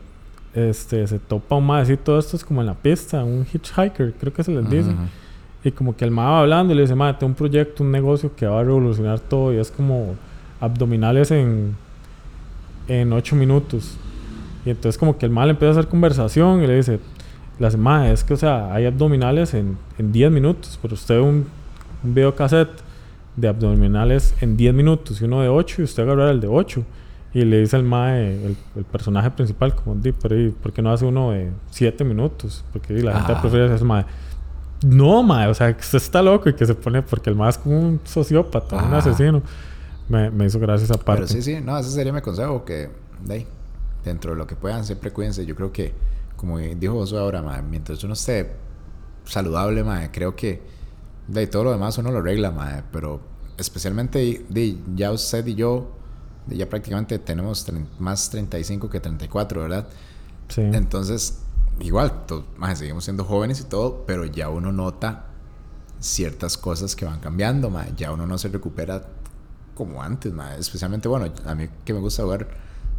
este, 0.56 1.06
se 1.06 1.20
topa 1.20 1.58
un 1.58 1.68
mae 1.68 1.82
así, 1.82 1.97
todo 1.97 2.18
esto 2.18 2.38
es 2.38 2.45
como 2.45 2.62
en 2.62 2.68
la 2.68 2.74
pista, 2.74 3.24
un 3.24 3.45
hitchhiker, 3.45 4.14
creo 4.14 4.34
que 4.34 4.43
se 4.43 4.51
les 4.51 4.70
dice. 4.70 4.91
Y 5.64 5.72
como 5.72 5.95
que 5.95 6.06
el 6.06 6.12
mae 6.12 6.28
va 6.28 6.39
hablando 6.39 6.74
y 6.74 6.78
le 6.78 6.84
dice, 6.84 6.95
mae, 6.95 7.14
tengo 7.14 7.28
un 7.28 7.36
proyecto, 7.36 7.84
un 7.84 7.91
negocio 7.91 8.34
que 8.36 8.45
va 8.45 8.62
a 8.62 8.64
revolucionar 8.64 9.20
todo. 9.20 9.53
Y 9.53 9.58
es 9.58 9.70
como 9.70 10.16
abdominales 10.62 11.32
en, 11.32 11.76
en 12.88 13.12
8 13.12 13.36
minutos. 13.36 13.97
Y 14.66 14.70
entonces 14.70 14.97
como 14.97 15.18
que 15.18 15.26
el 15.26 15.32
mae 15.32 15.47
le 15.47 15.51
empieza 15.51 15.76
a 15.76 15.80
hacer 15.80 15.89
conversación 15.89 16.64
y 16.64 16.68
le 16.68 16.76
dice, 16.78 16.99
la 17.60 17.70
semana 17.70 18.12
es 18.12 18.24
que, 18.24 18.34
o 18.34 18.38
sea, 18.38 18.74
hay 18.74 18.86
abdominales 18.86 19.53
en, 19.53 19.78
en 19.97 20.12
10 20.12 20.32
minutos, 20.32 20.80
pero 20.82 20.93
usted 20.93 21.20
un, 21.20 21.45
un 22.03 22.14
videocassette 22.14 22.82
de 23.36 23.47
abdominales 23.47 24.34
en 24.39 24.56
10 24.56 24.74
minutos 24.74 25.22
y 25.22 25.26
uno 25.26 25.41
de 25.41 25.49
8 25.49 25.82
y 25.82 25.84
usted 25.84 26.03
agarra 26.03 26.32
el 26.32 26.39
de 26.39 26.47
8. 26.47 26.84
Y 27.36 27.44
le 27.44 27.60
dice 27.60 27.76
al 27.76 27.84
mae, 27.84 28.46
el, 28.46 28.58
el 28.78 28.84
personaje 28.86 29.30
principal, 29.30 29.76
como, 29.76 29.96
"Di, 29.96 30.14
pero 30.14 30.40
¿y 30.40 30.50
¿por 30.52 30.72
qué 30.72 30.82
no 30.82 30.92
hace 30.92 31.06
uno 31.06 31.32
de 31.32 31.52
7 31.70 32.04
minutos? 32.06 32.64
Porque 32.72 32.94
la 32.94 33.14
gente 33.16 33.34
Ah. 33.34 33.42
prefiere 33.42 33.76
ese 33.76 33.84
mae. 33.84 34.06
No, 34.84 35.22
mae, 35.22 35.48
o 35.50 35.54
sea, 35.54 35.74
que 35.76 35.82
usted 35.82 35.98
está 35.98 36.22
loco 36.22 36.50
y 36.50 36.54
que 36.54 36.66
se 36.66 36.74
pone, 36.76 37.02
porque 37.02 37.30
el 37.30 37.36
mae 37.36 37.50
es 37.50 37.58
como 37.58 37.78
un 37.80 38.00
sociópata, 38.06 38.78
un 38.78 38.94
Ah. 38.94 38.98
asesino. 39.00 39.42
Me, 40.08 40.32
me 40.32 40.46
hizo 40.46 40.60
gracia 40.60 40.86
esa 40.86 40.94
parte. 40.98 41.24
Pero 41.24 41.28
sí, 41.28 41.42
sí, 41.42 41.60
no, 41.62 41.78
ese 41.78 41.90
sería 41.90 42.14
mi 42.14 42.22
consejo, 42.22 42.64
que 42.64 42.90
de 43.26 43.34
ahí, 43.34 43.48
dentro 44.06 44.32
de 44.32 44.38
lo 44.38 44.48
que 44.48 44.56
puedan, 44.56 44.86
siempre 44.86 45.12
cuídense. 45.12 45.46
Yo 45.46 45.56
creo 45.56 45.72
que, 45.74 45.94
como 46.38 46.58
dijo 46.60 46.94
Josué 46.94 47.20
ahora, 47.20 47.42
mae, 47.42 47.62
mientras 47.64 48.04
uno 48.04 48.14
esté 48.14 48.52
saludable, 49.26 49.84
mae, 49.84 50.10
creo 50.12 50.36
que 50.36 50.62
de 51.28 51.40
ahí, 51.42 51.48
todo 51.48 51.64
lo 51.66 51.72
demás 51.72 51.98
uno 51.98 52.12
lo 52.12 52.20
arregla, 52.20 52.52
mae, 52.52 52.84
pero 52.94 53.20
especialmente 53.58 54.46
de, 54.48 54.78
ya 54.96 55.12
usted 55.12 55.46
y 55.48 55.56
yo, 55.56 55.92
ya 56.48 56.70
prácticamente 56.70 57.18
tenemos 57.20 57.66
más 58.00 58.30
35 58.30 58.89
que 58.89 59.00
34, 59.00 59.62
¿verdad? 59.62 59.88
Sí. 60.50 60.62
Entonces, 60.62 61.39
igual, 61.80 62.26
to- 62.28 62.46
mae, 62.58 62.76
seguimos 62.76 63.04
siendo 63.06 63.24
jóvenes 63.26 63.60
y 63.62 63.64
todo, 63.66 64.04
pero 64.06 64.26
ya 64.26 64.50
uno 64.50 64.72
nota 64.72 65.26
ciertas 66.00 66.58
cosas 66.58 66.96
que 66.96 67.06
van 67.06 67.20
cambiando. 67.20 67.72
Ya 67.98 68.12
uno 68.12 68.28
no 68.28 68.38
se 68.38 68.50
recupera 68.50 69.08
como 69.74 70.02
antes. 70.04 70.34
Especialmente, 70.60 71.08
bueno, 71.08 71.32
a 71.46 71.56
mí 71.56 71.68
que 71.84 71.93
me 71.93 72.00
gusta 72.00 72.24
jugar 72.24 72.48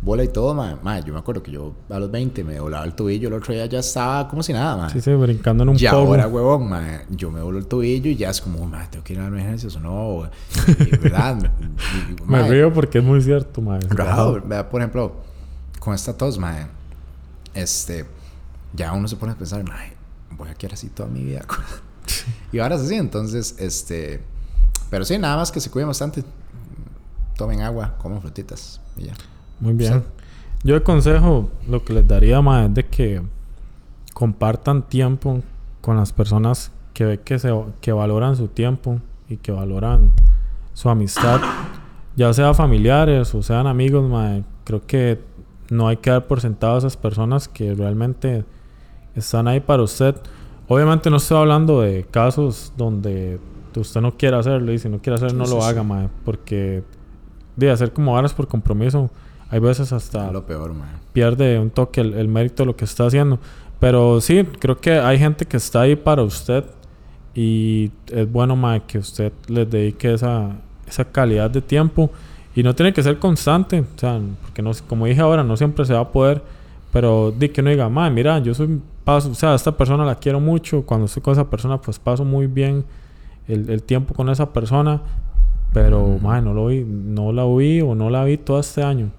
bola 0.02 0.22
y 0.22 0.28
todo, 0.28 0.54
mae, 0.54 1.02
yo 1.04 1.12
me 1.12 1.18
acuerdo 1.18 1.42
que 1.42 1.50
yo 1.50 1.74
a 1.90 1.98
los 1.98 2.10
20 2.10 2.44
me 2.44 2.56
doblaba 2.56 2.84
el 2.84 2.94
tobillo, 2.94 3.28
el 3.28 3.34
otro 3.34 3.52
día 3.54 3.66
ya 3.66 3.80
estaba 3.80 4.28
como 4.28 4.42
si 4.42 4.52
nada, 4.52 4.76
mae. 4.76 4.90
Sí, 4.90 5.00
sí, 5.00 5.12
brincando 5.14 5.62
en 5.64 5.70
un 5.70 5.76
Y 5.80 5.86
ahora, 5.86 6.28
huevón, 6.28 6.68
mae, 6.68 7.06
yo 7.10 7.30
me 7.30 7.40
doblo 7.40 7.58
el 7.58 7.66
tobillo 7.66 8.10
y 8.10 8.16
ya 8.16 8.30
es 8.30 8.40
como, 8.40 8.66
mae, 8.66 8.86
tengo 8.88 9.04
que 9.04 9.14
ir 9.14 9.20
a 9.20 9.24
darme 9.24 9.40
ejercicios 9.40 9.76
o 9.76 9.80
no, 9.80 10.30
y, 10.68 10.96
¿verdad? 10.96 11.38
Y- 12.20 12.22
Me 12.30 12.48
río 12.48 12.72
porque 12.72 12.98
es 12.98 13.04
muy 13.04 13.20
cierto. 13.22 13.62
Rajado, 13.90 14.34
¿verdad? 14.34 14.68
Por 14.68 14.80
ejemplo, 14.80 15.12
con 15.80 15.94
esta 15.94 16.16
tos, 16.16 16.38
mae, 16.38 16.66
este, 17.54 18.04
ya 18.74 18.92
uno 18.92 19.08
se 19.08 19.16
pone 19.16 19.32
a 19.32 19.36
pensar, 19.36 19.64
mae, 19.64 19.94
voy 20.36 20.48
a 20.50 20.54
quedar 20.54 20.74
así 20.74 20.88
toda 20.88 21.08
mi 21.08 21.24
vida. 21.24 21.42
y 22.52 22.58
ahora 22.58 22.76
es 22.76 22.82
así, 22.82 22.94
entonces, 22.94 23.56
este, 23.58 24.22
pero 24.90 25.04
sí, 25.04 25.18
nada 25.18 25.36
más 25.36 25.50
que 25.50 25.60
se 25.60 25.70
cuiden 25.70 25.88
bastante. 25.88 26.22
Tomen 27.36 27.60
agua, 27.62 27.96
comen 27.98 28.20
frutitas 28.20 28.80
y 28.96 29.04
ya. 29.04 29.14
Muy 29.60 29.74
bien. 29.74 30.04
Yo 30.64 30.74
de 30.74 30.82
consejo, 30.82 31.50
lo 31.68 31.84
que 31.84 31.92
les 31.92 32.06
daría 32.06 32.40
más 32.40 32.68
es 32.68 32.74
de 32.74 32.86
que 32.86 33.22
compartan 34.14 34.82
tiempo 34.82 35.42
con 35.80 35.96
las 35.96 36.12
personas 36.12 36.72
que 36.94 37.04
ve 37.04 37.20
que, 37.20 37.38
se, 37.38 37.52
que 37.80 37.92
valoran 37.92 38.36
su 38.36 38.48
tiempo 38.48 38.98
y 39.28 39.36
que 39.36 39.52
valoran 39.52 40.12
su 40.72 40.88
amistad, 40.88 41.40
ya 42.16 42.32
sea 42.32 42.54
familiares 42.54 43.34
o 43.34 43.42
sean 43.42 43.66
amigos, 43.66 44.08
mae, 44.08 44.44
creo 44.64 44.86
que 44.86 45.20
no 45.70 45.88
hay 45.88 45.98
que 45.98 46.10
dar 46.10 46.26
por 46.26 46.40
sentado 46.40 46.76
a 46.76 46.78
esas 46.78 46.96
personas 46.96 47.48
que 47.48 47.74
realmente 47.74 48.44
están 49.14 49.48
ahí 49.48 49.60
para 49.60 49.82
usted. 49.82 50.16
Obviamente 50.68 51.10
no 51.10 51.18
estoy 51.18 51.38
hablando 51.38 51.80
de 51.80 52.04
casos 52.10 52.72
donde 52.76 53.38
usted 53.76 54.00
no 54.00 54.16
quiere 54.16 54.36
hacerlo 54.36 54.72
y 54.72 54.78
si 54.78 54.88
no 54.88 54.98
quiere 54.98 55.16
hacerlo 55.16 55.44
no 55.44 55.46
lo 55.46 55.62
haga, 55.62 55.82
mae, 55.82 56.08
porque 56.24 56.82
de 57.56 57.70
hacer 57.70 57.92
como 57.92 58.14
varas 58.14 58.32
por 58.32 58.48
compromiso, 58.48 59.10
hay 59.50 59.60
veces 59.60 59.92
hasta 59.92 60.30
lo 60.32 60.44
peor, 60.44 60.74
mae. 60.74 60.88
pierde 61.12 61.58
un 61.58 61.70
toque 61.70 62.00
el, 62.00 62.14
el 62.14 62.28
mérito 62.28 62.62
de 62.62 62.66
lo 62.66 62.76
que 62.76 62.84
está 62.84 63.06
haciendo. 63.06 63.38
Pero 63.78 64.20
sí, 64.20 64.44
creo 64.58 64.78
que 64.78 64.98
hay 64.98 65.18
gente 65.18 65.44
que 65.44 65.56
está 65.56 65.82
ahí 65.82 65.96
para 65.96 66.22
usted 66.22 66.64
y 67.34 67.90
es 68.06 68.30
bueno 68.30 68.56
mae, 68.56 68.82
que 68.86 68.98
usted 68.98 69.32
les 69.48 69.70
dedique 69.70 70.14
esa, 70.14 70.56
esa 70.86 71.04
calidad 71.04 71.50
de 71.50 71.60
tiempo 71.60 72.10
y 72.54 72.62
no 72.62 72.74
tiene 72.74 72.94
que 72.94 73.02
ser 73.02 73.18
constante, 73.18 73.80
o 73.80 73.98
sea, 73.98 74.18
porque 74.40 74.62
no, 74.62 74.70
como 74.88 75.04
dije 75.04 75.20
ahora, 75.20 75.44
no 75.44 75.56
siempre 75.58 75.84
se 75.84 75.92
va 75.92 76.00
a 76.00 76.10
poder, 76.10 76.42
pero 76.90 77.30
di 77.30 77.50
que 77.50 77.60
uno 77.60 77.68
diga, 77.68 77.90
mae, 77.90 78.10
mira, 78.10 78.38
yo 78.38 78.54
soy 78.54 78.80
paso, 79.04 79.30
o 79.30 79.34
sea, 79.34 79.54
esta 79.54 79.76
persona 79.76 80.06
la 80.06 80.14
quiero 80.14 80.40
mucho, 80.40 80.86
cuando 80.86 81.04
estoy 81.04 81.22
con 81.22 81.32
esa 81.32 81.50
persona 81.50 81.78
pues 81.78 81.98
paso 81.98 82.24
muy 82.24 82.46
bien 82.46 82.86
el, 83.46 83.68
el 83.68 83.82
tiempo 83.82 84.14
con 84.14 84.30
esa 84.30 84.50
persona, 84.54 85.02
pero 85.74 86.18
mae, 86.22 86.40
no 86.40 86.54
lo 86.54 86.68
vi, 86.68 86.82
no 86.86 87.32
la 87.32 87.44
vi 87.44 87.82
o 87.82 87.94
no 87.94 88.08
la 88.08 88.24
vi 88.24 88.38
todo 88.38 88.58
este 88.58 88.82
año. 88.82 89.10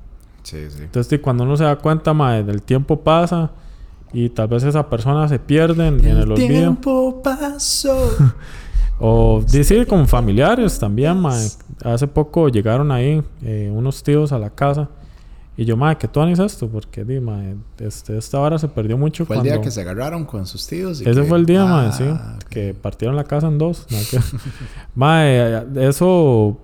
Sí, 0.48 0.58
sí. 0.70 0.84
Entonces, 0.84 1.20
cuando 1.20 1.44
uno 1.44 1.58
se 1.58 1.64
da 1.66 1.76
cuenta, 1.76 2.14
mae, 2.14 2.40
el 2.40 2.62
tiempo 2.62 3.02
pasa 3.02 3.52
y 4.14 4.30
tal 4.30 4.48
vez 4.48 4.64
esa 4.64 4.90
persona 4.90 5.28
se 5.28 5.40
pierde 5.40 5.88
en, 5.88 6.00
en 6.06 6.18
el 6.18 6.32
olvido. 6.32 6.48
tiempo 6.48 7.22
pasó. 7.24 8.10
O 9.00 9.44
decir 9.52 9.86
con 9.86 10.08
familiares 10.08 10.80
también, 10.80 11.20
mae. 11.20 11.48
Hace 11.84 12.08
poco 12.08 12.50
llegaron 12.50 12.92
ahí 12.92 13.22
eh, 13.44 13.72
unos 13.72 14.02
tíos 14.02 14.32
a 14.32 14.40
la 14.40 14.50
casa 14.50 14.90
y 15.56 15.66
yo, 15.66 15.78
mae, 15.78 15.98
¿qué 15.98 16.08
tú 16.08 16.20
haces 16.20 16.40
esto? 16.40 16.68
Porque, 16.68 17.04
di, 17.06 17.20
mae, 17.20 17.58
este, 17.78 18.18
esta 18.18 18.40
hora 18.40 18.58
se 18.58 18.68
perdió 18.68 18.98
mucho 18.98 19.24
Fue 19.28 19.36
el 19.36 19.42
cuando... 19.44 19.54
día 19.54 19.62
que 19.62 19.70
se 19.70 19.82
agarraron 19.82 20.26
con 20.26 20.48
sus 20.48 20.66
tíos. 20.66 21.02
y 21.02 21.08
Ese 21.08 21.22
que- 21.22 21.28
fue 21.28 21.38
el 21.38 21.46
día, 21.46 21.64
Ah, 21.68 21.92
sí. 21.92 22.06
ok. 22.06 22.48
Que 22.50 22.74
partieron 22.74 23.16
la 23.16 23.24
casa 23.26 23.48
en 23.50 23.60
dos. 23.60 23.86
¿no? 23.92 23.98
Que- 24.10 24.20
mae, 24.96 25.64
eso, 25.88 26.58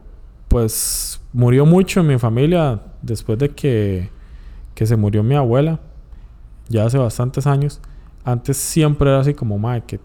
pues, 0.54 1.20
murió 1.34 1.66
mucho 1.66 2.00
en 2.02 2.08
mi 2.08 2.18
familia 2.20 2.80
después 3.02 3.40
de 3.40 3.50
que, 3.50 4.10
que 4.76 4.86
se 4.86 4.96
murió 4.96 5.24
mi 5.24 5.36
abuela. 5.36 5.80
Ya 6.70 6.86
hace 6.86 6.98
bastantes 6.98 7.48
años. 7.48 7.82
Antes 8.24 8.58
siempre 8.58 9.10
era 9.10 9.20
así 9.20 9.34
como, 9.34 9.58
mae, 9.58 9.82
que, 9.86 10.00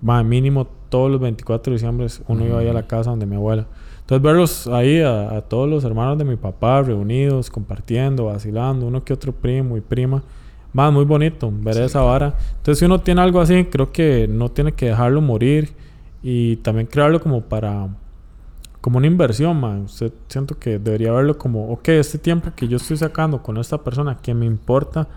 mae, 0.00 0.24
mínimo 0.24 0.66
todos 0.88 1.10
los 1.10 1.20
24 1.20 1.70
de 1.70 1.74
diciembre 1.74 2.06
uno 2.28 2.44
iba 2.46 2.58
ahí 2.60 2.68
a 2.68 2.72
la 2.72 2.86
casa 2.86 3.10
donde 3.10 3.26
mi 3.26 3.36
abuela. 3.36 3.66
Entonces, 4.00 4.22
verlos 4.22 4.66
ahí 4.68 5.00
a, 5.00 5.36
a 5.36 5.40
todos 5.42 5.68
los 5.68 5.84
hermanos 5.84 6.16
de 6.18 6.24
mi 6.24 6.36
papá 6.36 6.82
reunidos, 6.82 7.50
compartiendo, 7.50 8.26
vacilando, 8.26 8.86
uno 8.86 9.04
que 9.04 9.12
otro 9.12 9.32
primo 9.32 9.76
y 9.76 9.80
prima. 9.80 10.22
Más 10.72 10.92
muy 10.92 11.04
bonito 11.04 11.52
ver 11.52 11.74
Sí, 11.74 11.80
esa 11.82 12.00
claro. 12.00 12.06
vara. 12.08 12.34
Entonces, 12.56 12.78
si 12.78 12.84
uno 12.84 13.00
tiene 13.00 13.20
algo 13.20 13.40
así, 13.40 13.64
creo 13.64 13.92
que 13.92 14.26
no 14.28 14.48
tiene 14.50 14.72
que 14.72 14.86
dejarlo 14.86 15.20
morir 15.20 15.72
y 16.22 16.56
también 16.56 16.86
crearlo 16.86 17.20
como 17.20 17.42
para 17.42 17.88
como 18.82 18.98
una 18.98 19.06
inversión, 19.06 19.58
man. 19.58 19.84
Usted 19.84 20.12
siento 20.28 20.58
que 20.58 20.78
debería 20.78 21.12
verlo 21.12 21.38
como, 21.38 21.70
ok, 21.72 21.88
este 21.88 22.18
tiempo 22.18 22.50
que 22.54 22.68
yo 22.68 22.76
estoy 22.76 22.98
sacando 22.98 23.42
con 23.42 23.56
esta 23.56 23.78
persona 23.78 24.18
que 24.18 24.34
me 24.34 24.44
importa 24.44 25.08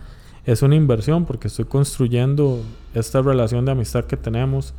es 0.45 0.61
una 0.61 0.75
inversión 0.75 1.25
porque 1.25 1.47
estoy 1.49 1.65
construyendo 1.65 2.61
esta 2.93 3.21
relación 3.21 3.65
de 3.65 3.71
amistad 3.73 4.05
que 4.05 4.15
tenemos. 4.15 4.73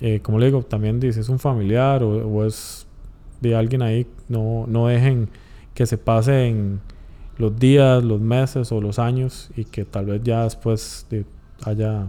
Eh, 0.00 0.20
como 0.20 0.38
le 0.38 0.46
digo, 0.46 0.62
también 0.62 1.00
dice, 1.00 1.20
es 1.20 1.28
un 1.30 1.38
familiar 1.38 2.02
o, 2.02 2.10
o 2.28 2.44
es 2.44 2.86
de 3.40 3.54
alguien 3.56 3.80
ahí. 3.82 4.06
No, 4.28 4.66
no 4.68 4.88
dejen 4.88 5.28
que 5.72 5.86
se 5.86 5.96
pasen 5.96 6.80
los 7.38 7.56
días, 7.58 8.02
los 8.02 8.20
meses 8.20 8.72
o 8.72 8.80
los 8.80 8.98
años 8.98 9.50
y 9.56 9.64
que 9.64 9.84
tal 9.84 10.06
vez 10.06 10.20
ya 10.24 10.42
después 10.42 11.06
de- 11.10 11.24
haya 11.64 12.06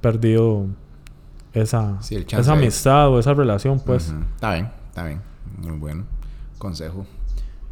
perdido 0.00 0.66
esa, 1.52 2.00
Sí, 2.02 2.16
esa 2.16 2.52
amistad 2.52 3.08
o 3.10 3.18
esa 3.18 3.34
relación, 3.34 3.78
pues. 3.80 4.12
Está 4.34 4.54
bien, 4.54 4.68
está 4.88 5.04
bien. 5.04 5.20
Muy 5.60 5.72
buen 5.78 6.06
consejo. 6.58 7.06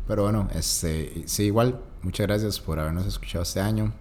Pero 0.06 0.22
bueno, 0.22 0.48
este, 0.54 1.24
sí, 1.26 1.44
igual, 1.44 1.78
muchas 2.02 2.26
gracias 2.26 2.60
por 2.60 2.78
habernos 2.78 3.06
escuchado 3.06 3.42
este 3.42 3.60
año. 3.60 3.92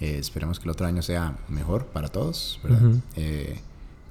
Eh, 0.00 0.18
esperemos 0.18 0.58
que 0.58 0.64
el 0.64 0.70
otro 0.70 0.86
año 0.86 1.02
sea 1.02 1.36
mejor 1.48 1.86
para 1.86 2.08
todos. 2.08 2.60
Eh, 3.16 3.58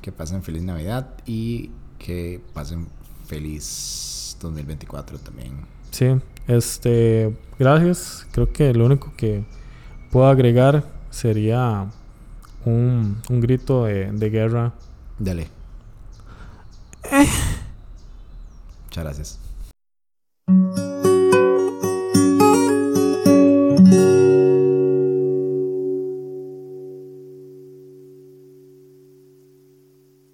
que 0.01 0.12
pasen 0.12 0.43
feliz 0.43 0.64
Navidad 0.64 1.08
y 1.26 1.72
que 1.97 2.41
pasen 2.54 2.88
feliz 3.26 4.38
2024 4.41 5.18
también. 5.20 5.51
Sí, 5.91 6.08
este, 6.47 7.36
gracias. 7.58 8.28
Creo 8.32 8.51
que 8.51 8.74
lo 8.74 8.86
único 8.86 9.14
que 9.16 9.45
puedo 10.12 10.28
agregar 10.28 10.84
sería 11.10 11.89
un, 12.66 13.22
un 13.30 13.41
grito 13.41 13.86
de, 13.86 14.12
de 14.12 14.30
guerra. 14.30 14.74
Dale. 15.20 15.47
Muchas 18.94 19.04
gracias. 19.06 20.93